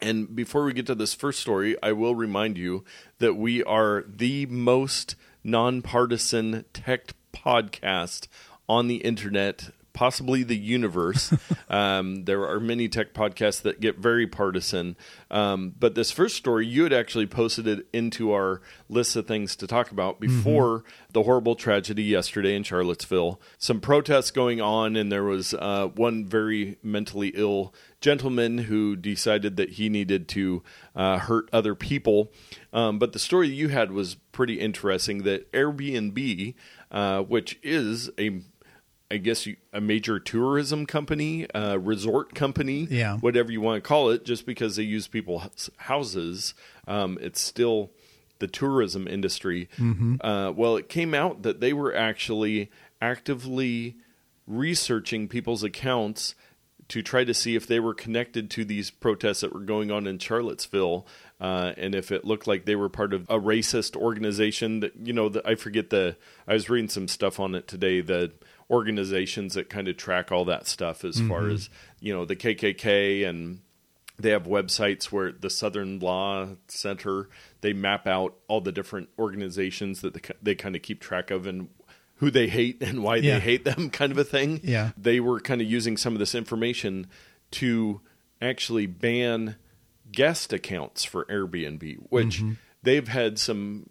And 0.00 0.34
before 0.34 0.64
we 0.64 0.72
get 0.72 0.86
to 0.86 0.94
this 0.94 1.14
first 1.14 1.38
story, 1.38 1.76
I 1.82 1.92
will 1.92 2.14
remind 2.14 2.58
you 2.58 2.84
that 3.18 3.34
we 3.34 3.62
are 3.62 4.04
the 4.08 4.46
most 4.46 5.14
nonpartisan 5.44 6.64
tech 6.72 7.12
podcast 7.32 8.26
on 8.72 8.88
the 8.88 8.96
internet, 8.96 9.68
possibly 9.92 10.42
the 10.42 10.56
universe. 10.56 11.30
um, 11.68 12.24
there 12.24 12.48
are 12.48 12.58
many 12.58 12.88
tech 12.88 13.12
podcasts 13.12 13.60
that 13.60 13.80
get 13.80 13.98
very 13.98 14.26
partisan. 14.26 14.96
Um, 15.30 15.74
but 15.78 15.94
this 15.94 16.10
first 16.10 16.36
story, 16.36 16.66
you 16.66 16.84
had 16.84 16.92
actually 16.94 17.26
posted 17.26 17.66
it 17.66 17.86
into 17.92 18.32
our 18.32 18.62
list 18.88 19.14
of 19.14 19.26
things 19.26 19.54
to 19.56 19.66
talk 19.66 19.90
about 19.90 20.20
before 20.20 20.84
the 21.12 21.24
horrible 21.24 21.54
tragedy 21.54 22.02
yesterday 22.02 22.56
in 22.56 22.62
Charlottesville. 22.62 23.38
Some 23.58 23.80
protests 23.80 24.30
going 24.30 24.62
on, 24.62 24.96
and 24.96 25.12
there 25.12 25.24
was 25.24 25.52
uh, 25.52 25.88
one 25.94 26.26
very 26.26 26.78
mentally 26.82 27.32
ill 27.34 27.74
gentleman 28.00 28.58
who 28.58 28.96
decided 28.96 29.56
that 29.58 29.70
he 29.72 29.90
needed 29.90 30.28
to 30.28 30.62
uh, 30.96 31.18
hurt 31.18 31.50
other 31.52 31.74
people. 31.74 32.32
Um, 32.72 32.98
but 32.98 33.12
the 33.12 33.18
story 33.18 33.48
you 33.48 33.68
had 33.68 33.92
was 33.92 34.14
pretty 34.32 34.58
interesting 34.58 35.24
that 35.24 35.52
Airbnb, 35.52 36.54
uh, 36.90 37.22
which 37.22 37.58
is 37.62 38.10
a 38.18 38.40
I 39.12 39.18
guess 39.18 39.44
you, 39.46 39.56
a 39.74 39.80
major 39.80 40.18
tourism 40.18 40.86
company, 40.86 41.48
uh, 41.50 41.76
resort 41.76 42.34
company, 42.34 42.88
Yeah. 42.90 43.18
whatever 43.18 43.52
you 43.52 43.60
want 43.60 43.82
to 43.82 43.86
call 43.86 44.08
it, 44.10 44.24
just 44.24 44.46
because 44.46 44.76
they 44.76 44.84
use 44.84 45.06
people's 45.06 45.68
houses, 45.76 46.54
um, 46.88 47.18
it's 47.20 47.40
still 47.40 47.90
the 48.38 48.46
tourism 48.48 49.06
industry. 49.06 49.68
Uh, 50.22 50.52
well, 50.56 50.76
it 50.76 50.88
came 50.88 51.12
out 51.14 51.42
that 51.42 51.60
they 51.60 51.72
were 51.74 51.94
actually 51.94 52.70
actively 53.02 53.96
researching 54.46 55.28
people's 55.28 55.62
accounts 55.62 56.34
to 56.92 57.00
try 57.00 57.24
to 57.24 57.32
see 57.32 57.56
if 57.56 57.66
they 57.66 57.80
were 57.80 57.94
connected 57.94 58.50
to 58.50 58.66
these 58.66 58.90
protests 58.90 59.40
that 59.40 59.54
were 59.54 59.60
going 59.60 59.90
on 59.90 60.06
in 60.06 60.18
Charlottesville, 60.18 61.06
uh, 61.40 61.72
and 61.78 61.94
if 61.94 62.12
it 62.12 62.26
looked 62.26 62.46
like 62.46 62.66
they 62.66 62.76
were 62.76 62.90
part 62.90 63.14
of 63.14 63.22
a 63.30 63.40
racist 63.40 63.96
organization. 63.96 64.80
That 64.80 64.92
you 65.02 65.14
know, 65.14 65.30
the, 65.30 65.48
I 65.48 65.54
forget 65.54 65.88
the. 65.88 66.18
I 66.46 66.52
was 66.52 66.68
reading 66.68 66.90
some 66.90 67.08
stuff 67.08 67.40
on 67.40 67.54
it 67.54 67.66
today. 67.66 68.02
The 68.02 68.32
organizations 68.70 69.54
that 69.54 69.70
kind 69.70 69.88
of 69.88 69.96
track 69.96 70.30
all 70.30 70.44
that 70.44 70.66
stuff, 70.66 71.02
as 71.02 71.18
far 71.18 71.48
as 71.48 71.70
you 71.98 72.12
know, 72.12 72.26
the 72.26 72.36
KKK 72.36 73.26
and 73.26 73.60
they 74.18 74.30
have 74.30 74.44
websites 74.44 75.06
where 75.06 75.32
the 75.32 75.48
Southern 75.48 75.98
Law 75.98 76.48
Center 76.68 77.30
they 77.62 77.72
map 77.72 78.06
out 78.06 78.34
all 78.48 78.60
the 78.60 78.70
different 78.70 79.08
organizations 79.18 80.02
that 80.02 80.12
they, 80.12 80.20
they 80.42 80.54
kind 80.54 80.76
of 80.76 80.82
keep 80.82 81.00
track 81.00 81.30
of 81.30 81.46
and 81.46 81.70
who 82.22 82.30
they 82.30 82.46
hate 82.46 82.80
and 82.80 83.02
why 83.02 83.16
Yeah. 83.16 83.34
they 83.34 83.40
hate 83.40 83.64
them, 83.64 83.90
kind 84.00 84.12
of 84.12 84.16
a 84.18 84.22
thing. 84.22 84.60
Yeah. 84.62 84.92
they 84.96 85.18
were 85.18 85.40
kind 85.40 85.60
of 85.60 85.68
using 85.68 85.96
some 85.96 86.12
of 86.12 86.20
this 86.20 86.36
information 86.36 87.08
to 87.50 88.00
actually 88.40 88.86
ban 88.86 89.56
guest 90.12 90.52
accounts 90.52 91.02
for 91.02 91.24
Airbnb, 91.24 91.96
which 92.10 92.38
mm-hmm. 92.38 92.52
they've 92.80 93.08
had 93.08 93.40
some 93.40 93.90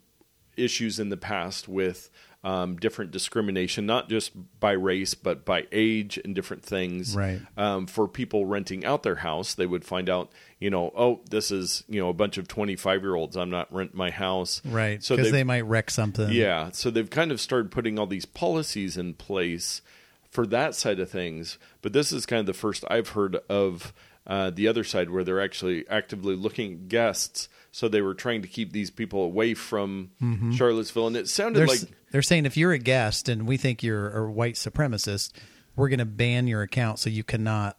issues 0.56 0.98
in 0.98 1.10
the 1.10 1.18
past 1.18 1.68
with 1.68 2.10
um, 2.44 2.76
different 2.78 3.12
discrimination, 3.12 3.86
not 3.86 4.10
just 4.10 4.32
by 4.60 4.72
race, 4.72 5.14
but 5.14 5.46
by 5.46 5.68
age 5.72 6.20
and 6.24 6.34
different 6.34 6.64
things. 6.64 7.16
Right. 7.16 7.40
Um, 7.56 7.86
for 7.86 8.08
people 8.08 8.46
renting 8.46 8.84
out 8.84 9.04
their 9.04 9.18
house, 9.18 9.54
they 9.54 9.68
would 9.68 9.86
find 9.86 10.10
out, 10.10 10.32
you 10.60 10.70
know, 10.70 10.92
oh, 10.96 11.22
this 11.30 11.52
is, 11.52 11.84
you 11.88 12.00
know, 12.02 12.10
a 12.10 12.14
bunch 12.14 12.38
of 12.38 12.48
25 12.48 13.04
year 13.04 13.16
olds. 13.16 13.38
I'm 13.38 13.52
not 13.52 13.72
rent 13.72 13.94
my 13.94 14.10
house. 14.10 14.62
Right. 14.66 15.04
So 15.04 15.16
they 15.16 15.44
might 15.44 15.66
wreck 15.66 15.92
something. 15.92 16.32
yeah. 16.32 16.72
So 16.72 16.90
they've 16.90 17.10
kind 17.10 17.32
of 17.32 17.40
started 17.40 17.72
putting 17.72 18.00
all 18.00 18.08
these 18.08 18.26
policies 18.26 18.98
in 18.98 19.14
place 19.14 19.82
for 20.30 20.48
that 20.48 20.74
side 20.74 21.00
of 21.00 21.10
things. 21.10 21.60
But 21.82 21.94
this 21.94 22.12
is 22.12 22.26
kind 22.26 22.40
of 22.40 22.48
the 22.48 22.54
first 22.54 22.84
I've 22.90 23.10
heard 23.10 23.38
of 23.50 23.94
uh, 24.26 24.50
the 24.50 24.68
other 24.68 24.84
side 24.84 25.10
where 25.10 25.24
they're 25.24 25.42
actually 25.42 25.88
actively 25.90 26.36
looking 26.36 26.74
at 26.74 26.88
guests. 26.88 27.50
So 27.72 27.88
they 27.88 28.02
were 28.02 28.14
trying 28.14 28.42
to 28.42 28.48
keep 28.48 28.74
these 28.74 28.90
people 28.90 29.24
away 29.24 29.54
from 29.54 30.12
mm-hmm. 30.22 30.52
Charlottesville. 30.52 31.08
And 31.08 31.16
it 31.16 31.30
sounded 31.30 31.60
They're, 31.60 31.68
like. 31.68 31.80
they're 32.12 32.22
saying 32.22 32.46
if 32.46 32.58
you're 32.58 32.74
a 32.74 32.80
guest 32.80 33.30
and 33.30 33.48
we 33.48 33.58
think 33.58 33.82
you're 33.82 34.26
a 34.26 34.32
white 34.32 34.56
supremacist, 34.56 35.32
we're 35.76 35.90
going 35.90 36.00
to 36.00 36.06
ban 36.06 36.48
your 36.48 36.62
account 36.62 37.00
so 37.00 37.10
you 37.10 37.24
cannot 37.24 37.78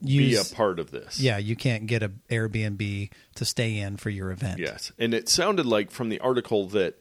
Be 0.00 0.36
a 0.36 0.44
part 0.44 0.78
of 0.78 0.90
this. 0.92 1.20
yeah, 1.20 1.38
you 1.38 1.56
can't 1.56 1.86
get 1.86 2.02
a 2.02 2.12
Airbnb 2.30 3.10
to 3.34 3.44
stay 3.44 3.78
in 3.78 3.96
for 3.96 4.10
your 4.10 4.30
event. 4.30 4.60
Yes. 4.60 4.92
And 4.98 5.12
it 5.12 5.28
sounded 5.28 5.66
like 5.66 5.90
from 5.90 6.08
the 6.08 6.20
article 6.20 6.68
that 6.68 6.98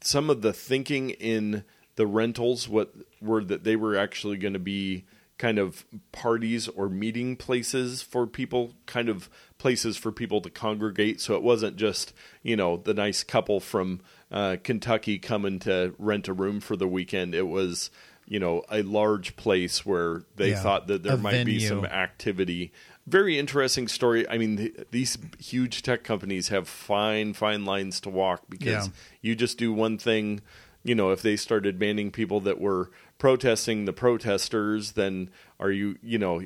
some 0.00 0.30
of 0.30 0.42
the 0.42 0.52
thinking 0.52 1.10
in 1.10 1.64
the 1.96 2.06
rentals 2.06 2.68
what 2.68 2.94
were 3.20 3.44
that 3.44 3.64
they 3.64 3.76
were 3.76 3.96
actually 3.96 4.36
going 4.36 4.54
to 4.54 4.58
be 4.58 5.04
kind 5.38 5.58
of 5.58 5.86
parties 6.12 6.68
or 6.68 6.88
meeting 6.88 7.34
places 7.34 8.02
for 8.02 8.26
people, 8.26 8.74
kind 8.86 9.08
of 9.08 9.30
places 9.60 9.96
for 9.96 10.10
people 10.10 10.40
to 10.40 10.50
congregate. 10.50 11.20
So 11.20 11.36
it 11.36 11.42
wasn't 11.42 11.76
just, 11.76 12.12
you 12.42 12.56
know, 12.56 12.78
the 12.78 12.94
nice 12.94 13.22
couple 13.22 13.60
from 13.60 14.00
uh, 14.32 14.56
Kentucky 14.64 15.18
coming 15.20 15.60
to 15.60 15.94
rent 15.98 16.26
a 16.26 16.32
room 16.32 16.60
for 16.60 16.76
the 16.76 16.88
weekend. 16.88 17.34
It 17.34 17.46
was, 17.46 17.90
you 18.26 18.40
know, 18.40 18.64
a 18.70 18.82
large 18.82 19.36
place 19.36 19.84
where 19.86 20.22
they 20.36 20.50
Yeah. 20.50 20.62
thought 20.62 20.86
that 20.88 21.02
there 21.04 21.16
might 21.16 21.44
be 21.44 21.60
some 21.60 21.84
activity. 21.84 22.72
Very 23.06 23.38
interesting 23.38 23.86
story. 23.88 24.28
I 24.28 24.38
mean, 24.38 24.56
th- 24.56 24.86
these 24.90 25.18
huge 25.38 25.82
tech 25.82 26.04
companies 26.04 26.48
have 26.48 26.68
fine, 26.68 27.32
fine 27.34 27.64
lines 27.64 28.00
to 28.02 28.10
walk 28.10 28.42
because 28.48 28.86
Yeah. 28.86 28.92
you 29.22 29.34
just 29.34 29.58
do 29.58 29.72
one 29.72 29.98
thing. 29.98 30.40
You 30.82 30.94
know, 30.94 31.10
if 31.10 31.20
they 31.20 31.36
started 31.36 31.78
banning 31.78 32.10
people 32.10 32.40
that 32.40 32.58
were 32.58 32.90
protesting 33.18 33.84
the 33.84 33.92
protesters, 33.92 34.92
then 34.92 35.28
are 35.58 35.70
you, 35.70 35.98
you 36.02 36.16
know, 36.18 36.42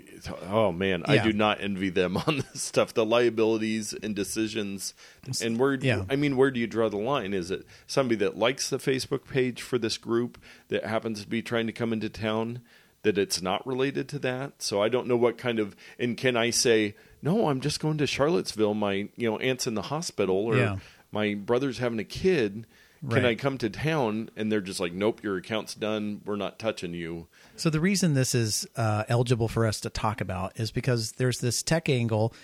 oh 0.48 0.72
man, 0.72 1.04
I 1.06 1.18
do 1.18 1.32
not 1.32 1.60
envy 1.60 1.88
them 1.88 2.16
on 2.26 2.38
this 2.38 2.62
stuff. 2.62 2.92
The 2.92 3.04
liabilities 3.04 3.92
and 4.02 4.14
decisions, 4.16 4.92
and 5.40 5.56
where, 5.58 5.74
Yeah. 5.74 6.04
I 6.10 6.16
mean, 6.16 6.36
where 6.36 6.50
do 6.50 6.58
you 6.58 6.66
draw 6.66 6.88
the 6.88 6.96
line? 6.96 7.32
Is 7.32 7.52
it 7.52 7.64
somebody 7.86 8.16
that 8.16 8.36
likes 8.36 8.68
the 8.70 8.78
Facebook 8.78 9.28
page 9.28 9.62
for 9.62 9.78
this 9.78 9.96
group 9.98 10.36
that 10.68 10.84
happens 10.84 11.22
to 11.22 11.28
be 11.28 11.40
trying 11.40 11.66
to 11.68 11.72
come 11.72 11.92
into 11.92 12.08
town? 12.08 12.60
That 13.02 13.18
it's 13.18 13.42
not 13.42 13.64
related 13.66 14.08
to 14.08 14.18
that, 14.20 14.62
so 14.62 14.82
I 14.82 14.88
don't 14.88 15.06
know 15.06 15.16
what 15.18 15.36
kind 15.36 15.58
of. 15.58 15.76
And 15.98 16.16
can 16.16 16.38
I 16.38 16.48
say 16.48 16.96
no? 17.20 17.48
I'm 17.48 17.60
just 17.60 17.78
going 17.78 17.98
to 17.98 18.06
Charlottesville. 18.06 18.72
My 18.72 19.10
you 19.14 19.30
know 19.30 19.36
aunt's 19.38 19.66
in 19.66 19.74
the 19.74 19.82
hospital, 19.82 20.36
or 20.36 20.56
Yeah. 20.56 20.76
my 21.12 21.34
brother's 21.34 21.78
having 21.78 21.98
a 21.98 22.04
kid. 22.04 22.66
Can 23.10 23.24
I 23.24 23.34
come 23.34 23.58
to 23.58 23.70
town? 23.70 24.30
And 24.36 24.50
they're 24.50 24.60
just 24.60 24.80
like, 24.80 24.92
nope, 24.92 25.22
your 25.22 25.36
account's 25.36 25.74
done. 25.74 26.22
We're 26.24 26.36
not 26.36 26.58
touching 26.58 26.94
you. 26.94 27.28
So 27.56 27.70
the 27.70 27.80
reason 27.80 28.14
this 28.14 28.34
is 28.34 28.66
uh, 28.76 29.04
eligible 29.08 29.48
for 29.48 29.66
us 29.66 29.80
to 29.80 29.90
talk 29.90 30.20
about 30.20 30.58
is 30.58 30.70
because 30.70 31.12
there's 31.12 31.38
this 31.38 31.62
tech 31.62 31.88
angle. 31.88 32.34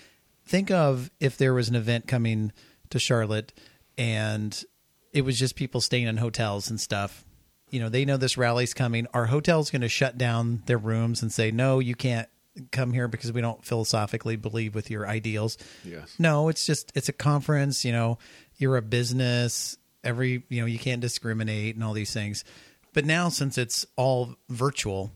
Think 0.45 0.71
of 0.71 1.09
if 1.19 1.37
there 1.37 1.53
was 1.53 1.69
an 1.69 1.75
event 1.75 2.07
coming 2.07 2.51
to 2.89 2.99
Charlotte 2.99 3.53
and 3.97 4.63
it 5.13 5.23
was 5.23 5.37
just 5.37 5.55
people 5.55 5.81
staying 5.81 6.07
in 6.07 6.17
hotels 6.17 6.69
and 6.69 6.79
stuff. 6.79 7.25
You 7.69 7.79
know, 7.79 7.89
they 7.89 8.05
know 8.05 8.17
this 8.17 8.37
rally's 8.37 8.73
coming. 8.73 9.07
Our 9.13 9.25
hotel's 9.25 9.71
going 9.71 9.81
to 9.81 9.89
shut 9.89 10.17
down 10.17 10.63
their 10.65 10.77
rooms 10.77 11.21
and 11.21 11.31
say, 11.31 11.51
"No, 11.51 11.79
you 11.79 11.95
can't 11.95 12.27
come 12.71 12.91
here 12.91 13.07
because 13.07 13.31
we 13.31 13.39
don't 13.41 13.63
philosophically 13.63 14.35
believe 14.35 14.75
with 14.75 14.89
your 14.89 15.07
ideals." 15.07 15.57
Yes. 15.85 16.15
No, 16.19 16.49
it's 16.49 16.65
just 16.65 16.91
it's 16.95 17.07
a 17.09 17.13
conference, 17.13 17.85
you 17.85 17.91
know, 17.91 18.17
you're 18.57 18.77
a 18.77 18.81
business, 18.81 19.77
every, 20.03 20.43
you 20.49 20.61
know, 20.61 20.67
you 20.67 20.79
can't 20.79 21.01
discriminate 21.01 21.75
and 21.75 21.83
all 21.83 21.93
these 21.93 22.13
things. 22.13 22.43
But 22.93 23.05
now 23.05 23.29
since 23.29 23.57
it's 23.57 23.85
all 23.95 24.35
virtual 24.49 25.11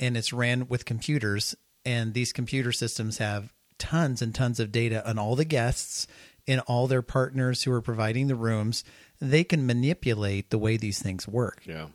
and 0.00 0.16
it's 0.16 0.32
ran 0.32 0.68
with 0.68 0.84
computers 0.84 1.54
and 1.84 2.14
these 2.14 2.32
computer 2.32 2.72
systems 2.72 3.18
have 3.18 3.52
tons 3.78 4.20
and 4.22 4.34
tons 4.34 4.60
of 4.60 4.72
data 4.72 5.08
on 5.08 5.18
all 5.18 5.36
the 5.36 5.44
guests 5.44 6.06
and 6.46 6.60
all 6.62 6.86
their 6.86 7.02
partners 7.02 7.62
who 7.62 7.72
are 7.72 7.80
providing 7.80 8.26
the 8.28 8.34
rooms, 8.34 8.84
they 9.20 9.44
can 9.44 9.66
manipulate 9.66 10.50
the 10.50 10.58
way 10.58 10.76
these 10.76 11.00
things 11.02 11.26
work 11.26 11.62
Yeah. 11.64 11.86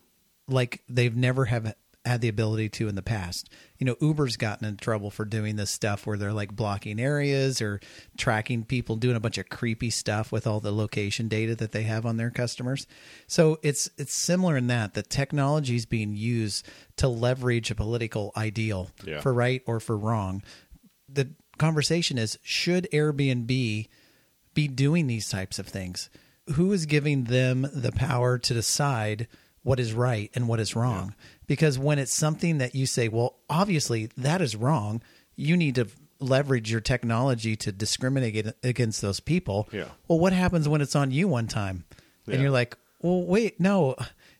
like 0.47 0.81
they've 0.89 1.15
never 1.15 1.45
have 1.45 1.73
had 2.09 2.21
the 2.21 2.27
ability 2.27 2.67
to 2.69 2.87
in 2.89 2.95
the 2.95 3.01
past. 3.01 3.49
You 3.77 3.85
know, 3.85 3.95
Uber's 4.01 4.35
gotten 4.35 4.67
in 4.67 4.75
trouble 4.77 5.09
for 5.11 5.23
doing 5.25 5.55
this 5.55 5.69
stuff 5.71 6.05
where 6.05 6.17
they're 6.17 6.33
like 6.33 6.55
blocking 6.55 6.99
areas 6.99 7.61
or 7.61 7.79
tracking 8.17 8.63
people, 8.65 8.95
doing 8.97 9.15
a 9.15 9.19
bunch 9.19 9.37
of 9.37 9.47
creepy 9.49 9.89
stuff 9.89 10.31
with 10.31 10.45
all 10.47 10.59
the 10.59 10.71
location 10.73 11.27
data 11.27 11.55
that 11.55 11.71
they 11.71 11.83
have 11.83 12.05
on 12.05 12.17
their 12.17 12.29
customers. 12.31 12.87
So 13.27 13.59
it's 13.63 13.89
it's 13.97 14.13
similar 14.13 14.57
in 14.57 14.67
that 14.67 14.93
the 14.95 15.03
technology 15.03 15.75
is 15.75 15.85
being 15.85 16.15
used 16.15 16.67
to 16.97 17.07
leverage 17.07 17.71
a 17.71 17.75
political 17.75 18.31
ideal 18.35 18.89
Yeah. 19.05 19.21
for 19.21 19.33
right 19.33 19.61
or 19.65 19.79
for 19.79 19.97
wrong. 19.97 20.43
The 21.07 21.29
conversation 21.57 22.17
is 22.17 22.37
should 22.41 22.87
Airbnb 22.91 23.87
be 24.53 24.67
doing 24.67 25.07
these 25.07 25.29
types 25.29 25.59
of 25.59 25.67
things? 25.67 26.09
Who 26.55 26.71
is 26.73 26.85
giving 26.87 27.25
them 27.25 27.67
the 27.73 27.91
power 27.91 28.39
to 28.39 28.53
decide 28.53 29.27
what 29.63 29.79
is 29.79 29.93
right 29.93 30.31
and 30.35 30.47
what 30.47 30.59
is 30.59 30.75
wrong? 30.75 31.13
Because 31.47 31.77
when 31.77 31.99
it's 31.99 32.13
something 32.13 32.59
that 32.59 32.75
you 32.75 32.85
say, 32.85 33.07
well, 33.07 33.35
obviously 33.49 34.09
that 34.17 34.41
is 34.41 34.55
wrong, 34.55 35.01
you 35.35 35.57
need 35.57 35.75
to 35.75 35.87
leverage 36.19 36.71
your 36.71 36.81
technology 36.81 37.55
to 37.55 37.71
discriminate 37.71 38.47
against 38.63 39.01
those 39.01 39.19
people. 39.19 39.69
Yeah. 39.71 39.85
Well, 40.07 40.19
what 40.19 40.33
happens 40.33 40.67
when 40.67 40.81
it's 40.81 40.95
on 40.95 41.11
you 41.11 41.27
one 41.27 41.47
time? 41.47 41.85
Yeah. 42.25 42.33
And 42.35 42.41
you're 42.43 42.51
like, 42.51 42.77
well, 43.01 43.23
wait, 43.23 43.59
no, 43.59 43.95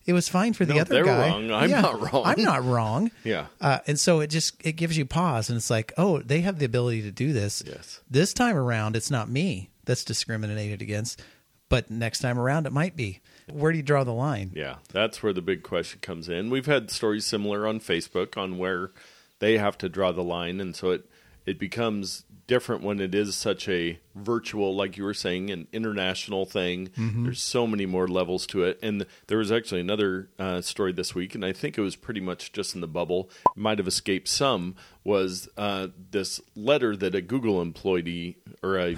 it 0.06 0.12
was 0.14 0.28
fine 0.28 0.54
for 0.54 0.66
the 0.66 0.74
No, 0.74 0.82
other 0.82 1.04
guy. 1.06 1.30
wrong. 1.30 1.52
I'm 1.52 1.70
not 1.72 2.02
wrong. 2.02 2.24
I'm 2.26 2.44
not 2.44 2.64
wrong. 2.66 3.12
Yeah. 3.24 3.48
Uh, 3.62 3.80
and 3.88 3.98
so 4.00 4.20
it 4.20 4.28
just 4.28 4.56
it 4.66 4.74
gives 4.74 4.98
you 4.98 5.06
pause, 5.06 5.50
and 5.50 5.56
it's 5.58 5.70
like, 5.70 5.94
oh, 5.98 6.20
they 6.20 6.42
have 6.42 6.60
the 6.60 6.66
ability 6.66 7.02
to 7.04 7.12
do 7.12 7.32
this. 7.32 7.64
Yes. 7.66 8.02
This 8.10 8.34
time 8.34 8.58
around, 8.58 8.96
it's 8.98 9.10
not 9.10 9.30
me 9.30 9.70
that's 9.86 10.04
discriminated 10.04 10.82
against, 10.82 11.22
but 11.70 11.90
next 11.90 12.20
time 12.20 12.38
around, 12.38 12.66
it 12.68 12.74
might 12.74 12.98
be. 12.98 13.22
Where 13.52 13.72
do 13.72 13.78
you 13.78 13.84
draw 13.84 14.04
the 14.04 14.14
line? 14.14 14.52
Yeah, 14.56 14.76
that's 14.92 15.22
where 15.22 15.34
the 15.34 15.42
big 15.42 15.64
question 15.64 16.00
comes 16.02 16.30
in. 16.30 16.50
We've 16.50 16.66
had 16.66 16.92
stories 16.92 17.26
similar 17.26 17.68
on 17.68 17.80
Facebook 17.80 18.38
on 18.38 18.58
where 18.58 18.92
they 19.40 19.58
have 19.58 19.78
to 19.80 19.90
draw 19.90 20.12
the 20.12 20.24
line, 20.24 20.60
and 20.60 20.76
so 20.76 20.92
it 20.92 21.10
it 21.46 21.58
becomes 21.60 22.26
different 22.46 22.82
when 22.84 23.00
it 23.00 23.14
is 23.14 23.36
such 23.36 23.70
a 23.70 24.00
virtual, 24.16 24.76
like 24.76 24.98
you 24.98 25.04
were 25.04 25.14
saying, 25.14 25.52
an 25.52 25.68
international 25.72 26.46
thing. 26.46 26.90
There's 27.24 27.42
so 27.42 27.68
many 27.68 27.86
more 27.86 28.08
levels 28.08 28.46
to 28.48 28.64
it, 28.64 28.80
and 28.82 29.06
there 29.28 29.38
was 29.38 29.52
actually 29.52 29.82
another 29.82 30.30
uh, 30.40 30.62
story 30.62 30.92
this 30.92 31.14
week, 31.16 31.36
and 31.36 31.46
I 31.46 31.54
think 31.54 31.78
it 31.78 31.82
was 31.82 31.96
pretty 31.96 32.22
much 32.22 32.52
just 32.52 32.74
in 32.76 32.82
the 32.82 32.88
bubble. 32.88 33.30
It 33.56 33.58
might 33.58 33.78
have 33.78 33.88
escaped 33.88 34.28
some. 34.28 34.76
Was 35.04 35.48
uh, 35.58 35.88
this 36.12 36.42
letter 36.56 36.96
that 36.98 37.16
a 37.16 37.22
Google 37.22 37.62
employee 37.62 38.38
or 38.62 38.78
a 38.80 38.96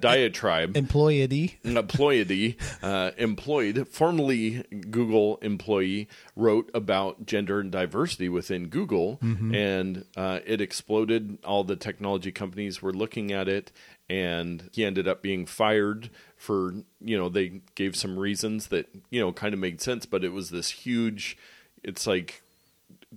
diatribe 0.00 0.76
Employee. 0.76 1.58
employee, 1.64 2.56
uh, 2.82 3.10
employed, 3.16 3.88
formerly 3.88 4.62
Google 4.90 5.38
employee, 5.42 6.08
wrote 6.36 6.70
about 6.74 7.26
gender 7.26 7.60
and 7.60 7.70
diversity 7.70 8.28
within 8.28 8.68
Google, 8.68 9.18
and 9.54 10.04
uh, 10.16 10.40
it 10.46 10.60
exploded. 10.60 11.38
All 11.44 11.64
the 11.64 11.76
technology 11.76 12.32
companies 12.32 12.80
were 12.82 12.92
looking 12.92 13.32
at 13.32 13.48
it, 13.48 13.72
and 14.08 14.68
he 14.72 14.84
ended 14.84 15.08
up 15.08 15.22
being 15.22 15.46
fired 15.46 16.10
for 16.36 16.74
you 17.00 17.16
know 17.16 17.28
they 17.28 17.60
gave 17.74 17.96
some 17.96 18.18
reasons 18.18 18.68
that 18.68 18.86
you 19.10 19.20
know 19.20 19.32
kind 19.32 19.54
of 19.54 19.60
made 19.60 19.80
sense, 19.80 20.06
but 20.06 20.24
it 20.24 20.32
was 20.32 20.50
this 20.50 20.70
huge. 20.70 21.36
It's 21.82 22.06
like 22.06 22.42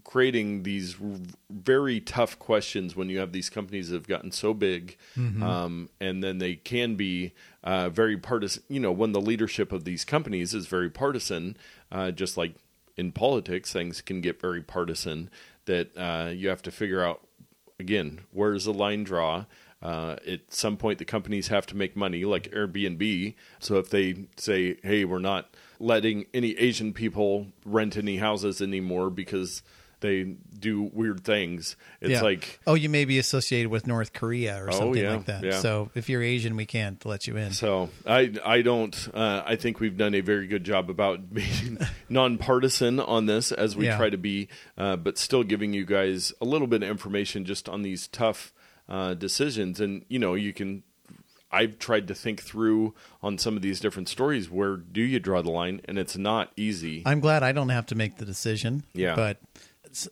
creating 0.03 0.63
these 0.63 0.95
r- 1.01 1.17
very 1.49 1.99
tough 1.99 2.37
questions 2.39 2.95
when 2.95 3.09
you 3.09 3.19
have 3.19 3.31
these 3.31 3.49
companies 3.49 3.89
that 3.89 3.95
have 3.95 4.07
gotten 4.07 4.31
so 4.31 4.53
big, 4.53 4.97
um, 5.43 5.89
and 5.99 6.23
then 6.23 6.37
they 6.37 6.55
can 6.55 6.95
be 6.95 7.33
uh, 7.63 7.89
very 7.89 8.17
partisan. 8.17 8.63
You 8.69 8.79
know, 8.79 8.91
when 8.91 9.11
the 9.11 9.21
leadership 9.21 9.71
of 9.71 9.83
these 9.83 10.05
companies 10.05 10.53
is 10.53 10.67
very 10.67 10.89
partisan, 10.89 11.57
uh, 11.91 12.11
just 12.11 12.37
like 12.37 12.55
in 12.95 13.11
politics, 13.11 13.71
things 13.73 14.01
can 14.01 14.21
get 14.21 14.41
very 14.41 14.61
partisan. 14.61 15.29
That 15.65 15.95
uh, 15.97 16.29
you 16.31 16.49
have 16.49 16.61
to 16.63 16.71
figure 16.71 17.03
out 17.03 17.21
again 17.79 18.21
where's 18.31 18.65
the 18.65 18.73
line 18.73 19.03
draw. 19.03 19.45
Uh, 19.79 20.15
at 20.25 20.51
some 20.51 20.75
point, 20.75 20.97
the 20.97 21.05
companies 21.05 21.49
have 21.49 21.67
to 21.67 21.77
make 21.77 21.95
money, 21.95 22.25
like 22.25 22.49
Airbnb. 22.51 23.35
So 23.59 23.75
if 23.75 23.89
they 23.91 24.25
say, 24.35 24.77
"Hey, 24.81 25.05
we're 25.05 25.19
not 25.19 25.53
letting 25.79 26.25
any 26.33 26.57
Asian 26.57 26.93
people 26.93 27.47
rent 27.63 27.95
any 27.95 28.17
houses 28.17 28.59
anymore 28.61 29.11
because 29.11 29.61
they 29.99 30.35
do 30.59 30.83
weird 30.93 31.23
things. 31.23 31.75
It's 32.01 32.11
Yeah. 32.11 32.21
like 32.21 32.59
oh, 32.67 32.73
you 32.75 32.89
may 32.89 33.05
be 33.05 33.17
associated 33.19 33.69
with 33.69 33.87
North 33.87 34.13
Korea 34.13 34.63
or 34.63 34.69
Oh, 34.69 34.79
something 34.79 35.01
yeah, 35.03 35.15
like 35.15 35.25
that. 35.25 35.43
yeah. 35.43 35.59
So 35.59 35.89
if 35.95 36.09
you're 36.09 36.21
Asian, 36.23 36.55
we 36.55 36.65
can't 36.65 37.03
let 37.05 37.27
you 37.27 37.35
in. 37.37 37.51
So 37.51 37.89
I 38.05 38.31
I 38.45 38.61
don't 38.61 39.09
uh, 39.13 39.43
I 39.45 39.55
think 39.55 39.79
we've 39.79 39.97
done 39.97 40.13
a 40.15 40.21
very 40.21 40.47
good 40.47 40.63
job 40.63 40.89
about 40.89 41.33
being 41.33 41.77
nonpartisan 42.09 42.99
on 42.99 43.25
this 43.25 43.51
as 43.51 43.75
we 43.75 43.87
try 43.87 44.09
to 44.09 44.17
be, 44.17 44.47
uh, 44.77 44.95
but 44.97 45.17
still 45.17 45.43
giving 45.43 45.73
you 45.73 45.85
guys 45.85 46.33
a 46.41 46.45
little 46.45 46.67
bit 46.67 46.83
of 46.83 46.89
information 46.89 47.45
just 47.45 47.69
on 47.69 47.81
these 47.81 48.07
tough 48.07 48.53
uh, 48.89 49.13
decisions. 49.13 49.79
And 49.79 50.03
you 50.09 50.19
know 50.19 50.33
you 50.35 50.53
can. 50.53 50.83
I've 51.49 51.79
tried 51.79 52.09
to 52.09 52.13
think 52.13 52.41
through 52.41 52.93
on 53.23 53.37
some 53.37 53.55
of 53.55 53.61
these 53.61 53.79
different 53.79 54.09
stories. 54.09 54.49
Where 54.49 54.75
do 54.75 55.01
you 55.01 55.17
draw 55.17 55.41
the 55.41 55.49
line? 55.49 55.79
And 55.85 55.97
it's 55.97 56.17
not 56.17 56.51
easy. 56.57 57.03
I'm 57.05 57.21
glad 57.21 57.41
I 57.41 57.53
don't 57.53 57.69
have 57.69 57.85
to 57.85 57.95
make 57.95 58.17
the 58.17 58.25
decision. 58.25 58.83
Yeah. 58.93 59.15
But 59.15 59.39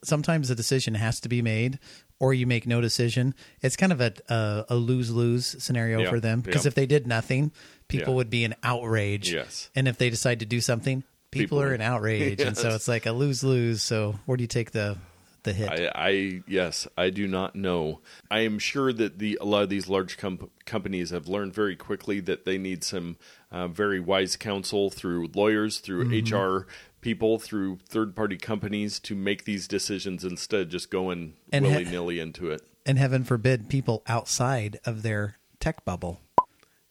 sometimes 0.04 0.50
a 0.50 0.56
decision 0.56 0.96
has 0.96 1.20
to 1.22 1.30
be 1.30 1.42
made, 1.42 1.80
or 2.20 2.34
you 2.34 2.48
make 2.48 2.66
no 2.66 2.82
decision. 2.82 3.34
It's 3.62 3.76
kind 3.76 3.92
of 3.92 4.02
a 4.02 4.14
a, 4.30 4.66
a 4.70 4.76
lose 4.76 5.12
lose 5.12 5.62
scenario 5.64 6.02
Yeah, 6.02 6.10
for 6.10 6.20
them 6.20 6.42
because 6.42 6.66
yeah. 6.66 6.70
if 6.70 6.76
they 6.76 6.86
did 6.86 7.06
nothing, 7.08 7.52
people 7.88 8.14
Yeah. 8.14 8.18
would 8.18 8.30
be 8.30 8.44
in 8.44 8.56
outrage. 8.64 9.32
Yes. 9.34 9.70
And 9.76 9.88
if 9.88 9.98
they 9.98 10.10
decide 10.10 10.40
to 10.40 10.46
do 10.46 10.62
something, 10.62 11.04
people, 11.32 11.58
People 11.58 11.62
are 11.62 11.74
in 11.74 11.82
outrage, 11.94 12.42
and 12.42 12.58
so 12.58 12.70
it's 12.70 12.88
like 12.88 13.06
a 13.06 13.12
lose 13.12 13.44
lose. 13.44 13.82
So 13.84 14.16
where 14.26 14.38
do 14.38 14.44
you 14.44 14.48
take 14.48 14.72
the 14.72 14.98
the 15.44 15.54
hit? 15.54 15.70
I, 15.70 15.92
I 15.94 16.42
yes, 16.48 16.88
I 16.98 17.10
do 17.12 17.28
not 17.28 17.56
know. 17.56 18.00
I 18.32 18.40
am 18.40 18.58
sure 18.58 18.92
that 18.94 19.20
the 19.20 19.38
a 19.42 19.46
lot 19.46 19.64
of 19.64 19.70
these 19.70 19.88
large 19.88 20.18
com- 20.18 20.50
companies 20.66 21.10
have 21.12 21.28
learned 21.28 21.54
very 21.54 21.76
quickly 21.76 22.20
that 22.22 22.46
they 22.46 22.58
need 22.58 22.84
some 22.84 23.18
uh, 23.52 23.68
very 23.68 24.00
wise 24.00 24.36
counsel 24.38 24.90
through 24.90 25.30
lawyers, 25.36 25.80
through 25.80 26.06
Mm-hmm. 26.06 26.36
HR 26.36 26.68
people, 27.06 27.38
through 27.38 27.78
third 27.88 28.16
party 28.16 28.36
companies 28.36 29.00
to 29.00 29.14
make 29.16 29.46
these 29.46 29.68
decisions 29.68 30.24
instead 30.26 30.62
of 30.62 30.70
just 30.70 30.90
going 30.90 31.34
willy 31.54 31.86
nilly 31.86 32.20
into 32.20 32.50
it. 32.50 32.62
and 32.84 32.98
heaven 32.98 33.24
forbid 33.24 33.70
people 33.70 34.02
outside 34.08 34.80
of 34.86 35.04
their 35.04 35.38
tech 35.60 35.86
bubble 35.86 36.20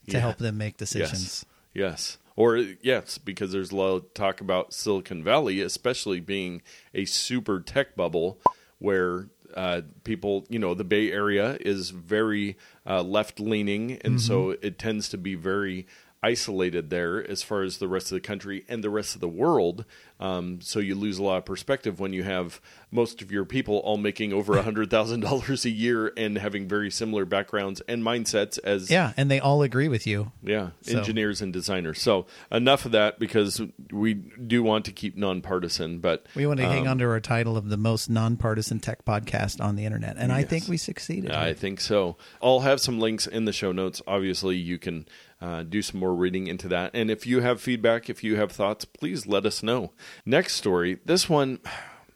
to 0.07 0.13
Yeah. 0.13 0.21
help 0.21 0.39
them 0.39 0.57
make 0.57 0.77
decisions. 0.77 1.45
Yes. 1.75 1.89
Yes. 1.93 2.19
Or 2.37 2.57
yes, 2.57 3.19
because 3.19 3.51
there's 3.53 3.71
a 3.73 3.77
lot 3.77 3.95
of 3.97 4.15
talk 4.15 4.41
about 4.41 4.73
Silicon 4.73 5.23
Valley, 5.25 5.61
especially 5.61 6.21
being 6.21 6.63
a 6.95 7.05
super 7.05 7.61
tech 7.61 7.97
bubble 7.97 8.39
where 8.79 9.29
uh, 9.55 9.83
people, 10.03 10.45
you 10.49 10.59
know, 10.59 10.75
the 10.75 10.83
Bay 10.85 11.13
Area 11.13 11.57
is 11.61 11.91
very 11.91 12.57
uh, 12.87 13.03
left 13.03 13.39
leaning, 13.39 13.99
and 14.05 14.21
so 14.21 14.51
it 14.51 14.79
tends 14.81 15.09
to 15.11 15.17
be 15.19 15.37
very 15.37 15.87
isolated 16.25 16.89
there 16.89 17.23
as 17.31 17.43
far 17.43 17.63
as 17.63 17.77
the 17.77 17.87
rest 17.87 18.07
of 18.11 18.17
the 18.17 18.21
country 18.21 18.65
and 18.67 18.83
the 18.83 18.89
rest 18.89 19.15
of 19.15 19.21
the 19.21 19.29
world. 19.29 19.85
Um, 20.19 20.61
so 20.63 20.79
you 20.79 20.95
lose 20.95 21.19
a 21.19 21.23
lot 21.23 21.37
of 21.39 21.45
perspective 21.45 22.01
when 22.01 22.13
you 22.15 22.23
have 22.23 22.61
most 22.91 23.21
of 23.21 23.31
your 23.31 23.45
people 23.45 23.79
all 23.79 23.97
making 23.99 24.33
over 24.33 24.57
a 24.57 24.63
hundred 24.63 24.89
thousand 24.89 25.21
dollars 25.29 25.65
a 25.67 25.71
year 25.71 26.13
and 26.17 26.39
having 26.39 26.67
very 26.67 26.91
similar 26.91 27.25
backgrounds 27.27 27.83
and 27.89 28.03
mindsets 28.03 28.59
as 28.65 28.91
Yeah, 28.91 29.13
and 29.17 29.31
they 29.31 29.39
all 29.41 29.63
agree 29.63 29.89
with 29.89 30.07
you. 30.07 30.33
yeah, 30.43 30.71
So- 30.83 30.97
engineers 30.99 31.43
and 31.43 31.53
designers. 31.53 32.01
So 32.01 32.27
enough 32.51 32.87
of 32.87 32.93
that 32.93 33.19
because 33.19 33.61
we 33.93 34.15
do 34.15 34.63
want 34.63 34.87
to 34.87 34.93
keep 34.93 35.17
nonpartisan, 35.17 35.99
but 35.99 36.25
We 36.35 36.47
want 36.47 36.61
to 36.61 36.67
hang 36.67 36.83
um, 36.87 36.93
on 36.93 36.99
to 36.99 37.05
our 37.07 37.21
title 37.21 37.57
of 37.59 37.69
the 37.69 37.77
most 37.77 38.09
nonpartisan 38.09 38.79
tech 38.81 39.05
podcast 39.05 39.63
on 39.63 39.77
the 39.77 39.85
internet, 39.85 40.17
and 40.17 40.33
I 40.33 40.45
think 40.45 40.69
we 40.69 40.79
succeeded. 40.79 41.33
I 41.33 41.53
think 41.53 41.81
so. 41.81 42.17
I'll 42.41 42.61
have 42.61 42.81
some 42.81 42.99
links 42.99 43.27
in 43.27 43.45
the 43.45 43.53
show 43.53 43.73
notes. 43.73 44.01
Obviously, 44.07 44.57
you 44.57 44.79
can 44.79 45.07
uh, 45.45 45.63
do 45.63 45.83
some 45.83 46.01
more 46.01 46.15
reading 46.15 46.47
into 46.47 46.69
that. 46.69 46.91
And 46.95 47.11
if 47.11 47.27
you 47.27 47.41
have 47.41 47.61
feedback, 47.61 48.09
if 48.09 48.25
you 48.25 48.37
have 48.37 48.51
thoughts, 48.51 48.87
please 48.87 49.27
let 49.27 49.45
us 49.45 49.63
know. 49.63 49.93
Next 50.25 50.55
story. 50.55 51.01
This 51.05 51.29
one, 51.29 51.59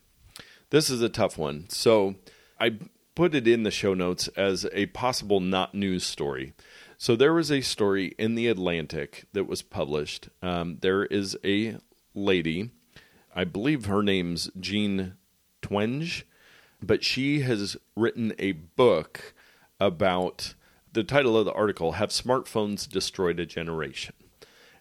this 0.71 0.89
is 0.89 1.03
a 1.03 1.11
tough 1.11 1.37
one. 1.37 1.69
So 1.69 2.15
I 2.59 2.79
put 3.15 3.35
it 3.35 3.47
in 3.47 3.65
the 3.65 3.71
show 3.71 3.93
notes 3.93 4.29
as 4.29 4.67
a 4.73 4.87
possible 4.87 5.41
not 5.41 5.75
news 5.75 6.07
story. 6.07 6.55
So 6.97 7.17
there 7.17 7.35
was 7.35 7.53
a 7.53 7.61
story 7.61 8.15
in 8.19 8.35
the 8.35 8.49
Atlantic 8.49 9.27
that 9.35 9.45
was 9.45 9.61
published. 9.61 10.31
Um, 10.43 10.79
there 10.81 11.05
is 11.05 11.37
a 11.45 11.77
lady, 12.15 12.71
I 13.37 13.45
believe 13.45 13.85
her 13.85 14.03
name's 14.03 14.51
Jean 14.59 15.17
Twenge, 15.61 16.23
but 16.83 17.05
she 17.05 17.41
has 17.41 17.77
written 17.95 18.33
a 18.39 18.53
book 18.53 19.35
about 19.79 20.55
the 20.93 21.05
title 21.05 21.37
of 21.37 21.45
the 21.45 21.53
article 21.53 21.93
Have 21.93 22.11
Smartphones 22.11 22.89
Destroyed 22.89 23.41
a 23.41 23.47
Generation? 23.47 24.15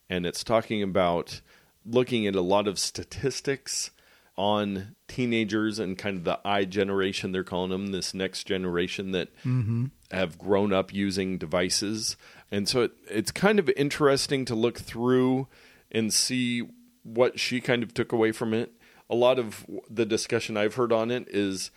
And 0.09 0.25
it's 0.25 0.43
talking 0.43 0.81
about 0.81 1.41
looking 1.85 2.27
at 2.27 2.35
a 2.35 2.41
lot 2.41 2.67
of 2.67 2.79
statistics 2.79 3.91
on 4.37 4.95
teenagers 5.07 5.79
and 5.79 5.97
kind 5.97 6.17
of 6.17 6.23
the 6.23 6.39
I 6.45 6.65
generation, 6.65 7.31
they're 7.31 7.43
calling 7.43 7.71
them, 7.71 7.87
this 7.87 8.13
next 8.13 8.43
generation 8.43 9.11
that 9.11 9.35
mm-hmm. 9.39 9.85
have 10.11 10.37
grown 10.37 10.71
up 10.71 10.93
using 10.93 11.37
devices. 11.37 12.15
And 12.51 12.69
so 12.69 12.83
it, 12.83 12.91
it's 13.09 13.31
kind 13.31 13.57
of 13.57 13.69
interesting 13.75 14.45
to 14.45 14.55
look 14.55 14.77
through 14.77 15.47
and 15.91 16.13
see 16.13 16.67
what 17.03 17.39
she 17.39 17.59
kind 17.59 17.81
of 17.81 17.93
took 17.93 18.11
away 18.11 18.31
from 18.31 18.53
it. 18.53 18.73
A 19.09 19.15
lot 19.15 19.39
of 19.39 19.65
the 19.89 20.05
discussion 20.05 20.55
I've 20.55 20.75
heard 20.75 20.91
on 20.91 21.09
it 21.09 21.27
is 21.29 21.71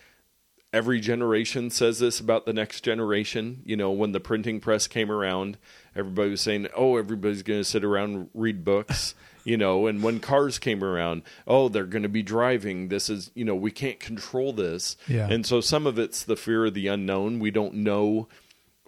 every 0.72 1.00
generation 1.00 1.70
says 1.70 1.98
this 1.98 2.20
about 2.20 2.46
the 2.46 2.52
next 2.52 2.82
generation. 2.82 3.62
You 3.64 3.76
know, 3.76 3.90
when 3.90 4.12
the 4.12 4.20
printing 4.20 4.60
press 4.60 4.86
came 4.86 5.10
around, 5.10 5.58
everybody 5.94 6.30
was 6.30 6.40
saying, 6.40 6.68
"Oh, 6.76 6.96
everybody's 6.96 7.42
going 7.42 7.60
to 7.60 7.64
sit 7.64 7.84
around 7.84 8.14
and 8.14 8.30
read 8.34 8.64
books." 8.64 9.14
you 9.44 9.56
know, 9.56 9.86
and 9.86 10.02
when 10.02 10.20
cars 10.20 10.58
came 10.58 10.84
around, 10.84 11.22
"Oh, 11.46 11.68
they're 11.68 11.84
going 11.84 12.02
to 12.02 12.08
be 12.08 12.22
driving. 12.22 12.88
This 12.88 13.08
is, 13.08 13.30
you 13.34 13.44
know, 13.44 13.54
we 13.54 13.70
can't 13.70 14.00
control 14.00 14.52
this." 14.52 14.96
Yeah. 15.08 15.28
And 15.30 15.44
so 15.44 15.60
some 15.60 15.86
of 15.86 15.98
it's 15.98 16.22
the 16.22 16.36
fear 16.36 16.66
of 16.66 16.74
the 16.74 16.88
unknown. 16.88 17.38
We 17.38 17.50
don't 17.50 17.74
know 17.74 18.28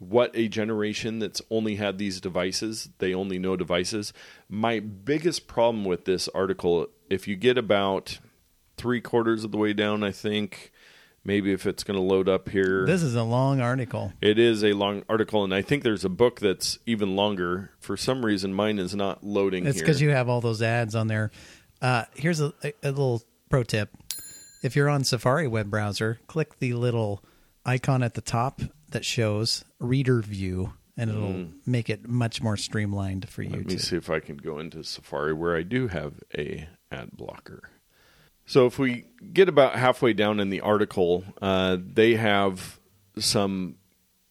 what 0.02 0.32
a 0.34 0.48
generation 0.48 1.20
that's 1.20 1.40
only 1.48 1.76
had 1.76 1.96
these 1.96 2.20
devices, 2.20 2.88
they 2.98 3.14
only 3.14 3.38
know 3.38 3.56
devices. 3.56 4.12
My 4.48 4.80
biggest 4.80 5.46
problem 5.46 5.84
with 5.84 6.04
this 6.04 6.28
article, 6.28 6.88
if 7.08 7.28
you 7.28 7.36
get 7.36 7.56
about 7.56 8.18
three 8.76 9.00
quarters 9.00 9.44
of 9.44 9.52
the 9.52 9.58
way 9.58 9.72
down, 9.72 10.02
I 10.02 10.10
think, 10.10 10.72
maybe 11.24 11.52
if 11.52 11.66
it's 11.66 11.84
going 11.84 11.98
to 11.98 12.02
load 12.02 12.28
up 12.28 12.48
here. 12.48 12.86
This 12.86 13.02
is 13.02 13.14
a 13.14 13.22
long 13.22 13.60
article. 13.60 14.12
it 14.20 14.38
is 14.38 14.64
a 14.64 14.72
long 14.72 15.04
article, 15.08 15.44
and 15.44 15.54
I 15.54 15.62
think 15.62 15.82
there's 15.82 16.04
a 16.04 16.08
book 16.08 16.40
that's 16.40 16.78
even 16.86 17.16
longer. 17.16 17.70
For 17.78 17.96
some 17.96 18.24
reason, 18.24 18.52
mine 18.54 18.78
is 18.78 18.94
not 18.94 19.24
loading 19.24 19.66
It's 19.66 19.78
because 19.78 20.00
you 20.00 20.10
have 20.10 20.28
all 20.28 20.40
those 20.40 20.62
ads 20.62 20.94
on 20.94 21.08
there. 21.08 21.30
Uh, 21.80 22.04
here's 22.14 22.40
a, 22.40 22.52
a, 22.62 22.72
little 22.82 23.22
pro 23.48 23.62
tip: 23.62 23.90
if 24.62 24.76
you're 24.76 24.88
on 24.88 25.04
Safari 25.04 25.48
web 25.48 25.70
browser, 25.70 26.20
click 26.26 26.58
the 26.58 26.74
little 26.74 27.24
icon 27.64 28.02
at 28.02 28.14
the 28.14 28.20
top 28.20 28.60
that 28.90 29.04
shows 29.04 29.64
Reader 29.80 30.20
View, 30.20 30.74
and 30.96 31.10
it'll 31.10 31.46
make 31.66 31.90
it 31.90 32.08
much 32.08 32.42
more 32.42 32.56
streamlined 32.56 33.28
for 33.28 33.42
you. 33.42 33.50
Let 33.50 33.66
me 33.66 33.76
to, 33.76 33.78
see 33.78 33.96
if 33.96 34.10
I 34.10 34.20
can 34.20 34.36
go 34.36 34.58
into 34.58 34.84
Safari 34.84 35.32
where 35.32 35.56
I 35.56 35.62
do 35.62 35.88
have 35.88 36.14
a 36.36 36.68
ad 36.90 37.10
blocker. 37.12 37.62
So 38.46 38.66
if 38.66 38.78
we 38.78 39.06
get 39.32 39.48
about 39.48 39.76
halfway 39.76 40.12
down 40.12 40.40
in 40.40 40.50
the 40.50 40.60
article, 40.60 41.24
uh, 41.40 41.76
they 41.80 42.16
have 42.16 42.78
some 43.18 43.76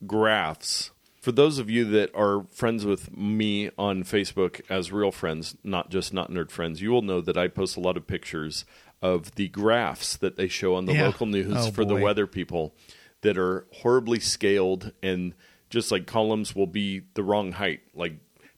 graphs. 0.05 0.91
For 1.21 1.31
those 1.31 1.59
of 1.59 1.69
you 1.69 1.85
that 1.85 2.13
are 2.15 2.45
friends 2.51 2.83
with 2.85 3.15
me 3.15 3.69
on 3.77 4.03
Facebook 4.03 4.61
as 4.69 4.91
real 4.91 5.11
friends, 5.11 5.55
not 5.63 5.89
just 5.91 6.13
not 6.13 6.31
nerd 6.31 6.49
friends, 6.49 6.81
you 6.81 6.89
will 6.91 7.03
know 7.03 7.21
that 7.21 7.37
I 7.37 7.47
post 7.47 7.77
a 7.77 7.79
lot 7.79 7.95
of 7.95 8.07
pictures 8.07 8.65
of 9.03 9.35
the 9.35 9.47
graphs 9.47 10.17
that 10.17 10.35
they 10.35 10.47
show 10.47 10.75
on 10.75 10.85
the 10.85 10.93
Yeah. 10.93 11.05
local 11.07 11.27
news 11.27 11.53
Oh, 11.55 11.71
for 11.71 11.85
the 11.85 11.95
weather 11.95 12.25
people 12.27 12.73
that 13.21 13.37
are 13.37 13.67
horribly 13.71 14.19
scaled 14.19 14.91
and 15.03 15.33
just 15.69 15.91
like 15.91 16.05
columns 16.07 16.55
will 16.55 16.67
be 16.67 17.01
the 17.13 17.23
wrong 17.23 17.53
height. 17.53 17.81
Like 17.95 18.13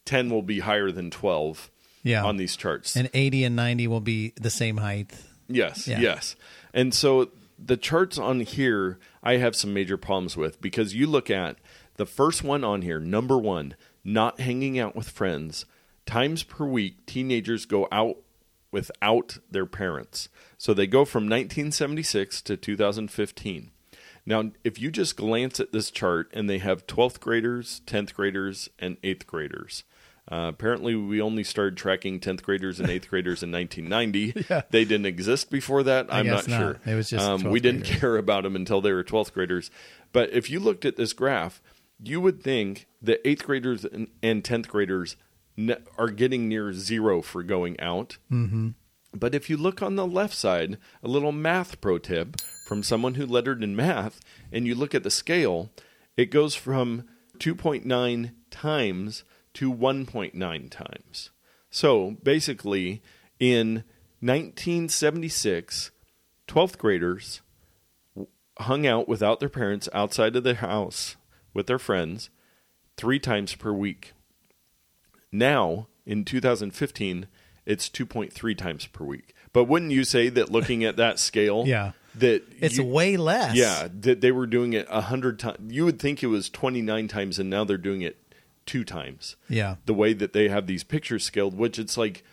10 0.06 0.30
will 0.30 0.42
be 0.42 0.60
higher 0.60 0.90
than 0.92 1.12
12 1.12 1.70
Yeah. 2.02 2.24
on 2.24 2.38
these 2.38 2.56
charts. 2.56 2.96
and 2.96 3.10
80 3.14 3.44
and 3.44 3.56
90 3.58 3.88
will 3.88 4.02
be 4.02 4.34
the 4.40 4.50
same 4.50 4.78
height. 4.78 5.12
Yes, 5.48 5.88
Yeah. 5.88 6.00
yes. 6.00 6.36
And 6.74 6.94
so 6.94 7.32
the 7.60 7.78
charts 7.78 8.18
on 8.18 8.42
here, 8.42 9.00
I 9.22 9.38
have 9.38 9.56
some 9.56 9.74
major 9.74 9.98
problems 9.98 10.36
with 10.36 10.60
because 10.62 10.96
you 10.96 11.08
look 11.08 11.30
at 11.30 11.58
the 11.96 12.06
first 12.06 12.44
one 12.44 12.64
on 12.64 12.82
here, 12.82 13.00
number 13.00 13.38
one, 13.38 13.76
not 14.04 14.40
hanging 14.40 14.80
out 14.80 14.96
with 14.96 15.10
friends. 15.10 15.66
Times 16.06 16.44
per 16.44 16.66
week, 16.66 17.06
teenagers 17.06 17.66
go 17.66 17.88
out 17.92 18.18
without 18.72 19.38
their 19.50 19.66
parents. 19.68 20.28
So 20.58 20.74
they 20.74 20.88
go 20.88 21.06
from 21.06 21.24
1976 21.26 22.42
to 22.42 22.58
2015. 22.58 23.72
Now, 24.26 24.52
if 24.64 24.80
you 24.80 24.90
just 24.90 25.16
glance 25.18 25.60
at 25.60 25.72
this 25.72 25.92
chart, 25.92 26.32
and 26.34 26.50
they 26.50 26.58
have 26.60 26.88
12th 26.88 27.20
graders, 27.20 27.82
10th 27.86 28.14
graders, 28.14 28.70
and 28.80 29.00
8th 29.02 29.26
graders. 29.26 29.84
Uh, 30.32 30.48
apparently, 30.48 30.96
we 30.96 31.22
only 31.22 31.44
started 31.44 31.76
tracking 31.76 32.20
10th 32.20 32.44
graders 32.44 32.80
and 32.80 32.88
8th 32.88 33.10
graders 33.10 33.44
in 33.44 33.52
1990. 33.52 34.46
Yeah. 34.50 34.62
They 34.72 34.86
didn't 34.86 35.06
exist 35.06 35.50
before 35.52 35.84
that. 35.84 36.08
I'm 36.10 36.28
not, 36.28 36.48
not. 36.48 36.60
sure. 36.60 36.80
It 36.86 36.96
was 36.96 37.10
just 37.10 37.26
um, 37.26 37.44
we 37.44 37.60
didn't 37.60 37.82
graders. 37.82 38.00
care 38.00 38.18
about 38.18 38.44
them 38.44 38.56
until 38.56 38.82
they 38.82 38.94
were 38.94 39.04
12th 39.04 39.34
graders. 39.34 39.70
But 40.12 40.32
if 40.32 40.50
you 40.50 40.60
looked 40.60 40.86
at 40.86 40.96
this 40.96 41.14
graph, 41.14 41.62
you 42.02 42.22
would 42.22 42.42
think 42.42 42.88
that 43.02 43.24
8th 43.24 43.44
graders 43.44 43.86
and, 43.86 44.08
and 44.22 44.44
10th 44.44 44.68
graders 44.68 45.16
ne- 45.58 45.78
are 45.98 46.10
getting 46.10 46.48
near 46.48 46.74
zero 46.74 47.22
for 47.22 47.44
going 47.44 47.80
out. 47.80 48.18
Mm-hmm. 48.32 48.70
But 49.14 49.36
if 49.36 49.50
you 49.50 49.58
look 49.58 49.82
on 49.82 49.96
the 49.96 50.08
left 50.08 50.34
side, 50.36 50.78
a 51.04 51.08
little 51.08 51.32
math 51.32 51.80
pro 51.82 51.98
tip 52.00 52.38
from 52.66 52.82
someone 52.82 53.16
who 53.16 53.26
lettered 53.26 53.64
in 53.64 53.76
math, 53.76 54.20
and 54.52 54.66
you 54.66 54.74
look 54.74 54.96
at 54.96 55.04
the 55.04 55.12
scale, 55.12 55.70
it 56.18 56.32
goes 56.32 56.56
from 56.56 57.06
2.9 57.40 58.32
times 58.50 59.24
to 59.56 59.74
1.9 59.74 60.70
times. 60.70 61.30
So 61.70 62.18
basically, 62.24 63.02
in 63.40 63.84
1976, 64.22 65.92
12th 66.48 66.78
graders 66.78 67.42
hung 68.60 68.86
out 68.86 69.08
without 69.08 69.40
their 69.40 69.50
parents 69.50 69.90
outside 69.94 70.36
of 70.36 70.44
the 70.44 70.56
house 70.56 71.16
with 71.54 71.68
their 71.68 71.80
friends 71.80 72.30
three 72.98 73.20
times 73.20 73.56
per 73.56 73.72
week. 73.74 74.14
Now, 75.32 75.88
in 76.06 76.26
2015, 76.26 77.28
it's 77.66 77.90
2.3 77.90 78.58
times 78.58 78.86
per 78.88 79.04
week. 79.04 79.34
But 79.52 79.66
wouldn't 79.66 79.92
you 79.92 80.04
say 80.04 80.30
that 80.30 80.52
looking 80.52 80.84
at 80.84 80.98
that 80.98 81.18
scale, 81.20 81.64
Yeah. 81.68 81.94
that 82.16 82.44
It's 82.60 82.78
you- 82.78 82.84
way 82.84 83.18
less. 83.18 83.56
yeah, 83.56 83.88
that 84.02 84.22
they 84.22 84.32
were 84.32 84.48
doing 84.48 84.74
it 84.74 84.86
a 84.90 85.02
hundred 85.02 85.40
times. 85.40 85.74
You 85.74 85.86
would 85.86 86.00
think 86.00 86.22
it 86.24 86.28
was 86.28 86.50
29 86.50 87.08
times, 87.08 87.40
and 87.40 87.50
now 87.50 87.64
they're 87.64 87.78
doing 87.78 88.02
it 88.02 88.18
two 88.66 88.84
times. 88.84 89.36
Yeah. 89.50 89.76
The 89.86 89.94
way 89.94 90.14
that 90.14 90.34
they 90.34 90.50
have 90.50 90.68
these 90.68 90.84
pictures 90.84 91.24
scaled, 91.24 91.58
which 91.58 91.78
it's 91.80 91.98
like, 91.98 92.24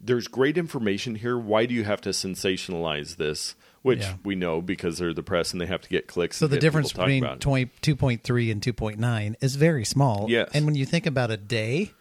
there's 0.00 0.28
great 0.28 0.56
information 0.56 1.16
here. 1.16 1.36
Why 1.38 1.66
do 1.66 1.74
you 1.74 1.84
have 1.84 2.00
to 2.02 2.10
sensationalize 2.10 3.16
this? 3.16 3.54
Which 3.82 4.00
Yeah. 4.00 4.14
we 4.24 4.34
know 4.34 4.60
because 4.60 4.98
they're 4.98 5.14
the 5.14 5.22
press 5.22 5.52
and 5.52 5.60
they 5.60 5.66
have 5.66 5.82
to 5.82 5.88
get 5.88 6.06
clicks. 6.06 6.36
So 6.36 6.46
the 6.46 6.58
difference 6.58 6.92
between 6.92 7.24
about 7.24 7.40
20, 7.40 7.70
2.3 7.82 8.50
and 8.52 8.60
2.9 8.62 9.34
is 9.40 9.56
very 9.56 9.84
small. 9.84 10.26
Yes. 10.28 10.50
And 10.52 10.66
when 10.66 10.74
you 10.74 10.84
think 10.84 11.06
about 11.06 11.30
a 11.30 11.36
day, 11.36 11.92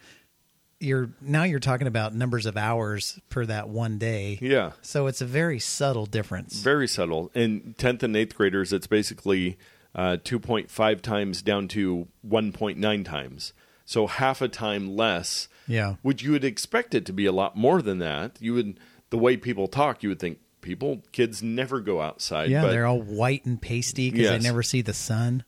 you're 0.80 1.10
now 1.22 1.44
you're 1.44 1.60
talking 1.60 1.88
about 1.88 2.14
numbers 2.14 2.46
of 2.46 2.56
hours 2.58 3.20
per 3.30 3.46
that 3.48 3.70
one 3.70 3.98
day. 3.98 4.38
Yeah. 4.42 4.72
So 4.82 5.08
it's 5.08 5.22
a 5.22 5.26
very 5.26 5.60
subtle 5.60 6.06
difference. 6.06 6.62
Very 6.62 6.88
subtle. 6.88 7.32
In 7.34 7.74
10th 7.80 8.04
and 8.04 8.16
8th 8.16 8.36
graders, 8.36 8.72
it's 8.74 8.88
basically 8.88 9.58
uh, 9.96 10.18
2.5 10.24 11.02
times 11.02 11.42
down 11.42 11.68
to 11.70 12.08
1.9 12.28 13.06
times. 13.06 13.54
So 13.88 14.06
half 14.06 14.42
a 14.42 14.50
time 14.50 14.96
less. 14.98 15.48
Yeah. 15.66 15.96
Which 16.02 16.22
you 16.22 16.32
would 16.34 16.44
expect 16.44 16.94
it 16.94 17.06
to 17.06 17.14
be 17.14 17.26
a 17.26 17.32
lot 17.32 17.56
more 17.56 17.82
than 17.82 18.00
that. 18.00 18.38
You 18.42 18.54
would, 18.54 18.80
the 19.12 19.18
way 19.18 19.38
people 19.38 19.68
talk, 19.68 20.04
you 20.04 20.10
would 20.10 20.20
think 20.20 20.40
people, 20.62 21.04
kids 21.14 21.42
never 21.42 21.80
go 21.80 22.02
outside. 22.02 22.50
yeah, 22.50 22.64
but, 22.64 22.72
they're 22.72 22.86
all 22.86 23.02
white 23.02 23.46
and 23.46 23.62
pasty 23.62 24.12
because 24.12 24.26
Yes. 24.26 24.42
they 24.44 24.48
never 24.48 24.62
see 24.62 24.82
the 24.82 24.94
sun. 24.94 25.46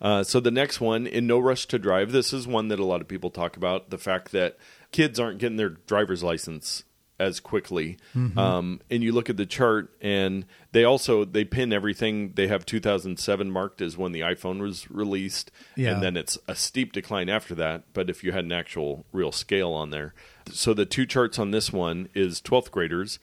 Uh, 0.00 0.24
so 0.24 0.40
the 0.40 0.50
next 0.50 0.80
one, 0.80 1.06
in 1.06 1.28
No 1.28 1.38
Rush 1.38 1.66
to 1.66 1.78
Drive, 1.78 2.10
this 2.10 2.32
is 2.32 2.46
one 2.46 2.68
that 2.68 2.80
a 2.80 2.84
lot 2.84 3.00
of 3.00 3.06
people 3.08 3.30
talk 3.30 3.56
about 3.56 3.90
the 3.90 3.98
fact 3.98 4.32
that 4.32 4.58
kids 4.90 5.20
aren't 5.20 5.38
getting 5.38 5.56
their 5.56 5.70
driver's 5.70 6.22
license 6.24 6.82
as 7.18 7.40
quickly. 7.40 7.96
Mm-hmm. 8.14 8.38
Um, 8.38 8.80
and 8.90 9.02
you 9.02 9.12
look 9.12 9.30
at 9.30 9.36
the 9.36 9.46
chart, 9.46 9.90
and 10.00 10.44
they 10.72 10.84
also 10.84 11.24
they 11.24 11.44
pin 11.44 11.72
everything. 11.72 12.32
They 12.34 12.46
have 12.48 12.66
2007 12.66 13.50
marked 13.50 13.80
as 13.80 13.96
when 13.96 14.12
the 14.12 14.20
iPhone 14.20 14.60
was 14.60 14.90
released, 14.90 15.50
Yeah. 15.76 15.92
and 15.94 16.02
then 16.02 16.16
it's 16.16 16.36
a 16.46 16.54
steep 16.54 16.92
decline 16.92 17.28
after 17.28 17.54
that. 17.54 17.84
But 17.92 18.10
if 18.10 18.22
you 18.22 18.32
had 18.32 18.44
an 18.44 18.52
actual 18.52 19.04
real 19.12 19.32
scale 19.32 19.72
on 19.72 19.90
there, 19.90 20.14
so 20.50 20.74
the 20.74 20.84
two 20.86 21.06
charts 21.06 21.38
on 21.38 21.50
this 21.52 21.72
one 21.72 22.08
is 22.14 22.40
12th 22.40 22.70
graders 22.70 23.18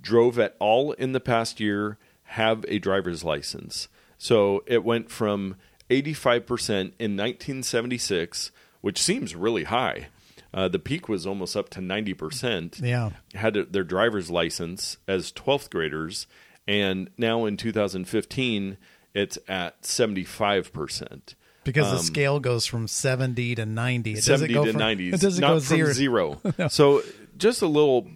drove 0.00 0.38
at 0.38 0.54
all 0.58 0.92
in 0.92 1.12
the 1.12 1.20
past 1.20 1.60
year 1.60 1.98
have 2.28 2.64
a 2.68 2.78
driver's 2.78 3.24
license. 3.24 3.88
So 4.18 4.62
it 4.66 4.84
went 4.84 5.10
from 5.10 5.56
85% 5.90 6.92
in 6.98 7.16
1976, 7.16 8.50
which 8.80 9.00
seems 9.00 9.34
really 9.34 9.64
high. 9.64 10.08
Uh, 10.54 10.68
the 10.68 10.78
peak 10.78 11.08
was 11.08 11.26
almost 11.26 11.56
up 11.56 11.68
to 11.70 11.80
90%. 11.80 12.80
Yeah. 12.80 13.10
Had 13.34 13.54
their 13.72 13.82
driver's 13.82 14.30
license 14.30 14.98
as 15.08 15.32
12th 15.32 15.68
graders. 15.68 16.28
And 16.68 17.10
now 17.18 17.44
in 17.44 17.56
2015, 17.56 18.76
it's 19.14 19.36
at 19.48 19.82
75%. 19.82 21.34
Because 21.64 21.90
the 21.90 21.96
Um, 21.98 22.02
scale 22.02 22.40
goes 22.40 22.66
from 22.66 22.86
70 22.86 23.56
to 23.56 23.66
90. 23.66 24.12
It 24.12 24.22
70 24.22 24.54
go 24.54 24.64
to 24.64 24.72
from, 24.72 24.80
90s. 24.80 25.12
It 25.14 25.20
doesn't 25.20 25.40
go 25.40 25.58
from 25.60 25.76
zero. 25.76 25.92
zero. 25.92 26.40
So 26.68 27.02
just 27.36 27.60
a 27.62 27.66
little 27.66 28.06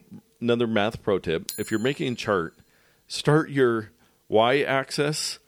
another 0.41 0.67
math 0.67 1.03
pro 1.03 1.19
tip. 1.19 1.51
If 1.59 1.71
you're 1.71 1.81
making 1.81 2.13
a 2.13 2.17
chart, 2.17 2.55
start 3.09 3.51
your 3.51 3.91
y 4.29 4.61
axis 4.61 5.39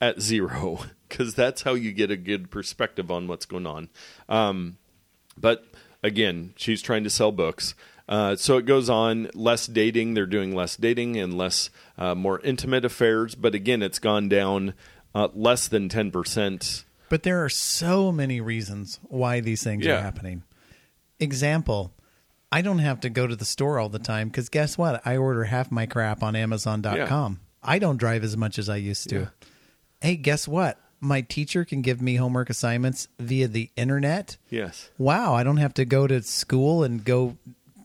at 0.00 0.20
zero 0.20 0.80
because 1.08 1.34
that's 1.34 1.62
how 1.62 1.74
you 1.74 1.92
get 1.92 2.10
a 2.10 2.16
good 2.16 2.50
perspective 2.50 3.10
on 3.10 3.28
what's 3.28 3.46
going 3.46 3.66
on. 3.66 3.88
Um, 4.28 4.78
but 5.36 5.64
again, 6.02 6.52
she's 6.56 6.82
trying 6.82 7.04
to 7.04 7.10
sell 7.10 7.32
books. 7.32 7.74
Uh, 8.08 8.34
so 8.34 8.56
it 8.56 8.66
goes 8.66 8.90
on 8.90 9.30
less 9.34 9.66
dating. 9.68 10.14
They're 10.14 10.26
doing 10.26 10.54
less 10.54 10.76
dating 10.76 11.16
and 11.16 11.38
less 11.38 11.70
uh, 11.96 12.14
more 12.16 12.40
intimate 12.40 12.84
affairs. 12.84 13.34
But 13.36 13.54
again, 13.54 13.82
it's 13.82 14.00
gone 14.00 14.28
down 14.28 14.74
uh, 15.14 15.28
less 15.34 15.68
than 15.68 15.88
ten 15.88 16.10
percent. 16.10 16.84
But 17.08 17.22
there 17.22 17.44
are 17.44 17.48
so 17.48 18.10
many 18.12 18.40
reasons 18.40 18.98
why 19.04 19.40
these 19.40 19.62
things 19.62 19.84
Yeah. 19.86 19.98
are 19.98 20.02
happening. 20.02 20.42
Example, 21.18 21.92
I 22.50 22.62
don't 22.62 22.78
have 22.78 23.00
to 23.00 23.10
go 23.10 23.26
to 23.26 23.36
the 23.36 23.44
store 23.44 23.78
all 23.78 23.88
the 23.88 23.98
time 23.98 24.28
because 24.28 24.48
guess 24.48 24.78
what? 24.78 25.02
I 25.06 25.16
order 25.16 25.44
half 25.44 25.70
my 25.70 25.86
crap 25.86 26.22
on 26.22 26.34
Amazon.com. 26.34 27.40
I 27.62 27.78
don't 27.78 27.96
drive 27.98 28.24
as 28.24 28.36
much 28.36 28.58
as 28.58 28.68
I 28.68 28.76
used 28.76 29.08
to. 29.10 29.18
Yeah. 29.20 29.26
Hey, 30.00 30.16
guess 30.16 30.48
what? 30.48 30.78
My 31.00 31.22
teacher 31.22 31.64
can 31.64 31.80
give 31.82 32.00
me 32.02 32.16
homework 32.16 32.50
assignments 32.50 33.08
via 33.18 33.48
the 33.48 33.70
internet. 33.76 34.36
Yes. 34.50 34.90
Wow, 34.98 35.34
I 35.34 35.42
don't 35.42 35.56
have 35.56 35.74
to 35.74 35.84
go 35.84 36.06
to 36.06 36.22
school 36.22 36.84
and 36.84 37.02
go 37.04 37.36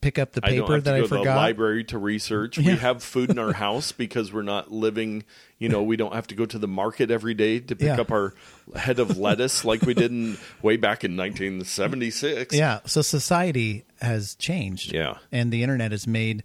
pick 0.02 0.20
up 0.20 0.34
the 0.34 0.42
I 0.46 0.50
paper 0.50 0.74
have 0.74 0.84
that 0.84 0.92
to 0.92 0.98
I 0.98 1.02
go 1.02 1.08
to 1.08 1.16
the 1.24 1.24
library 1.36 1.84
to 1.86 1.98
research. 1.98 2.58
We 2.60 2.66
have 2.76 3.02
food 3.02 3.32
in 3.32 3.40
our 3.40 3.54
house 3.66 3.92
because 3.92 4.32
we're 4.32 4.44
not 4.44 4.72
living. 4.72 5.24
You 5.58 5.70
know, 5.70 5.82
we 5.82 5.96
don't 5.96 6.14
have 6.14 6.28
to 6.28 6.36
go 6.36 6.46
to 6.46 6.60
the 6.60 6.68
market 6.68 7.10
every 7.10 7.34
day 7.34 7.60
to 7.60 7.76
pick 7.76 7.88
Yeah. 7.88 8.02
up 8.02 8.12
our 8.12 8.34
head 8.76 9.00
of 9.00 9.18
lettuce 9.18 9.64
like 9.66 9.82
we 9.84 9.94
did 9.96 10.12
in, 10.12 10.38
way 10.62 10.76
back 10.78 11.04
in 11.04 11.16
1976. 11.18 12.54
Yeah. 12.54 12.82
So 12.86 13.02
society 13.02 13.86
has 14.02 14.36
changed. 14.36 14.94
Yeah. 14.94 15.18
And 15.32 15.52
the 15.52 15.64
internet 15.64 15.92
has 15.92 16.06
made 16.06 16.44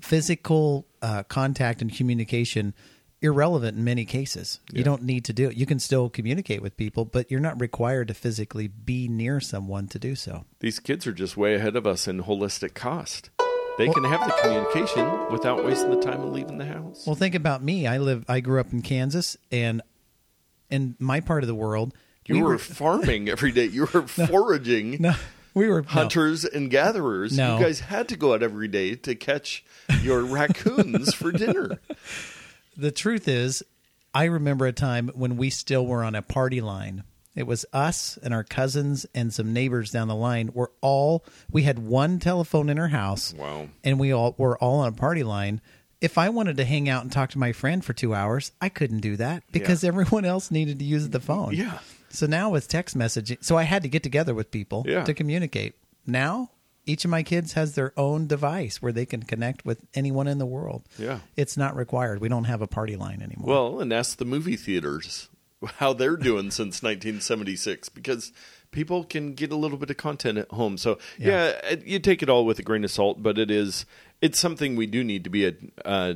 physical 0.00 0.86
uh, 1.00 1.22
contact 1.24 1.80
and 1.82 1.92
communication 1.94 2.74
irrelevant 3.22 3.78
in 3.78 3.84
many 3.84 4.04
cases. 4.04 4.60
You 4.72 4.84
don't 4.84 5.02
need 5.02 5.24
to 5.26 5.32
do 5.32 5.48
it. 5.48 5.56
You 5.56 5.64
can 5.64 5.78
still 5.78 6.10
communicate 6.10 6.60
with 6.60 6.76
people, 6.76 7.04
but 7.04 7.30
you're 7.30 7.40
not 7.40 7.60
required 7.60 8.08
to 8.08 8.14
physically 8.14 8.68
be 8.68 9.08
near 9.08 9.40
someone 9.40 9.86
to 9.88 9.98
do 9.98 10.14
so. 10.14 10.44
These 10.60 10.80
kids 10.80 11.06
are 11.06 11.12
just 11.12 11.36
way 11.36 11.54
ahead 11.54 11.76
of 11.76 11.86
us 11.86 12.08
in 12.08 12.24
holistic 12.24 12.74
cost. 12.74 13.30
They 13.78 13.88
can 13.88 14.04
have 14.04 14.26
the 14.26 14.34
communication 14.42 15.30
without 15.30 15.64
wasting 15.64 15.90
the 15.90 16.02
time 16.02 16.20
of 16.20 16.32
leaving 16.32 16.58
the 16.58 16.66
house. 16.66 17.06
Well, 17.06 17.16
think 17.16 17.34
about 17.34 17.62
me. 17.62 17.86
I 17.86 17.98
live. 17.98 18.24
I 18.28 18.40
grew 18.40 18.60
up 18.60 18.72
in 18.72 18.82
Kansas, 18.82 19.36
and 19.50 19.80
in 20.68 20.94
my 20.98 21.20
part 21.20 21.42
of 21.42 21.46
the 21.46 21.54
world, 21.54 21.94
you 22.26 22.34
we 22.34 22.42
were, 22.42 22.58
farming 22.58 23.28
every 23.28 23.52
day. 23.52 23.66
You 23.66 23.88
were 23.92 24.06
foraging. 24.06 24.98
no, 25.00 25.14
we 25.54 25.68
were 25.68 25.82
no. 25.82 25.88
Hunters 25.88 26.44
and 26.44 26.70
gatherers. 26.70 27.36
No. 27.36 27.56
You 27.58 27.64
guys 27.64 27.80
had 27.80 28.08
to 28.08 28.16
go 28.16 28.34
out 28.34 28.42
every 28.42 28.68
day 28.68 28.94
to 28.96 29.14
catch 29.14 29.64
your 30.02 30.22
raccoons 30.22 31.14
for 31.14 31.32
dinner. 31.32 31.78
the 32.76 32.90
truth 32.90 33.28
is, 33.28 33.62
I 34.14 34.24
remember 34.24 34.66
a 34.66 34.72
time 34.72 35.10
when 35.14 35.36
we 35.36 35.50
still 35.50 35.86
were 35.86 36.04
on 36.04 36.14
a 36.14 36.22
party 36.22 36.60
line. 36.60 37.04
It 37.34 37.46
was 37.46 37.64
us 37.72 38.18
and 38.22 38.34
our 38.34 38.44
cousins 38.44 39.06
and 39.14 39.32
some 39.32 39.54
neighbors 39.54 39.90
down 39.90 40.08
the 40.08 40.14
line. 40.14 40.50
We're 40.52 40.66
all 40.82 41.24
we 41.50 41.62
had 41.62 41.78
one 41.78 42.18
telephone 42.18 42.68
in 42.68 42.78
our 42.78 42.88
house. 42.88 43.32
Wow. 43.32 43.68
And 43.82 43.98
we 43.98 44.12
all 44.12 44.34
were 44.36 44.58
all 44.58 44.80
on 44.80 44.88
a 44.88 44.92
party 44.92 45.22
line. 45.22 45.62
If 46.02 46.18
I 46.18 46.28
wanted 46.28 46.58
to 46.58 46.64
hang 46.64 46.88
out 46.90 47.04
and 47.04 47.10
talk 47.12 47.30
to 47.30 47.38
my 47.38 47.52
friend 47.52 47.82
for 47.82 47.94
two 47.94 48.14
hours, 48.14 48.52
I 48.60 48.68
couldn't 48.68 49.00
do 49.00 49.16
that 49.16 49.44
because 49.50 49.82
Yeah. 49.82 49.88
everyone 49.88 50.24
else 50.26 50.50
needed 50.50 50.78
to 50.80 50.84
use 50.84 51.08
the 51.08 51.20
phone. 51.20 51.54
Yeah. 51.54 51.78
So 52.10 52.26
now 52.26 52.50
with 52.50 52.68
text 52.68 52.98
messaging, 52.98 53.42
so 53.42 53.56
I 53.56 53.62
had 53.62 53.82
to 53.84 53.88
get 53.88 54.02
together 54.02 54.34
with 54.34 54.50
people 54.50 54.84
Yeah. 54.86 55.04
to 55.04 55.14
communicate. 55.14 55.74
Now 56.06 56.50
each 56.86 57.04
of 57.04 57.10
my 57.10 57.22
kids 57.22 57.52
has 57.52 57.74
their 57.74 57.92
own 57.96 58.26
device 58.26 58.82
where 58.82 58.92
they 58.92 59.06
can 59.06 59.22
connect 59.22 59.64
with 59.64 59.84
anyone 59.94 60.26
in 60.26 60.38
the 60.38 60.46
world. 60.46 60.82
Yeah. 60.98 61.20
It's 61.36 61.56
not 61.56 61.76
required. 61.76 62.20
We 62.20 62.28
don't 62.28 62.44
have 62.44 62.60
a 62.62 62.66
party 62.66 62.96
line 62.96 63.22
anymore. 63.22 63.46
Well, 63.48 63.80
and 63.80 63.92
ask 63.92 64.18
the 64.18 64.24
movie 64.24 64.56
theaters 64.56 65.28
how 65.76 65.92
they're 65.92 66.16
doing 66.16 66.50
since 66.50 66.82
1976 66.82 67.88
because 67.90 68.32
people 68.72 69.04
can 69.04 69.34
get 69.34 69.52
a 69.52 69.56
little 69.56 69.78
bit 69.78 69.90
of 69.90 69.96
content 69.96 70.38
at 70.38 70.50
home. 70.50 70.76
So, 70.76 70.98
yeah, 71.18 71.50
it- 71.70 71.86
you 71.86 71.98
take 71.98 72.22
it 72.22 72.28
all 72.28 72.44
with 72.44 72.58
a 72.58 72.62
grain 72.62 72.84
of 72.84 72.90
salt, 72.90 73.22
but 73.22 73.38
it 73.38 73.50
is 73.50 73.86
it's 74.20 74.38
something 74.38 74.76
we 74.76 74.86
do 74.86 75.02
need 75.04 75.24
to 75.24 75.30
be 75.30 75.46
a, 75.46 75.52
uh, 75.84 76.14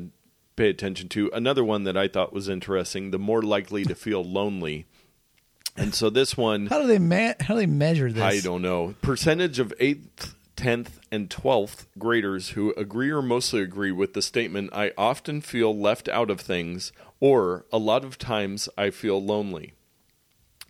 pay 0.56 0.68
attention 0.70 1.08
to. 1.10 1.30
Another 1.34 1.62
one 1.64 1.84
that 1.84 1.96
I 1.96 2.08
thought 2.08 2.32
was 2.32 2.48
interesting, 2.48 3.10
the 3.10 3.18
more 3.18 3.42
likely 3.42 3.84
to 3.84 3.94
feel 3.94 4.24
lonely. 4.40 4.86
And 5.76 5.94
so 5.94 6.08
this 6.08 6.36
one 6.36 6.66
how 6.68 6.80
do 6.80 6.86
they 6.86 6.98
ma- 6.98 7.34
how 7.40 7.54
do 7.54 7.60
they 7.60 7.66
measure 7.66 8.10
this? 8.10 8.22
I 8.22 8.40
don't 8.40 8.62
know. 8.62 8.94
Percentage 9.02 9.58
of 9.58 9.74
8th, 9.78 10.32
10th, 10.56 10.98
and 11.10 11.30
12th 11.30 11.86
graders 11.98 12.50
who 12.50 12.72
agree 12.76 13.10
or 13.10 13.22
mostly 13.22 13.60
agree 13.60 13.92
with 13.92 14.14
the 14.14 14.22
statement, 14.22 14.70
I 14.72 14.92
often 14.96 15.40
feel 15.40 15.76
left 15.76 16.08
out 16.08 16.30
of 16.30 16.40
things, 16.40 16.92
or 17.20 17.66
a 17.72 17.78
lot 17.78 18.04
of 18.04 18.18
times 18.18 18.68
I 18.76 18.90
feel 18.90 19.22
lonely. 19.22 19.74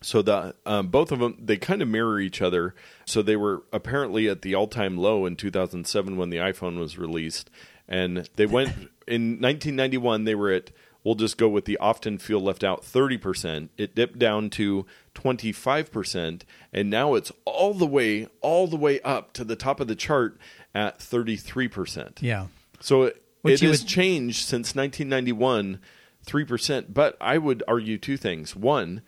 So 0.02 0.22
the 0.22 0.54
um, 0.66 0.88
both 0.88 1.10
of 1.10 1.20
them 1.20 1.36
they 1.40 1.56
kind 1.56 1.80
of 1.80 1.88
mirror 1.88 2.20
each 2.20 2.42
other. 2.42 2.74
So 3.06 3.22
they 3.22 3.36
were 3.36 3.64
apparently 3.72 4.28
at 4.28 4.42
the 4.42 4.54
all-time 4.54 4.98
low 4.98 5.24
in 5.26 5.36
2007 5.36 6.16
when 6.16 6.30
the 6.30 6.36
iPhone 6.36 6.78
was 6.78 6.98
released, 6.98 7.50
and 7.88 8.28
they 8.36 8.46
went 8.46 8.68
in 9.08 9.40
1991. 9.40 10.24
They 10.24 10.34
were 10.34 10.52
at 10.52 10.70
we'll 11.06 11.14
just 11.14 11.38
go 11.38 11.48
with 11.48 11.66
the 11.66 11.78
often 11.78 12.18
feel 12.18 12.40
left 12.40 12.64
out 12.64 12.82
30%. 12.82 13.68
It 13.78 13.94
dipped 13.94 14.18
down 14.18 14.50
to 14.50 14.84
25%, 15.14 16.42
and 16.72 16.90
now 16.90 17.14
it's 17.14 17.30
all 17.44 17.74
the 17.74 17.86
way, 17.86 18.26
all 18.40 18.66
the 18.66 18.76
way 18.76 19.00
up 19.02 19.32
to 19.34 19.44
the 19.44 19.54
top 19.54 19.78
of 19.78 19.86
the 19.86 19.94
chart 19.94 20.36
at 20.74 20.98
33%. 20.98 22.20
Yeah. 22.20 22.48
So 22.80 23.04
it, 23.04 23.22
Which 23.42 23.62
it 23.62 23.66
has 23.68 23.82
would- 23.82 23.88
changed 23.88 24.46
since 24.46 24.74
1991, 24.74 25.78
3%. 26.26 26.86
But 26.92 27.16
I 27.20 27.38
would 27.38 27.62
argue 27.68 27.98
two 27.98 28.16
things. 28.16 28.56
One, 28.56 29.02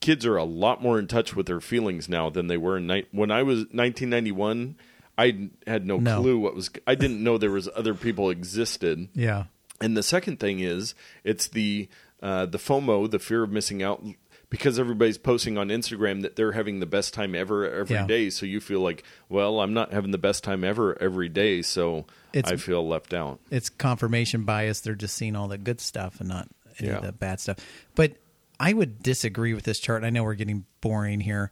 kids 0.00 0.24
are 0.24 0.36
a 0.36 0.44
lot 0.44 0.80
more 0.82 1.00
in 1.00 1.08
touch 1.08 1.34
with 1.34 1.46
their 1.46 1.60
feelings 1.60 2.08
now 2.08 2.30
than 2.30 2.46
they 2.46 2.56
were 2.56 2.76
in 2.76 2.86
ni- 2.86 3.06
when 3.10 3.30
I 3.32 3.42
was 3.42 3.58
1991. 3.72 4.76
I 5.18 5.48
had 5.66 5.86
no, 5.86 5.98
No. 5.98 6.20
clue 6.20 6.38
what 6.38 6.54
was. 6.56 6.70
I 6.88 6.94
didn't 6.96 7.22
know 7.22 7.38
there 7.38 7.50
was 7.50 7.68
other 7.76 7.94
people 7.94 8.30
existed. 8.30 9.08
Yeah. 9.14 9.44
And 9.84 9.96
the 9.96 10.02
second 10.02 10.40
thing 10.40 10.60
is 10.60 10.94
it's 11.24 11.48
the 11.48 11.88
uh, 12.22 12.46
the 12.46 12.58
FOMO, 12.58 13.10
the 13.10 13.18
fear 13.18 13.42
of 13.42 13.50
missing 13.50 13.82
out, 13.82 14.02
because 14.48 14.78
everybody's 14.78 15.18
posting 15.18 15.58
on 15.58 15.68
Instagram 15.68 16.22
that 16.22 16.36
they're 16.36 16.52
having 16.52 16.80
the 16.80 16.86
best 16.86 17.12
time 17.12 17.34
ever 17.34 17.68
every 17.70 18.06
day. 18.06 18.24
Yeah. 18.24 18.30
So 18.30 18.46
you 18.46 18.60
feel 18.60 18.80
like, 18.80 19.02
well, 19.28 19.60
I'm 19.60 19.74
not 19.74 19.92
having 19.92 20.10
the 20.10 20.18
best 20.18 20.42
time 20.42 20.64
ever 20.64 20.96
every 21.02 21.28
day, 21.28 21.60
so 21.60 22.06
It's- 22.32 22.50
I 22.52 22.56
feel 22.56 22.86
left 22.88 23.12
out. 23.12 23.40
it's 23.50 23.68
confirmation 23.68 24.44
bias. 24.44 24.80
They're 24.80 24.94
just 24.94 25.16
seeing 25.16 25.36
all 25.36 25.48
the 25.48 25.58
good 25.58 25.80
stuff 25.82 26.18
and 26.20 26.28
not 26.30 26.48
any 26.78 26.88
Yeah. 26.88 26.96
of 26.98 27.02
the 27.04 27.12
bad 27.12 27.40
stuff. 27.40 27.58
But 27.94 28.12
I 28.58 28.72
would 28.72 29.02
disagree 29.02 29.52
with 29.52 29.64
this 29.64 29.78
chart. 29.80 30.02
I 30.04 30.10
know 30.10 30.22
we're 30.24 30.34
getting 30.34 30.64
boring 30.80 31.20
here. 31.20 31.50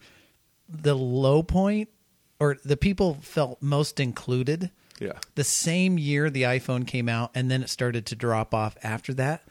The 0.68 0.94
low 0.94 1.42
point, 1.42 1.90
or 2.40 2.56
the 2.64 2.76
people 2.78 3.18
felt 3.20 3.60
most 3.60 4.00
included, 4.00 4.70
Yeah, 5.00 5.18
the 5.34 5.44
same 5.44 5.98
year 5.98 6.30
the 6.30 6.42
iPhone 6.42 6.86
came 6.86 7.08
out, 7.08 7.30
and 7.34 7.50
then 7.50 7.62
it 7.62 7.70
started 7.70 8.06
to 8.06 8.16
drop 8.16 8.54
off 8.54 8.76
after 8.82 9.12
that. 9.14 9.42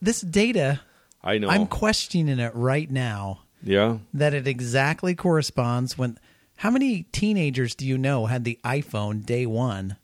This 0.00 0.20
data, 0.20 0.80
I 1.22 1.38
know. 1.38 1.48
I'm 1.48 1.66
questioning 1.66 2.38
it 2.38 2.54
right 2.54 2.90
now 2.90 3.42
yeah, 3.62 3.98
that 4.14 4.34
it 4.34 4.46
exactly 4.46 5.14
corresponds 5.14 5.96
when. 5.96 6.18
How 6.56 6.70
many 6.70 7.04
teenagers 7.10 7.74
do 7.74 7.84
you 7.84 7.98
know 7.98 8.26
had 8.26 8.44
the 8.44 8.58
iPhone 8.62 9.26
day 9.26 9.46
one? 9.46 9.96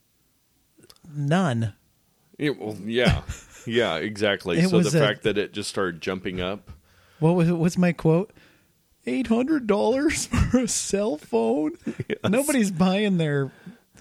None. 1.09 1.73
Yeah, 2.37 2.51
well, 2.51 2.75
yeah, 2.83 3.21
yeah, 3.65 3.95
exactly. 3.95 4.61
So 4.63 4.81
the 4.81 4.97
a- 4.97 5.01
fact 5.01 5.23
that 5.23 5.37
it 5.37 5.53
just 5.53 5.69
started 5.69 6.01
jumping 6.01 6.41
up. 6.41 6.69
What 7.19 7.35
was 7.35 7.51
what's 7.51 7.77
my 7.77 7.91
quote? 7.91 8.31
Eight 9.05 9.27
hundred 9.27 9.67
dollars 9.67 10.25
for 10.27 10.59
a 10.59 10.67
cell 10.67 11.17
phone. 11.17 11.73
Nobody's 12.23 12.71
buying 12.71 13.17
their 13.17 13.51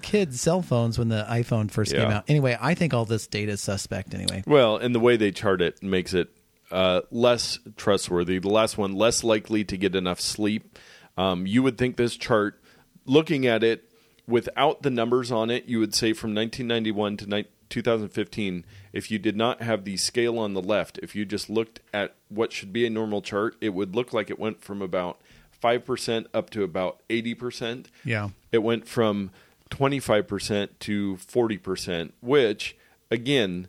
kids 0.03 0.41
cell 0.41 0.63
phones 0.63 0.99
when 0.99 1.09
the 1.09 1.27
iPhone 1.29 1.71
first 1.71 1.93
came 1.93 2.11
out. 2.11 2.25
Anyway, 2.29 2.57
I 2.61 2.75
think 2.75 2.95
all 2.95 3.05
this 3.05 3.27
data 3.27 3.53
is 3.53 3.61
suspect. 3.61 4.15
Anyway, 4.15 4.43
Well, 4.47 4.77
and 4.77 4.95
the 4.95 5.01
way 5.01 5.17
they 5.17 5.31
chart 5.31 5.61
it 5.63 5.83
makes 5.83 6.15
it 6.15 6.29
uh, 6.71 7.03
less 7.11 7.59
trustworthy. 7.77 8.39
The 8.39 8.49
last 8.51 8.77
one, 8.79 8.93
less 8.95 9.25
likely 9.25 9.65
to 9.65 9.77
get 9.77 9.95
enough 9.95 10.21
sleep. 10.21 10.79
Um, 11.17 11.47
you 11.47 11.63
would 11.63 11.79
think 11.79 11.97
this 11.97 12.17
chart, 12.17 12.61
looking 13.07 13.47
at 13.47 13.65
it 13.65 13.91
without 14.27 14.83
the 14.83 14.91
numbers 14.91 15.33
on 15.33 15.51
it, 15.51 15.65
you 15.65 15.79
would 15.81 15.95
say 15.95 16.13
from 16.13 16.35
1991 16.35 17.17
to 17.19 17.27
ni- 17.27 17.45
2015, 17.71 18.65
if 18.93 19.11
you 19.11 19.19
did 19.19 19.37
not 19.37 19.63
have 19.63 19.85
the 19.85 19.97
scale 19.97 20.39
on 20.39 20.55
the 20.55 20.63
left, 20.63 20.99
if 21.03 21.15
you 21.15 21.25
just 21.25 21.49
looked 21.51 21.81
at 21.93 22.15
what 22.29 22.53
should 22.53 22.73
be 22.73 22.87
a 22.87 22.91
normal 22.91 23.23
chart, 23.23 23.57
it 23.61 23.71
would 23.71 23.95
look 23.97 24.13
like 24.13 24.31
it 24.31 24.39
went 24.39 24.63
from 24.63 24.81
about 24.83 25.21
5% 25.63 26.27
up 26.33 26.51
to 26.51 26.63
about 26.63 27.03
80%. 27.09 27.87
yeah, 28.05 28.29
It 28.53 28.59
went 28.63 28.87
from 28.87 29.31
25% 29.71 30.69
to 30.81 31.17
40%, 31.17 32.13
which, 32.21 32.77
again, 33.11 33.69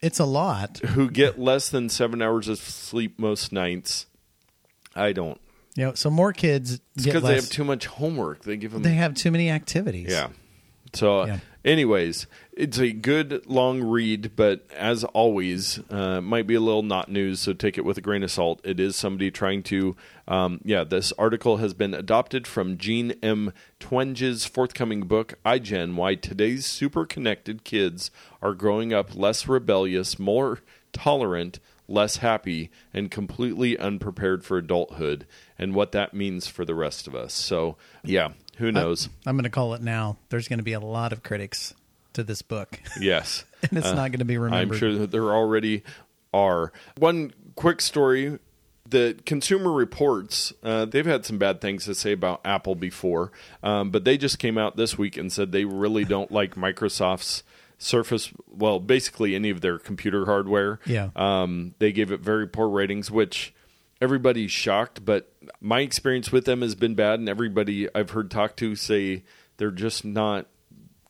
it's 0.00 0.18
a 0.18 0.24
lot. 0.24 0.78
who 0.88 1.10
get 1.10 1.38
less 1.38 1.68
than 1.70 1.88
seven 1.88 2.20
hours 2.22 2.48
of 2.48 2.58
sleep 2.58 3.18
most 3.18 3.52
nights. 3.52 4.06
I 4.94 5.12
don't. 5.12 5.40
You 5.74 5.86
know, 5.86 5.94
so 5.94 6.10
more 6.10 6.32
kids 6.32 6.80
because 6.96 7.22
they 7.22 7.34
have 7.36 7.48
too 7.48 7.64
much 7.64 7.86
homework. 7.86 8.42
They 8.42 8.56
give 8.58 8.72
them. 8.72 8.82
they 8.82 8.92
have 8.94 9.14
too 9.14 9.30
many 9.30 9.48
activities. 9.50 10.08
yeah. 10.10 10.28
So, 10.92 11.24
Yeah. 11.24 11.38
anyways, 11.64 12.26
it's 12.62 12.78
a 12.78 12.92
good 12.92 13.44
long 13.48 13.82
read, 13.82 14.36
but 14.36 14.64
as 14.76 15.02
always, 15.02 15.80
uh, 15.90 16.20
might 16.20 16.46
be 16.46 16.54
a 16.54 16.60
little 16.60 16.84
not 16.84 17.10
news. 17.10 17.40
So 17.40 17.54
take 17.54 17.76
it 17.76 17.84
with 17.84 17.98
a 17.98 18.00
grain 18.00 18.22
of 18.22 18.30
salt. 18.30 18.60
It 18.62 18.78
is 18.78 18.94
somebody 18.94 19.32
trying 19.32 19.64
to. 19.64 19.96
Um, 20.28 20.60
yeah, 20.62 20.84
this 20.84 21.12
article 21.18 21.56
has 21.56 21.74
been 21.74 21.92
adopted 21.92 22.46
from 22.46 22.78
Jean 22.78 23.14
M. 23.20 23.52
Twenge's 23.80 24.46
forthcoming 24.46 25.08
book, 25.08 25.34
iGen: 25.44 25.96
Why 25.96 26.14
Today's 26.14 26.64
Super 26.64 27.04
Connected 27.04 27.64
Kids 27.64 28.12
Are 28.40 28.54
Growing 28.54 28.92
Up 28.92 29.16
Less 29.16 29.48
Rebellious, 29.48 30.20
More 30.20 30.60
Tolerant, 30.92 31.58
Less 31.88 32.18
Happy, 32.18 32.70
and 32.94 33.10
Completely 33.10 33.76
Unprepared 33.76 34.44
for 34.44 34.58
Adulthood, 34.58 35.26
and 35.58 35.74
what 35.74 35.90
that 35.90 36.14
means 36.14 36.46
for 36.46 36.64
the 36.64 36.76
rest 36.76 37.08
of 37.08 37.16
us. 37.16 37.34
So, 37.34 37.76
yeah, 38.04 38.34
who 38.58 38.70
knows? 38.70 39.08
I'm 39.26 39.34
going 39.34 39.42
to 39.42 39.50
call 39.50 39.74
it 39.74 39.82
now. 39.82 40.18
There's 40.28 40.46
going 40.46 40.60
to 40.60 40.64
be 40.64 40.74
a 40.74 40.80
lot 40.80 41.12
of 41.12 41.24
critics 41.24 41.74
to 42.14 42.22
this 42.22 42.42
book, 42.42 42.80
yes. 43.00 43.44
and 43.62 43.78
it's 43.78 43.92
not 43.92 44.10
going 44.10 44.20
to 44.20 44.24
be 44.24 44.38
remembered. 44.38 44.74
I'm 44.74 44.78
sure 44.78 44.94
that 44.94 45.10
there 45.10 45.32
already 45.32 45.82
are. 46.32 46.72
One 46.96 47.32
quick 47.54 47.80
story 47.80 48.38
the 48.92 49.18
Consumer 49.26 49.72
Reports, 49.72 50.52
uh, 50.62 50.84
they've 50.84 51.06
had 51.06 51.24
some 51.24 51.38
bad 51.38 51.60
things 51.60 51.86
to 51.86 51.94
say 51.94 52.12
about 52.12 52.40
Apple 52.44 52.74
before, 52.74 53.32
um, 53.62 53.90
but 53.90 54.04
they 54.04 54.16
just 54.16 54.38
came 54.38 54.56
out 54.56 54.76
this 54.76 54.96
week 54.96 55.16
and 55.16 55.32
said 55.32 55.50
they 55.50 55.64
really 55.64 56.04
don't 56.04 56.30
like 56.30 56.54
Microsoft's 56.54 57.42
Surface, 57.78 58.30
well, 58.48 58.78
basically 58.78 59.34
any 59.34 59.50
of 59.50 59.60
their 59.60 59.76
computer 59.76 60.26
hardware. 60.26 60.78
Yeah. 60.86 61.08
Um, 61.16 61.74
they 61.80 61.90
gave 61.90 62.12
it 62.12 62.20
very 62.20 62.46
poor 62.46 62.68
ratings, 62.68 63.10
which 63.10 63.52
everybody's 64.00 64.52
shocked, 64.52 65.04
but 65.04 65.32
my 65.60 65.80
experience 65.80 66.30
with 66.30 66.44
them 66.44 66.62
has 66.62 66.76
been 66.76 66.94
bad, 66.94 67.18
and 67.18 67.28
everybody 67.28 67.92
I've 67.92 68.10
heard 68.10 68.30
talk 68.30 68.54
to 68.58 68.76
say 68.76 69.24
they're 69.56 69.72
just 69.72 70.04
not 70.04 70.46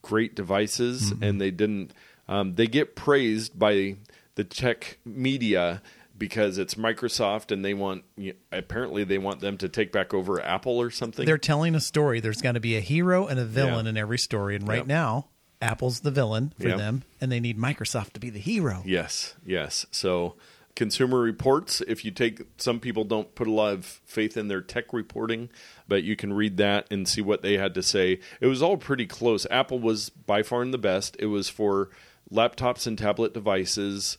great 0.03 0.35
devices, 0.35 1.11
and 1.21 1.41
they 1.41 1.49
didn't. 1.49 1.91
Um, 2.27 2.53
they 2.55 2.67
get 2.67 2.95
praised 2.95 3.57
by 3.57 3.95
the 4.35 4.43
tech 4.43 4.99
media 5.03 5.81
because 6.15 6.57
it's 6.59 6.75
Microsoft, 6.75 7.51
and 7.51 7.65
they 7.65 7.73
want 7.73 8.03
apparently 8.51 9.03
they 9.03 9.17
want 9.17 9.39
them 9.41 9.57
to 9.57 9.67
take 9.67 9.91
back 9.91 10.13
over 10.13 10.39
Apple 10.41 10.79
or 10.79 10.91
something. 10.91 11.25
They're 11.25 11.37
telling 11.39 11.73
a 11.75 11.79
story. 11.81 12.19
There's 12.19 12.41
got 12.41 12.51
to 12.53 12.59
be 12.59 12.75
a 12.77 12.79
hero 12.81 13.25
and 13.27 13.39
a 13.39 13.45
villain 13.45 13.85
Yeah. 13.85 13.89
in 13.91 13.97
every 13.97 14.19
story, 14.19 14.55
and 14.55 14.67
right 14.67 14.77
Yep. 14.77 14.87
now, 14.87 15.27
Apple's 15.61 16.01
the 16.01 16.11
villain 16.11 16.53
for 16.59 16.67
Yep. 16.69 16.77
them, 16.77 17.03
and 17.19 17.31
they 17.31 17.39
need 17.39 17.57
Microsoft 17.57 18.13
to 18.13 18.19
be 18.19 18.29
the 18.29 18.39
hero. 18.39 18.83
Yes, 18.85 19.33
yes. 19.45 19.85
So, 19.91 20.35
Consumer 20.75 21.19
Reports, 21.19 21.81
if 21.81 22.03
you 22.03 22.09
take 22.09 22.41
some 22.57 22.79
people 22.79 23.03
don't 23.03 23.35
put 23.35 23.47
a 23.47 23.51
lot 23.51 23.73
of 23.73 23.85
faith 23.85 24.35
in 24.35 24.47
their 24.47 24.61
tech 24.61 24.91
reporting, 24.91 25.49
but 25.87 26.03
you 26.03 26.15
can 26.15 26.33
read 26.33 26.57
that 26.57 26.87
and 26.89 27.07
see 27.07 27.21
what 27.21 27.43
they 27.43 27.57
had 27.57 27.75
to 27.75 27.83
say. 27.83 28.19
It 28.41 28.47
was 28.47 28.63
all 28.63 28.77
pretty 28.77 29.05
close. 29.05 29.45
Apple 29.51 29.79
was 29.79 30.09
by 30.09 30.41
far 30.41 30.65
the 30.65 30.77
best. 30.77 31.15
It 31.19 31.27
was 31.27 31.49
for 31.49 31.89
laptops 32.31 32.87
and 32.87 32.97
tablet 32.97 33.33
devices. 33.33 34.17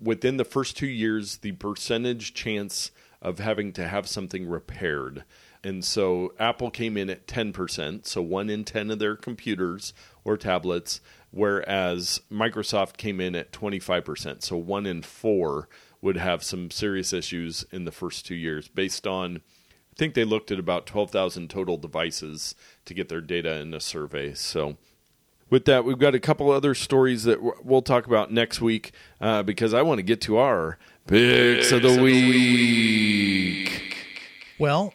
Within 0.00 0.36
the 0.36 0.44
first 0.44 0.76
two 0.76 0.86
years, 0.86 1.38
the 1.38 1.52
percentage 1.52 2.34
chance 2.34 2.90
of 3.22 3.38
having 3.38 3.72
to 3.72 3.88
have 3.88 4.06
something 4.06 4.46
repaired. 4.46 5.24
And 5.62 5.82
so 5.82 6.34
Apple 6.38 6.70
came 6.70 6.98
in 6.98 7.08
at 7.08 7.26
10%, 7.26 8.04
so 8.04 8.20
one 8.20 8.50
in 8.50 8.64
10 8.64 8.90
of 8.90 8.98
their 8.98 9.16
computers 9.16 9.94
or 10.22 10.36
tablets, 10.36 11.00
whereas 11.30 12.20
Microsoft 12.30 12.98
came 12.98 13.18
in 13.20 13.34
at 13.34 13.50
25%, 13.50 14.42
so 14.42 14.58
one 14.58 14.84
in 14.84 15.00
four 15.00 15.68
would 16.04 16.16
have 16.18 16.44
some 16.44 16.70
serious 16.70 17.12
issues 17.14 17.64
in 17.72 17.86
the 17.86 17.90
first 17.90 18.26
two 18.26 18.34
years 18.34 18.68
based 18.68 19.06
on. 19.06 19.38
I 19.38 19.96
think 19.96 20.14
they 20.14 20.24
looked 20.24 20.50
at 20.50 20.58
about 20.58 20.86
12,000 20.86 21.48
total 21.48 21.76
devices 21.76 22.54
to 22.84 22.94
get 22.94 23.08
their 23.08 23.20
data 23.20 23.60
in 23.60 23.72
a 23.72 23.80
survey. 23.80 24.34
So, 24.34 24.76
with 25.50 25.66
that, 25.66 25.84
we've 25.84 25.98
got 25.98 26.14
a 26.14 26.20
couple 26.20 26.50
other 26.50 26.74
stories 26.74 27.24
that 27.24 27.64
we'll 27.64 27.80
talk 27.80 28.06
about 28.06 28.32
next 28.32 28.60
week 28.60 28.92
uh, 29.20 29.44
because 29.44 29.72
I 29.72 29.82
want 29.82 29.98
to 29.98 30.02
get 30.02 30.20
to 30.22 30.36
our 30.36 30.78
picks 31.06 31.70
of 31.70 31.82
the 31.82 32.02
week. 32.02 33.70
Well, 34.58 34.92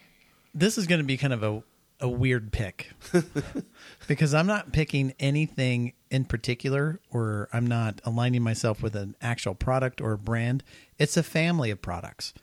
this 0.54 0.78
is 0.78 0.86
going 0.86 1.00
to 1.00 1.06
be 1.06 1.18
kind 1.18 1.34
of 1.34 1.44
a, 1.44 1.64
a 2.02 2.10
weird 2.10 2.52
pick 2.52 2.92
because 4.08 4.34
I'm 4.34 4.48
not 4.48 4.74
picking 4.74 5.14
anything 5.20 5.94
in 6.12 6.26
particular 6.26 7.00
or 7.10 7.48
I'm 7.54 7.68
not 7.68 8.02
aligning 8.04 8.44
myself 8.44 8.84
with 8.84 8.96
an 8.96 9.16
actual 9.22 9.56
product 9.56 10.02
or 10.02 10.18
brand. 10.18 10.64
It's 11.00 11.18
a 11.18 11.24
family 11.24 11.72
of 11.72 11.82
products. 11.82 12.34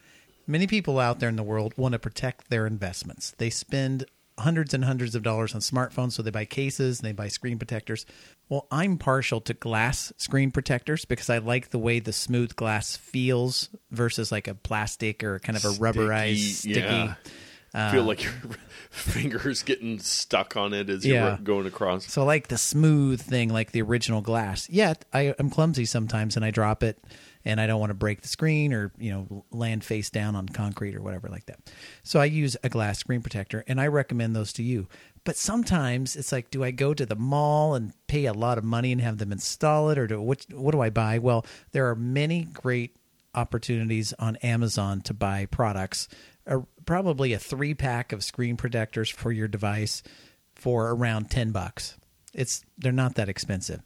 Many 0.47 0.67
people 0.67 0.99
out 0.99 1.19
there 1.21 1.29
in 1.29 1.37
the 1.37 1.43
world 1.43 1.75
want 1.77 1.93
to 1.93 1.99
protect 1.99 2.51
their 2.51 2.67
investments. 2.67 3.35
They 3.39 3.51
spend 3.51 4.05
hundreds 4.39 4.75
and 4.75 4.85
hundreds 4.85 5.15
of 5.15 5.23
dollars 5.23 5.55
on 5.55 5.61
smartphones, 5.61 6.13
so 6.13 6.23
they 6.23 6.31
buy 6.31 6.45
cases 6.45 7.01
and 7.01 7.09
they 7.09 7.13
buy 7.13 7.27
screen 7.29 7.59
protectors. 7.59 8.07
Well, 8.49 8.67
I'm 8.71 8.97
partial 8.99 9.41
to 9.43 9.55
glass 9.55 10.13
screen 10.19 10.51
protectors 10.51 11.05
because 11.05 11.31
I 11.31 11.39
like 11.39 11.71
the 11.71 11.79
way 11.79 12.01
the 12.01 12.13
smooth 12.13 12.55
glass 12.55 12.97
feels 12.97 13.71
versus 13.91 14.31
like 14.31 14.47
a 14.47 14.55
plastic 14.55 15.25
or 15.25 15.39
kind 15.41 15.57
of 15.57 15.65
a 15.65 15.69
rubberized, 15.71 16.55
Sticky, 16.55 16.81
yeah. 16.81 17.15
Uh, 17.75 17.91
Feel 17.93 18.05
like 18.05 18.23
your 18.23 18.33
fingers 18.91 19.63
getting 19.63 19.99
stuck 19.99 20.57
on 20.57 20.73
it 20.73 20.89
as 20.89 21.05
Yeah. 21.05 21.29
you're 21.31 21.37
going 21.39 21.67
across. 21.67 22.07
So 22.11 22.23
I 22.23 22.25
like 22.25 22.49
the 22.49 22.57
smooth 22.57 23.21
thing, 23.21 23.51
like 23.51 23.73
the 23.73 23.83
original 23.83 24.23
glass. 24.23 24.71
Yet 24.71 25.05
I, 25.13 25.35
I'm 25.39 25.51
clumsy 25.51 25.85
sometimes, 25.85 26.37
and 26.37 26.45
I 26.45 26.51
drop 26.51 26.83
it, 26.83 26.99
and 27.47 27.61
I 27.61 27.66
don't 27.68 27.78
want 27.78 27.90
to 27.90 27.94
break 27.94 28.20
the 28.20 28.28
screen 28.28 28.74
or 28.74 28.92
you 28.99 29.11
know 29.11 29.44
land 29.51 29.84
face 29.84 30.11
down 30.11 30.34
on 30.34 30.49
concrete 30.49 30.97
or 30.97 31.01
whatever 31.01 31.28
like 31.28 31.47
that. 31.47 31.61
So 32.03 32.20
I 32.20 32.26
use 32.26 32.57
a 32.62 32.68
glass 32.68 32.99
screen 32.99 33.22
protector, 33.22 33.64
and 33.66 33.80
I 33.80 33.86
recommend 33.86 34.34
those 34.34 34.53
to 34.55 34.62
you. 34.62 34.88
But 35.24 35.36
sometimes 35.36 36.16
it's 36.16 36.32
like, 36.32 36.51
do 36.51 36.62
I 36.62 36.72
go 36.72 36.92
to 36.92 37.07
the 37.07 37.16
mall 37.16 37.74
and 37.74 37.92
pay 38.09 38.26
a 38.26 38.32
lot 38.32 38.59
of 38.59 38.64
money 38.64 38.92
and 38.92 39.01
have 39.01 39.18
them 39.18 39.32
install 39.32 39.90
it, 39.90 39.99
or 39.99 40.07
do 40.07 40.20
what? 40.20 40.44
What 40.53 40.72
do 40.72 40.80
I 40.82 40.90
buy? 40.90 41.18
Well, 41.18 41.47
there 41.70 41.88
are 41.88 41.94
many 41.94 42.42
great 42.44 42.97
opportunities 43.34 44.12
on 44.18 44.36
Amazon 44.36 45.01
to 45.03 45.14
buy 45.14 45.47
products. 45.47 46.09
Uh, 46.47 46.61
probably 46.84 47.32
a 47.32 47.38
three 47.38 47.74
pack 47.74 48.12
of 48.12 48.24
screen 48.24 48.57
protectors 48.57 49.09
for 49.09 49.30
your 49.30 49.49
device 49.49 50.03
for 50.55 50.90
around 50.90 51.30
10 51.30 51.53
bucks. 51.53 51.97
It's 52.32 52.64
they're 52.78 52.92
not 52.92 53.14
that 53.14 53.28
expensive. 53.28 53.82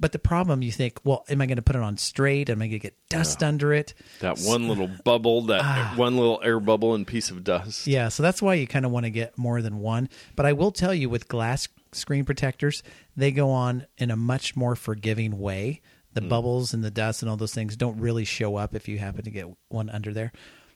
But 0.00 0.12
the 0.12 0.18
problem 0.18 0.62
you 0.62 0.72
think, 0.72 0.98
well, 1.04 1.24
am 1.28 1.42
I 1.42 1.46
going 1.46 1.56
to 1.56 1.62
put 1.62 1.76
it 1.76 1.82
on 1.82 1.98
straight? 1.98 2.48
Am 2.48 2.62
I 2.62 2.66
going 2.66 2.70
to 2.72 2.78
get 2.78 2.96
dust 3.10 3.42
under 3.42 3.74
it? 3.74 3.92
That 4.20 4.38
one 4.38 4.66
little 4.66 4.88
bubble, 5.04 5.42
that 5.42 5.60
Ah. 5.62 5.92
one 5.94 6.16
little 6.16 6.40
air 6.42 6.58
bubble 6.58 6.94
and 6.94 7.06
piece 7.06 7.30
of 7.30 7.44
dust. 7.44 7.86
Yeah, 7.86 8.08
so 8.08 8.22
that's 8.22 8.40
why 8.40 8.54
you 8.54 8.66
kind 8.66 8.86
of 8.86 8.90
want 8.92 9.04
to 9.04 9.10
get 9.10 9.36
more 9.36 9.60
than 9.60 9.78
one. 9.80 10.08
But 10.36 10.46
I 10.46 10.54
will 10.54 10.72
tell 10.72 10.94
you 10.94 11.10
with 11.10 11.28
glass 11.28 11.68
screen 11.92 12.24
protectors, 12.24 12.82
they 13.14 13.30
go 13.30 13.50
on 13.50 13.86
in 13.98 14.10
a 14.10 14.16
much 14.16 14.56
more 14.56 14.74
forgiving 14.74 15.38
way. 15.38 15.82
The 16.12 16.22
bubbles 16.22 16.74
and 16.74 16.82
the 16.82 16.90
dust 16.90 17.22
and 17.22 17.30
all 17.30 17.36
those 17.36 17.54
things 17.54 17.76
don't 17.76 18.00
really 18.00 18.24
show 18.24 18.56
up 18.56 18.74
if 18.74 18.88
you 18.88 18.98
happen 18.98 19.22
to 19.24 19.30
get 19.30 19.46
one 19.68 19.88
under 19.90 20.12
there. 20.12 20.32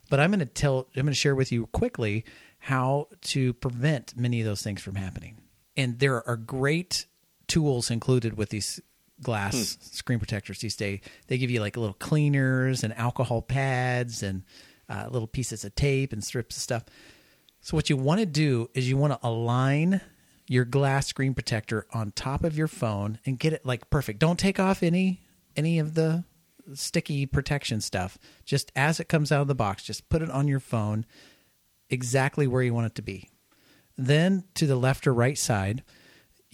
But 0.08 0.20
I'm 0.20 0.30
going 0.30 0.38
to 0.40 0.46
tell 0.46 0.86
I'm 0.94 1.02
going 1.02 1.06
to 1.06 1.14
share 1.14 1.34
with 1.34 1.50
you 1.50 1.66
quickly 1.68 2.24
how 2.58 3.08
to 3.22 3.52
prevent 3.54 4.16
many 4.16 4.40
of 4.40 4.46
those 4.46 4.62
things 4.62 4.80
from 4.82 4.94
happening. 4.94 5.38
And 5.76 5.98
there 5.98 6.26
are 6.28 6.36
great 6.36 7.06
tools 7.48 7.90
included 7.90 8.36
with 8.36 8.50
these 8.50 8.80
glass 9.22 9.78
screen 9.80 10.18
protectors 10.18 10.58
these 10.58 10.76
days. 10.76 11.00
They 11.28 11.38
give 11.38 11.50
you 11.50 11.60
like 11.60 11.76
little 11.76 11.94
cleaners 11.94 12.82
and 12.82 12.96
alcohol 12.96 13.42
pads 13.42 14.22
and 14.22 14.42
uh, 14.88 15.06
little 15.10 15.28
pieces 15.28 15.64
of 15.64 15.74
tape 15.74 16.12
and 16.12 16.22
strips 16.22 16.56
of 16.56 16.62
stuff. 16.62 16.84
So 17.60 17.76
what 17.76 17.88
you 17.88 17.96
want 17.96 18.20
to 18.20 18.26
do 18.26 18.68
is 18.74 18.88
you 18.88 18.96
want 18.96 19.12
to 19.14 19.26
align 19.26 20.00
your 20.46 20.64
glass 20.64 21.06
screen 21.06 21.32
protector 21.32 21.86
on 21.92 22.12
top 22.12 22.44
of 22.44 22.58
your 22.58 22.68
phone 22.68 23.18
and 23.24 23.38
get 23.38 23.52
it 23.52 23.64
like 23.64 23.88
perfect. 23.88 24.18
Don't 24.18 24.38
take 24.38 24.60
off 24.60 24.82
any 24.82 25.22
any 25.56 25.78
of 25.78 25.94
the 25.94 26.24
sticky 26.74 27.26
protection 27.26 27.80
stuff. 27.80 28.18
Just 28.44 28.72
as 28.74 29.00
it 29.00 29.08
comes 29.08 29.30
out 29.30 29.42
of 29.42 29.48
the 29.48 29.54
box, 29.54 29.82
just 29.82 30.08
put 30.08 30.22
it 30.22 30.30
on 30.30 30.48
your 30.48 30.60
phone 30.60 31.06
exactly 31.88 32.46
where 32.46 32.62
you 32.62 32.74
want 32.74 32.86
it 32.86 32.94
to 32.96 33.02
be. 33.02 33.30
Then 33.96 34.44
to 34.54 34.66
the 34.66 34.76
left 34.76 35.06
or 35.06 35.14
right 35.14 35.38
side, 35.38 35.82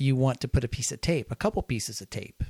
you 0.01 0.17
want 0.17 0.41
to 0.41 0.49
put 0.49 0.65
a 0.65 0.69
piece 0.69 0.93
of 0.93 1.01
tape, 1.01 1.31
a 1.31 1.37
couple 1.37 1.63
pieces 1.63 2.01
of 2.01 2.11
tape, 2.11 2.43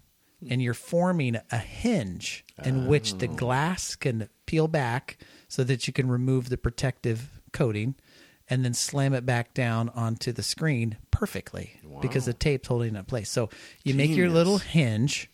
and 0.48 0.62
you're 0.62 0.74
forming 0.74 1.36
a 1.50 1.58
hinge 1.58 2.44
in 2.64 2.86
which 2.86 3.18
the 3.18 3.28
oh. 3.28 3.34
glass 3.34 3.94
can 3.94 4.28
peel 4.46 4.68
back 4.68 5.18
so 5.48 5.64
that 5.64 5.86
you 5.86 5.92
can 5.92 6.08
remove 6.08 6.48
the 6.48 6.56
protective 6.56 7.40
coating 7.52 7.94
and 8.48 8.64
then 8.64 8.74
slam 8.74 9.14
it 9.14 9.26
back 9.26 9.54
down 9.54 9.88
onto 9.90 10.32
the 10.32 10.42
screen 10.42 10.96
perfectly 11.10 11.78
because 12.00 12.24
the 12.24 12.32
tape's 12.32 12.68
holding 12.68 12.94
it 12.94 12.98
in 12.98 13.04
place. 13.04 13.30
So 13.30 13.48
you 13.84 13.94
make 13.94 14.10
your 14.10 14.28
little 14.28 14.58
hinge 14.58 15.30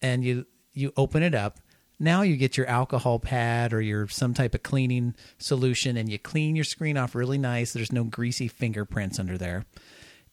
and 0.00 0.24
you 0.24 0.46
you 0.72 0.92
open 0.96 1.22
it 1.22 1.34
up. 1.34 1.58
Now 1.98 2.22
you 2.22 2.36
get 2.36 2.56
your 2.56 2.66
alcohol 2.68 3.18
pad 3.18 3.72
or 3.72 3.80
your 3.80 4.06
some 4.08 4.32
type 4.32 4.54
of 4.54 4.62
cleaning 4.62 5.14
solution 5.38 5.96
and 5.96 6.08
you 6.08 6.18
clean 6.18 6.54
your 6.54 6.64
screen 6.64 6.96
off 6.96 7.14
really 7.14 7.38
nice. 7.38 7.72
There's 7.72 7.92
no 7.92 8.04
greasy 8.04 8.48
fingerprints 8.48 9.18
under 9.18 9.36
there. 9.36 9.66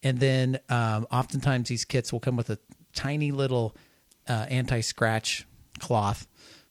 And 0.06 0.20
then 0.20 0.60
um, 0.70 1.08
oftentimes 1.12 1.68
these 1.68 1.84
kits 1.84 2.14
will 2.14 2.20
come 2.20 2.38
with 2.38 2.52
a 2.52 2.60
tiny 2.94 3.32
little 3.32 3.76
uh, 4.30 4.46
anti-scratch 4.50 5.48
cloth. 5.80 6.28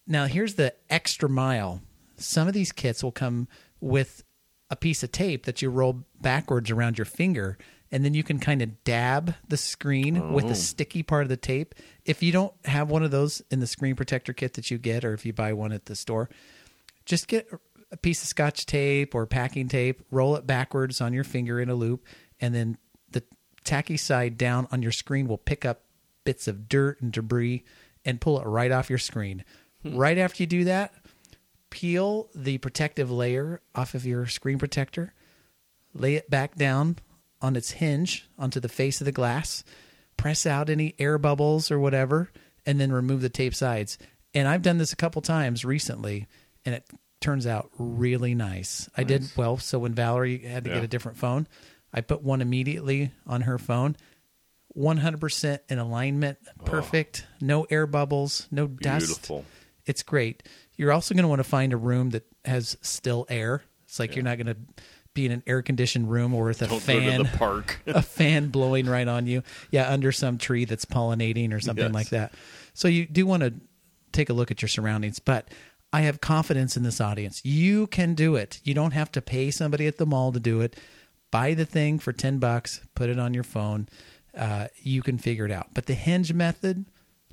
Now 0.07 0.27
here's 0.27 0.55
the 0.55 0.73
extra 0.89 1.29
mile. 1.29 1.83
Some 2.17 2.47
of 2.47 2.55
these 2.55 2.71
kits 2.71 3.03
will 3.03 3.13
come 3.13 3.49
with 3.81 4.23
a 4.71 4.77
piece 4.77 5.03
of 5.03 5.11
tape 5.11 5.47
that 5.47 5.61
you 5.61 5.69
roll 5.69 6.05
backwards 6.21 6.71
around 6.71 6.97
your 6.97 7.05
finger 7.05 7.59
and 7.91 8.05
then 8.05 8.15
you 8.15 8.23
can 8.23 8.39
kind 8.39 8.63
of 8.63 8.83
dab 8.85 9.35
the 9.49 9.57
screen 9.57 10.33
with 10.33 10.49
the 10.49 10.55
sticky 10.55 11.03
part 11.03 11.23
of 11.23 11.29
the 11.29 11.37
tape. 11.37 11.75
If 12.05 12.23
you 12.23 12.31
don't 12.33 12.55
have 12.65 12.89
one 12.89 13.03
of 13.03 13.11
those 13.11 13.43
in 13.51 13.59
the 13.61 13.67
screen 13.67 13.97
protector 13.97 14.33
kit 14.33 14.55
that 14.55 14.71
you 14.71 14.79
get 14.79 15.05
or 15.05 15.13
if 15.13 15.27
you 15.27 15.33
buy 15.33 15.53
one 15.53 15.73
at 15.73 15.87
the 15.87 15.97
store, 15.97 16.31
just 17.05 17.27
get 17.29 17.49
a 17.91 17.97
piece 17.97 18.23
of 18.23 18.29
scotch 18.29 18.67
tape 18.67 19.15
or 19.15 19.27
packing 19.27 19.69
tape, 19.69 20.03
roll 20.11 20.37
it 20.37 20.47
backwards 20.47 21.01
on 21.01 21.13
your 21.13 21.25
finger 21.25 21.61
in 21.61 21.69
a 21.69 21.75
loop, 21.75 22.05
and 22.41 22.55
then 22.55 22.77
the 22.77 22.84
tacky 23.65 23.97
side 23.97 24.37
down 24.39 24.69
on 24.71 24.83
your 24.83 24.93
screen 24.93 25.27
will 25.27 25.39
pick 25.39 25.65
up 25.65 25.83
bits 26.25 26.47
of 26.49 26.69
dirt 26.69 27.01
and 27.01 27.13
debris 27.13 27.65
and 28.05 28.21
pull 28.21 28.39
it 28.41 28.45
right 28.47 28.71
off 28.71 28.89
your 28.91 28.99
screen. 28.99 29.45
Hmm. 29.83 29.97
Right 29.97 30.19
after 30.19 30.43
you 30.43 30.47
do 30.47 30.65
that, 30.65 30.93
peel 31.71 32.29
the 32.35 32.59
protective 32.59 33.11
layer 33.11 33.61
off 33.75 33.95
of 33.95 34.07
your 34.07 34.27
screen 34.27 34.59
protector, 34.59 35.13
lay 35.93 36.15
it 36.15 36.31
back 36.31 36.55
down 36.55 36.97
on 37.43 37.57
its 37.57 37.73
hinge 37.73 38.29
onto 38.39 38.61
the 38.61 38.69
face 38.69 39.01
of 39.01 39.05
the 39.05 39.13
glass, 39.13 39.65
press 40.17 40.47
out 40.47 40.71
any 40.71 40.95
air 40.99 41.19
bubbles 41.19 41.71
or 41.71 41.79
whatever, 41.79 42.31
and 42.65 42.81
then 42.81 42.93
remove 42.93 43.21
the 43.21 43.29
tape 43.29 43.55
sides. 43.55 43.99
And 44.33 44.49
I've 44.49 44.63
done 44.63 44.79
this 44.79 44.93
a 44.93 44.97
couple 44.97 45.21
times 45.23 45.65
recently, 45.65 46.27
and 46.65 46.75
it 46.75 46.85
turns 47.21 47.47
out 47.47 47.71
really 47.79 48.35
nice. 48.35 48.89
I 48.97 49.03
did 49.05 49.25
well. 49.37 49.57
So 49.59 49.79
when 49.79 49.95
Valerie 49.95 50.39
had 50.39 50.65
to 50.65 50.71
Yeah. 50.71 50.77
get 50.77 50.85
a 50.85 50.89
different 50.89 51.19
phone, 51.19 51.47
I 51.95 52.01
put 52.01 52.23
one 52.23 52.41
immediately 52.43 53.13
on 53.27 53.43
her 53.43 53.57
phone. 53.57 53.97
100% 54.77 55.59
in 55.69 55.79
alignment, 55.79 56.39
perfect, 56.65 57.27
no 57.41 57.65
air 57.71 57.87
bubbles, 57.87 58.49
no 58.51 58.67
dust. 58.67 59.07
Beautiful. 59.07 59.45
It's 59.87 60.03
great. 60.03 60.43
You're 60.77 60.91
also 60.93 61.15
going 61.15 61.23
to 61.23 61.29
want 61.29 61.39
to 61.39 61.45
find 61.45 61.73
a 61.73 61.77
room 61.77 62.11
that 62.11 62.25
has 62.45 62.77
still 62.83 63.25
air. 63.29 63.63
It's 63.85 64.01
like 64.01 64.17
you're 64.17 64.25
not 64.25 64.37
going 64.39 64.49
to 64.49 64.57
be 65.15 65.27
in 65.27 65.31
an 65.33 65.45
air 65.47 65.63
conditioned 65.63 66.11
room 66.11 66.35
or 66.35 66.47
with 66.47 66.61
a 66.63 66.67
Don't 66.67 66.83
fan 66.83 67.19
go 67.19 67.25
to 67.25 67.31
the 67.31 67.39
park. 67.39 67.81
a 67.87 68.03
fan 68.03 68.49
blowing 68.49 68.87
right 68.87 69.07
on 69.07 69.29
you. 69.29 69.45
Yeah, 69.71 69.89
under 69.89 70.11
some 70.11 70.39
tree 70.39 70.65
that's 70.65 70.85
pollinating 70.85 71.53
or 71.53 71.61
something 71.61 71.85
Yes. 71.85 71.95
like 71.95 72.09
that. 72.09 72.35
So 72.73 72.89
you 72.89 73.07
do 73.07 73.25
want 73.27 73.45
to 73.45 73.55
take 74.11 74.29
a 74.29 74.33
look 74.33 74.51
at 74.51 74.61
your 74.61 74.69
surroundings, 74.69 75.21
but 75.21 75.47
I 75.93 76.01
have 76.01 76.21
confidence 76.21 76.77
in 76.77 76.83
this 76.83 77.01
audience. 77.01 77.45
You 77.45 77.87
can 77.87 78.15
do 78.15 78.35
it. 78.35 78.59
You 78.65 78.75
don't 78.75 78.91
have 78.91 79.13
to 79.13 79.23
pay 79.23 79.53
somebody 79.53 79.87
at 79.87 79.99
the 79.99 80.07
mall 80.07 80.33
to 80.33 80.41
do 80.41 80.61
it. 80.63 80.75
Buy 81.35 81.55
the 81.55 81.65
thing 81.67 81.99
for 81.99 82.13
10 82.13 82.39
bucks, 82.39 82.81
put 82.95 83.11
it 83.11 83.19
on 83.19 83.35
your 83.35 83.43
phone. 83.43 83.89
Uh, 84.39 84.69
you 84.83 85.03
can 85.03 85.19
figure 85.19 85.45
it 85.47 85.51
out. 85.51 85.67
But 85.75 85.87
the 85.87 85.95
hinge 85.95 86.33
method 86.33 86.85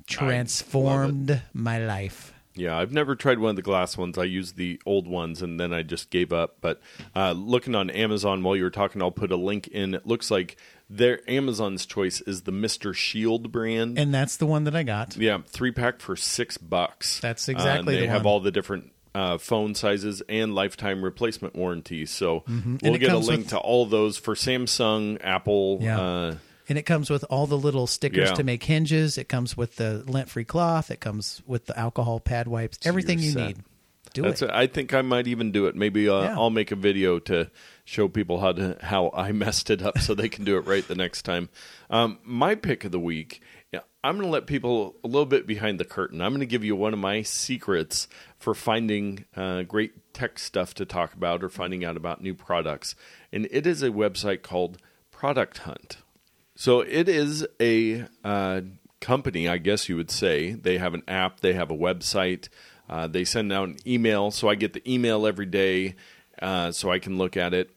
transformed 0.06 1.40
my 1.52 1.78
life. 1.78 2.32
Yeah, 2.54 2.76
I've 2.76 2.92
never 2.92 3.14
tried 3.16 3.38
one 3.38 3.50
of 3.50 3.56
the 3.56 3.62
glass 3.62 3.96
ones. 3.96 4.18
I 4.18 4.24
used 4.24 4.56
the 4.56 4.80
old 4.84 5.06
ones 5.06 5.40
and 5.40 5.58
then 5.58 5.72
I 5.72 5.82
just 5.82 6.10
gave 6.10 6.32
up. 6.32 6.56
But 6.60 6.80
uh, 7.14 7.32
looking 7.32 7.74
on 7.74 7.88
Amazon 7.90 8.42
while 8.42 8.56
you 8.56 8.64
were 8.64 8.70
talking, 8.70 9.00
I'll 9.00 9.10
put 9.12 9.30
a 9.32 9.36
link 9.36 9.68
in. 9.68 9.94
It 9.94 10.06
looks 10.06 10.30
like 10.30 10.56
their 10.90 11.20
Amazon's 11.30 11.86
choice 11.86 12.20
is 12.22 12.42
the 12.42 12.52
Mr. 12.52 12.94
Shield 12.94 13.52
brand. 13.52 13.98
And 13.98 14.12
that's 14.12 14.36
the 14.36 14.46
one 14.46 14.64
that 14.64 14.76
I 14.76 14.82
got. 14.82 15.16
yeah, 15.16 15.38
three 15.46 15.70
pack 15.72 16.00
for 16.00 16.14
six 16.16 16.58
bucks. 16.58 17.20
That's 17.20 17.48
Uh, 17.48 17.52
and 17.52 17.58
exactly 17.60 17.94
they 17.94 18.00
the 18.02 18.08
have 18.08 18.24
one. 18.24 18.32
all 18.32 18.40
the 18.40 18.50
different 18.50 18.92
uh, 19.14 19.38
phone 19.38 19.74
sizes 19.74 20.22
and 20.28 20.54
lifetime 20.54 21.02
replacement 21.04 21.54
warranties. 21.54 22.10
So 22.10 22.44
we'll 22.46 22.56
Mm-hmm. 22.58 22.86
It 22.86 22.98
get 22.98 23.10
a 23.12 23.18
link 23.18 23.40
with- 23.42 23.48
to 23.50 23.58
all 23.58 23.86
those 23.86 24.16
for 24.16 24.34
Samsung, 24.34 25.18
Apple. 25.22 25.78
Yeah. 25.82 26.00
Uh, 26.00 26.34
And 26.68 26.78
it 26.78 26.84
comes 26.84 27.10
with 27.10 27.24
all 27.28 27.46
the 27.46 27.58
little 27.58 27.86
stickers 27.86 28.30
Yeah. 28.30 28.34
to 28.36 28.44
make 28.44 28.62
hinges. 28.64 29.18
It 29.18 29.28
comes 29.28 29.56
with 29.56 29.76
the 29.76 29.98
lint 30.06 30.30
free 30.30 30.44
cloth. 30.44 30.90
It 30.90 31.00
comes 31.00 31.42
with 31.46 31.66
the 31.66 31.78
alcohol 31.78 32.20
pad 32.20 32.48
wipes. 32.48 32.78
Everything 32.84 33.18
you're 33.18 33.32
set. 33.32 33.46
need. 33.48 33.56
Do 34.14 34.22
That's 34.22 34.42
it. 34.42 34.50
I 34.50 34.66
think 34.66 34.92
I 34.94 35.00
might 35.02 35.26
even 35.26 35.52
do 35.52 35.66
it. 35.66 35.74
Maybe 35.74 36.08
uh, 36.08 36.22
Yeah. 36.22 36.34
I'll 36.38 36.50
make 36.50 36.70
a 36.70 36.76
video 36.76 37.18
to 37.20 37.50
show 37.84 38.08
people 38.08 38.40
how 38.40 38.52
to 38.52 38.76
how 38.82 39.10
I 39.14 39.32
messed 39.44 39.70
it 39.70 39.82
up 39.82 39.98
so 39.98 40.14
they 40.14 40.28
can 40.28 40.44
do 40.44 40.56
it 40.56 40.66
right 40.66 40.86
the 40.86 40.94
next 40.94 41.22
time. 41.22 41.48
Um, 41.90 42.18
my 42.24 42.54
pick 42.54 42.84
of 42.84 42.92
the 42.92 43.00
week. 43.00 43.40
I'm 44.04 44.16
going 44.16 44.26
to 44.26 44.32
let 44.32 44.46
people 44.46 44.96
a 45.04 45.06
little 45.06 45.26
bit 45.26 45.46
behind 45.46 45.78
the 45.78 45.84
curtain. 45.84 46.20
I'm 46.20 46.32
going 46.32 46.40
to 46.40 46.46
give 46.46 46.64
you 46.64 46.74
one 46.74 46.92
of 46.92 46.98
my 46.98 47.22
secrets 47.22 48.08
for 48.36 48.52
finding 48.52 49.26
uh, 49.36 49.62
great 49.62 50.12
tech 50.12 50.40
stuff 50.40 50.74
to 50.74 50.84
talk 50.84 51.14
about 51.14 51.44
or 51.44 51.48
finding 51.48 51.84
out 51.84 51.96
about 51.96 52.20
new 52.20 52.34
products, 52.34 52.96
and 53.32 53.46
it 53.50 53.66
is 53.66 53.82
a 53.82 53.90
website 53.90 54.42
called 54.42 54.78
Product 55.12 55.58
Hunt. 55.58 55.98
So 56.56 56.80
it 56.80 57.08
is 57.08 57.46
a 57.60 58.06
uh, 58.24 58.62
company, 59.00 59.48
I 59.48 59.58
guess 59.58 59.88
you 59.88 59.96
would 59.96 60.10
say. 60.10 60.52
They 60.52 60.78
have 60.78 60.94
an 60.94 61.04
app, 61.06 61.40
they 61.40 61.52
have 61.52 61.70
a 61.70 61.76
website, 61.76 62.48
uh, 62.88 63.06
they 63.06 63.24
send 63.24 63.52
out 63.52 63.68
an 63.68 63.76
email. 63.86 64.32
So 64.32 64.48
I 64.48 64.56
get 64.56 64.72
the 64.72 64.92
email 64.92 65.26
every 65.26 65.46
day 65.46 65.94
uh, 66.40 66.72
so 66.72 66.90
I 66.90 66.98
can 66.98 67.18
look 67.18 67.36
at 67.36 67.54
it. 67.54 67.70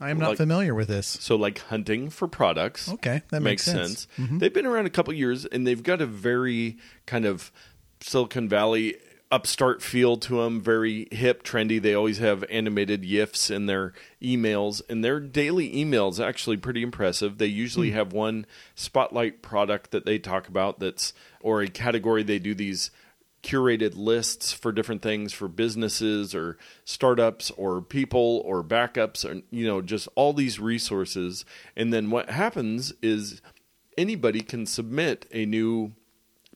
I 0.00 0.10
am 0.10 0.18
not 0.18 0.30
like- 0.30 0.36
familiar 0.38 0.74
with 0.74 0.88
this. 0.88 1.06
So, 1.06 1.36
like 1.36 1.58
hunting 1.58 2.10
for 2.10 2.28
products. 2.28 2.88
Okay, 2.88 3.22
that 3.30 3.42
makes 3.42 3.64
sense. 3.64 4.06
Mm-hmm. 4.16 4.38
They've 4.38 4.52
been 4.52 4.66
around 4.66 4.86
a 4.86 4.90
couple 4.90 5.12
years 5.12 5.44
and 5.44 5.66
they've 5.66 5.82
got 5.82 6.00
a 6.00 6.06
very 6.06 6.78
kind 7.06 7.24
of 7.24 7.50
Silicon 8.00 8.48
Valley 8.48 8.96
upstart 9.30 9.82
feel 9.82 10.16
to 10.16 10.42
them, 10.42 10.60
very 10.60 11.06
hip, 11.10 11.42
trendy. 11.42 11.80
They 11.82 11.94
always 11.94 12.18
have 12.18 12.44
animated 12.48 13.02
GIFs 13.02 13.50
in 13.50 13.66
their 13.66 13.92
emails, 14.22 14.80
and 14.88 15.04
their 15.04 15.20
daily 15.20 15.70
emails 15.74 16.24
actually 16.24 16.56
pretty 16.56 16.82
impressive. 16.82 17.38
They 17.38 17.46
usually 17.46 17.90
have 17.90 18.12
one 18.12 18.46
spotlight 18.74 19.42
product 19.42 19.90
that 19.90 20.06
they 20.06 20.18
talk 20.18 20.48
about 20.48 20.78
that's 20.78 21.12
or 21.40 21.60
a 21.60 21.68
category. 21.68 22.22
They 22.22 22.38
do 22.38 22.54
these 22.54 22.90
curated 23.42 23.96
lists 23.96 24.52
for 24.52 24.72
different 24.72 25.00
things 25.02 25.32
for 25.32 25.46
businesses 25.48 26.34
or 26.34 26.58
startups 26.84 27.50
or 27.52 27.80
people 27.80 28.42
or 28.44 28.64
backups 28.64 29.24
or 29.24 29.42
you 29.50 29.66
know 29.66 29.80
just 29.80 30.08
all 30.14 30.32
these 30.32 30.58
resources. 30.58 31.44
And 31.76 31.92
then 31.92 32.10
what 32.10 32.30
happens 32.30 32.92
is 33.02 33.40
anybody 33.96 34.40
can 34.40 34.66
submit 34.66 35.26
a 35.32 35.44
new 35.46 35.92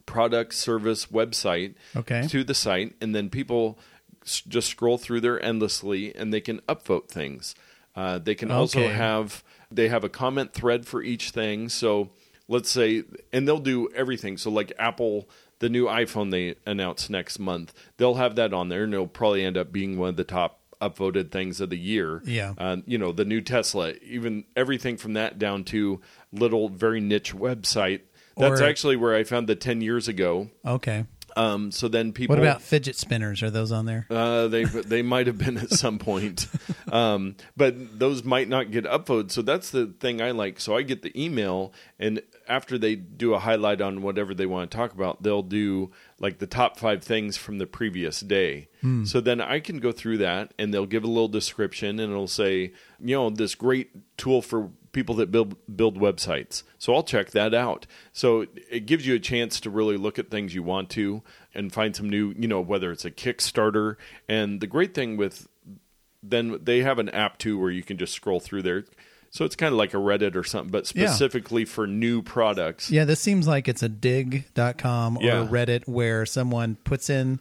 product 0.06 0.54
service 0.54 1.06
website 1.06 1.74
Okay. 1.94 2.26
to 2.28 2.42
the 2.44 2.54
site 2.54 2.94
and 3.00 3.14
then 3.14 3.30
people 3.30 3.78
just 4.24 4.68
scroll 4.68 4.98
through 4.98 5.20
there 5.20 5.42
endlessly 5.42 6.14
and 6.14 6.32
they 6.32 6.40
can 6.40 6.60
upvote 6.62 7.08
things. 7.08 7.54
Uh, 7.94 8.18
they 8.18 8.34
can 8.34 8.50
also 8.50 8.80
have 8.88 9.44
they 9.70 9.88
have 9.88 10.04
a 10.04 10.08
comment 10.08 10.52
thread 10.52 10.86
for 10.86 11.02
each 11.02 11.30
thing. 11.30 11.68
So 11.68 12.10
let's 12.48 12.70
say 12.70 13.04
and 13.32 13.46
they'll 13.46 13.58
do 13.58 13.88
everything. 13.94 14.36
So 14.36 14.50
like 14.50 14.72
apple 14.78 15.28
the 15.62 15.68
new 15.70 15.86
iphone 15.86 16.30
they 16.30 16.54
announce 16.70 17.08
next 17.08 17.38
month 17.38 17.72
they'll 17.96 18.14
have 18.16 18.34
that 18.36 18.52
on 18.52 18.68
there 18.68 18.84
and 18.84 18.92
it'll 18.92 19.06
probably 19.06 19.42
end 19.44 19.56
up 19.56 19.72
being 19.72 19.96
one 19.98 20.10
of 20.10 20.16
the 20.16 20.24
top 20.24 20.58
upvoted 20.80 21.30
things 21.30 21.60
of 21.60 21.70
the 21.70 21.78
year 21.78 22.20
Yeah. 22.24 22.54
uh, 22.58 22.76
you 22.86 22.98
know 22.98 23.12
the 23.12 23.24
new 23.24 23.40
tesla 23.40 23.92
even 24.02 24.44
everything 24.56 24.96
from 24.96 25.12
that 25.14 25.38
down 25.38 25.64
to 25.72 26.00
little 26.32 26.68
very 26.68 27.00
niche 27.00 27.34
website 27.34 28.00
that's 28.36 28.60
Or- 28.60 28.64
actually 28.64 28.96
where 28.96 29.14
i 29.14 29.22
found 29.24 29.48
the 29.48 29.54
10 29.54 29.80
years 29.80 30.08
ago 30.08 30.50
Okay. 30.66 31.04
um, 31.36 31.70
so 31.70 31.86
then 31.88 32.12
people 32.12 32.34
What 32.36 32.42
about 32.42 32.60
fidget 32.62 32.96
spinners? 32.96 33.42
Are 33.42 33.50
those 33.50 33.72
on 33.72 33.86
there? 33.86 34.06
uh, 34.10 34.48
they 34.48 34.64
they 34.94 35.00
might 35.02 35.26
have 35.28 35.38
been 35.38 35.56
at 35.56 35.70
some 35.70 35.98
point, 35.98 36.46
um, 36.92 37.36
but 37.56 37.98
those 37.98 38.22
might 38.22 38.48
not 38.50 38.70
get 38.70 38.84
upvoted. 38.84 39.30
So 39.30 39.40
that's 39.40 39.70
the 39.70 39.86
thing 39.98 40.20
I 40.20 40.32
like. 40.32 40.60
So 40.60 40.76
I 40.76 40.82
get 40.82 41.00
the 41.00 41.12
email, 41.18 41.72
and 41.98 42.20
after 42.48 42.78
they 42.78 42.94
do 42.94 43.34
a 43.34 43.38
highlight 43.38 43.80
on 43.80 44.02
whatever 44.02 44.34
they 44.34 44.46
want 44.46 44.70
to 44.70 44.76
talk 44.76 44.92
about, 44.92 45.22
they'll 45.22 45.42
do 45.42 45.90
like 46.18 46.38
the 46.38 46.46
top 46.46 46.78
five 46.78 47.02
things 47.02 47.36
from 47.36 47.58
the 47.58 47.66
previous 47.66 48.20
day. 48.20 48.68
Hmm. 48.80 49.04
So 49.04 49.20
then 49.20 49.40
I 49.40 49.60
can 49.60 49.78
go 49.78 49.92
through 49.92 50.18
that, 50.18 50.54
and 50.58 50.72
they'll 50.72 50.86
give 50.86 51.04
a 51.04 51.08
little 51.08 51.28
description, 51.28 52.00
and 52.00 52.12
it'll 52.12 52.28
say, 52.28 52.72
you 53.00 53.16
know, 53.16 53.30
this 53.30 53.54
great 53.54 54.16
tool 54.16 54.42
for 54.42 54.70
people 54.92 55.14
that 55.16 55.30
build 55.30 55.56
build 55.74 55.98
websites. 55.98 56.62
So 56.78 56.94
I'll 56.94 57.02
check 57.02 57.30
that 57.30 57.54
out. 57.54 57.86
So 58.12 58.46
it 58.70 58.86
gives 58.86 59.06
you 59.06 59.14
a 59.14 59.20
chance 59.20 59.58
to 59.60 59.70
really 59.70 59.96
look 59.96 60.18
at 60.18 60.30
things 60.30 60.54
you 60.54 60.62
want 60.62 60.90
to 60.90 61.22
and 61.54 61.72
find 61.72 61.96
some 61.96 62.08
new, 62.08 62.34
you 62.38 62.48
know, 62.48 62.60
whether 62.60 62.92
it's 62.92 63.04
a 63.04 63.10
Kickstarter. 63.10 63.96
And 64.28 64.60
the 64.60 64.66
great 64.66 64.94
thing 64.94 65.16
with 65.16 65.48
then 66.22 66.58
they 66.62 66.82
have 66.82 66.98
an 66.98 67.08
app 67.08 67.38
too 67.38 67.58
where 67.58 67.70
you 67.70 67.82
can 67.82 67.98
just 67.98 68.12
scroll 68.12 68.40
through 68.40 68.62
there. 68.62 68.84
So 69.32 69.46
it's 69.46 69.56
kind 69.56 69.72
of 69.72 69.78
like 69.78 69.94
a 69.94 69.96
Reddit 69.96 70.36
or 70.36 70.44
something, 70.44 70.70
but 70.70 70.92
Yeah. 70.94 71.06
specifically 71.08 71.64
for 71.64 71.86
new 71.86 72.20
products. 72.20 72.90
Yeah, 72.90 73.06
this 73.06 73.18
seems 73.18 73.48
like 73.48 73.66
it's 73.66 73.82
a 73.82 73.88
Digg.com 73.88 75.16
or 75.16 75.22
Yeah. 75.22 75.46
Reddit 75.50 75.88
where 75.88 76.26
someone 76.26 76.76
puts 76.84 77.08
in 77.08 77.40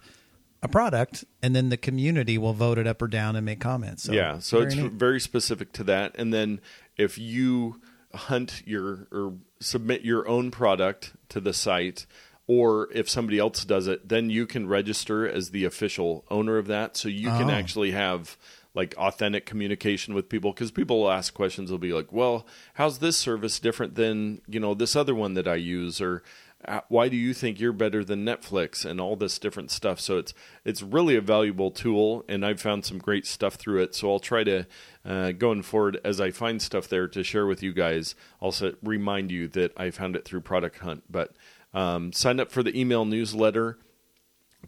a 0.63 0.69
product 0.69 1.25
and 1.43 1.53
then 1.53 1.67
the 1.67 1.75
community 1.75 2.37
will 2.37 2.53
vote 2.53 2.77
it 2.77 2.87
up 2.87 3.01
or 3.01 3.07
down 3.07 3.35
and 3.35 3.45
make 3.45 3.59
comments. 3.59 4.03
So 4.03 4.13
yeah, 4.13 4.39
so 4.39 4.59
very 4.59 4.67
it's 4.67 4.75
neat. 4.77 4.91
very 4.93 5.19
specific 5.19 5.73
to 5.73 5.83
that. 5.83 6.15
And 6.17 6.33
then 6.33 6.61
if 6.97 7.17
you 7.17 7.81
hunt 8.13 8.61
your 8.65 9.07
or 9.11 9.33
submit 9.59 10.03
your 10.03 10.25
own 10.29 10.49
product 10.49 11.11
to 11.29 11.41
the 11.41 11.53
site, 11.53 12.05
or 12.47 12.89
if 12.93 13.09
somebody 13.09 13.37
else 13.37 13.65
does 13.65 13.87
it, 13.87 14.07
then 14.07 14.29
you 14.29 14.45
can 14.45 14.67
register 14.67 15.27
as 15.27 15.51
the 15.51 15.65
official 15.65 16.23
owner 16.31 16.57
of 16.57 16.67
that. 16.67 16.95
So 16.95 17.09
you 17.09 17.27
can 17.27 17.49
Oh. 17.49 17.53
actually 17.53 17.91
have 17.91 18.37
like 18.74 18.95
authentic 18.97 19.45
communication 19.45 20.13
with 20.13 20.30
people 20.30 20.53
because 20.53 20.72
people 20.72 21.01
will 21.01 21.11
ask 21.11 21.34
questions. 21.34 21.69
They'll 21.69 21.78
be 21.78 21.93
like, 21.93 22.11
"Well, 22.11 22.45
how's 22.76 22.99
this 22.99 23.17
service 23.17 23.59
different 23.59 23.95
than 23.95 24.41
you 24.47 24.59
know 24.59 24.74
this 24.74 24.95
other 24.95 25.15
one 25.15 25.34
that 25.34 25.47
I 25.47 25.55
use?" 25.55 25.99
or 25.99 26.24
"Uh, 26.65 26.82
why 26.88 27.09
do 27.09 27.17
you 27.17 27.34
think 27.34 27.59
you're 27.59 27.74
better 27.74 28.03
than 28.03 28.26
Netflix 28.26 28.86
and 28.86 29.01
all 29.01 29.15
this 29.15 29.39
different 29.39 29.72
stuff. 29.72 29.99
So 29.99 30.17
it's 30.17 30.34
it's 30.63 30.82
really 30.82 31.15
a 31.15 31.22
valuable 31.22 31.72
tool, 31.72 32.24
and 32.30 32.45
I've 32.45 32.61
found 32.61 32.86
some 32.86 32.97
great 32.97 33.26
stuff 33.28 33.55
through 33.55 33.82
it. 33.82 33.95
So 33.95 34.11
I'll 34.11 34.19
try 34.19 34.43
to 34.45 34.65
uh, 35.05 35.32
going 35.34 35.63
forward 35.63 35.99
as 36.03 36.22
I 36.22 36.32
find 36.32 36.61
stuff 36.61 36.88
there 36.88 37.07
to 37.09 37.24
share 37.24 37.45
with 37.45 37.61
you 37.61 37.74
guys. 37.74 38.15
Also 38.39 38.76
remind 38.82 39.32
you 39.32 39.47
that 39.49 39.74
I 39.78 39.91
found 39.91 40.15
it 40.15 40.26
through 40.26 40.41
Product 40.41 40.80
Hunt. 40.80 41.03
But 41.09 41.34
um, 41.74 42.13
sign 42.13 42.39
up 42.39 42.51
for 42.51 42.63
the 42.63 42.78
email 42.80 43.05
newsletter 43.05 43.78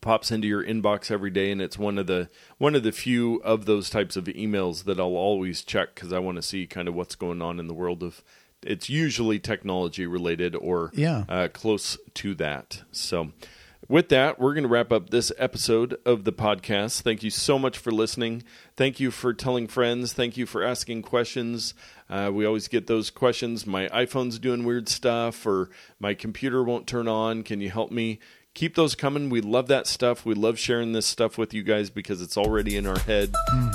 pops 0.02 0.32
into 0.32 0.48
your 0.48 0.64
inbox 0.64 1.10
every 1.12 1.30
day 1.30 1.52
and 1.52 1.62
it's 1.62 1.78
one 1.78 1.98
of 1.98 2.08
the 2.08 2.30
one 2.58 2.76
of 2.76 2.84
the 2.84 2.92
few 2.92 3.36
of 3.44 3.66
those 3.66 3.90
types 3.90 4.16
of 4.16 4.26
emails 4.26 4.84
that 4.86 5.00
I'll 5.00 5.16
always 5.16 5.62
check 5.64 5.96
cuz 5.96 6.12
I 6.12 6.20
want 6.20 6.36
to 6.38 6.42
see 6.42 6.66
kind 6.68 6.88
of 6.88 6.94
what's 6.96 7.16
going 7.16 7.42
on 7.42 7.60
in 7.60 7.68
the 7.68 7.74
world 7.74 8.04
of 8.04 8.24
it's 8.64 8.90
usually 8.90 9.40
technology 9.40 10.06
related 10.06 10.56
or 10.56 10.92
Yeah. 10.94 11.26
uh, 11.30 11.48
close 11.52 11.98
to 12.16 12.34
that. 12.36 12.82
So 12.92 13.32
with 13.90 14.08
that, 14.10 14.40
we're 14.40 14.54
going 14.54 14.64
to 14.64 14.70
wrap 14.70 14.94
up 14.94 15.10
this 15.10 15.30
episode 15.38 15.98
of 16.06 16.24
the 16.24 16.32
podcast. 16.32 17.02
Thank 17.02 17.22
you 17.22 17.30
so 17.30 17.60
much 17.60 17.78
for 17.78 17.92
listening. 17.92 18.42
Thank 18.78 19.02
you 19.02 19.12
for 19.12 19.34
telling 19.34 19.68
friends. 19.68 20.14
Thank 20.14 20.38
you 20.38 20.46
for 20.46 20.64
asking 20.64 21.02
questions. 21.02 21.74
Uh, 22.10 22.32
we 22.34 22.46
always 22.46 22.70
get 22.70 22.88
those 22.88 23.10
questions. 23.10 23.68
My 23.68 23.90
iPhone's 23.90 24.40
doing 24.40 24.64
weird 24.64 24.88
stuff, 24.88 25.46
or 25.46 25.70
my 26.00 26.14
computer 26.14 26.64
won't 26.64 26.88
turn 26.88 27.10
on. 27.10 27.44
Can 27.44 27.60
you 27.60 27.70
help 27.70 27.92
me? 27.92 28.20
Keep 28.56 28.76
those 28.76 28.94
coming. 28.94 29.32
We 29.32 29.42
love 29.42 29.68
that 29.70 29.88
stuff. 29.88 30.26
We 30.26 30.36
love 30.36 30.60
sharing 30.60 30.92
this 30.92 31.08
stuff 31.08 31.40
with 31.40 31.56
you 31.56 31.64
guys 31.64 31.90
because 31.90 32.22
it's 32.22 32.38
already 32.38 32.78
in 32.78 32.86
our 32.86 33.00
head, 33.00 33.34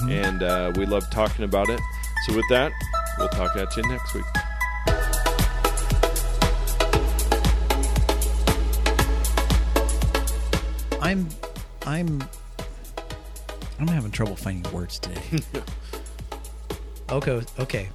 and 0.08 0.40
uh, 0.40 0.72
we 0.76 0.86
love 0.86 1.10
talking 1.10 1.44
about 1.44 1.68
it. 1.68 1.80
So, 2.26 2.36
with 2.36 2.44
that, 2.50 2.70
we'll 3.18 3.28
talk 3.28 3.56
at 3.56 3.76
you 3.76 3.82
next 3.88 4.14
week. 4.14 4.24
I'm 11.02 11.28
I'm 11.84 12.22
I'm 13.80 13.88
having 13.88 14.12
trouble 14.12 14.36
finding 14.36 14.72
words 14.72 15.00
today. 15.00 15.40
okay, 17.10 17.42
okay. 17.58 17.88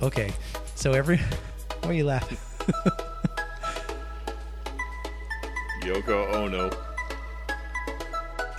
Okay. 0.00 0.32
So 0.74 0.92
every 0.92 1.18
why 1.82 1.90
are 1.90 1.92
you 1.92 2.04
laughing? 2.04 2.38
Yoko 5.88 6.34
Ono. 6.34 6.70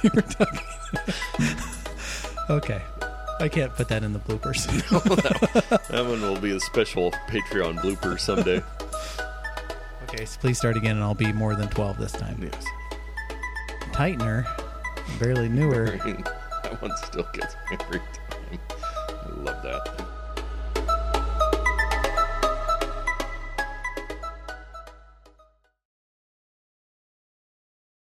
you 0.04 0.10
were 0.14 0.22
talking. 0.24 0.60
okay. 2.50 2.82
I 3.40 3.48
can't 3.48 3.74
put 3.74 3.88
that 3.90 4.04
in 4.04 4.14
the 4.14 4.20
bloopers. 4.20 4.66
That 5.90 6.06
one 6.06 6.22
will 6.22 6.40
be 6.40 6.52
a 6.52 6.60
special 6.60 7.12
Patreon 7.28 7.80
blooper 7.80 8.20
someday. 8.20 8.62
okay, 10.04 10.26
so 10.26 10.40
please 10.40 10.58
start 10.58 10.76
again 10.76 10.96
and 10.96 11.04
I'll 11.04 11.14
be 11.16 11.32
more 11.32 11.56
than 11.56 11.68
12 11.70 11.98
this 11.98 12.12
time. 12.12 12.40
yes. 12.42 12.66
Tightener, 13.92 14.46
barely 15.20 15.50
newer. 15.50 15.86
that 16.64 16.82
one 16.82 16.96
still 16.98 17.28
gets 17.34 17.56
me 17.70 17.78
every 17.80 18.00
time. 18.00 18.60
I 19.26 19.30
love 19.42 19.64
that. 19.64 19.99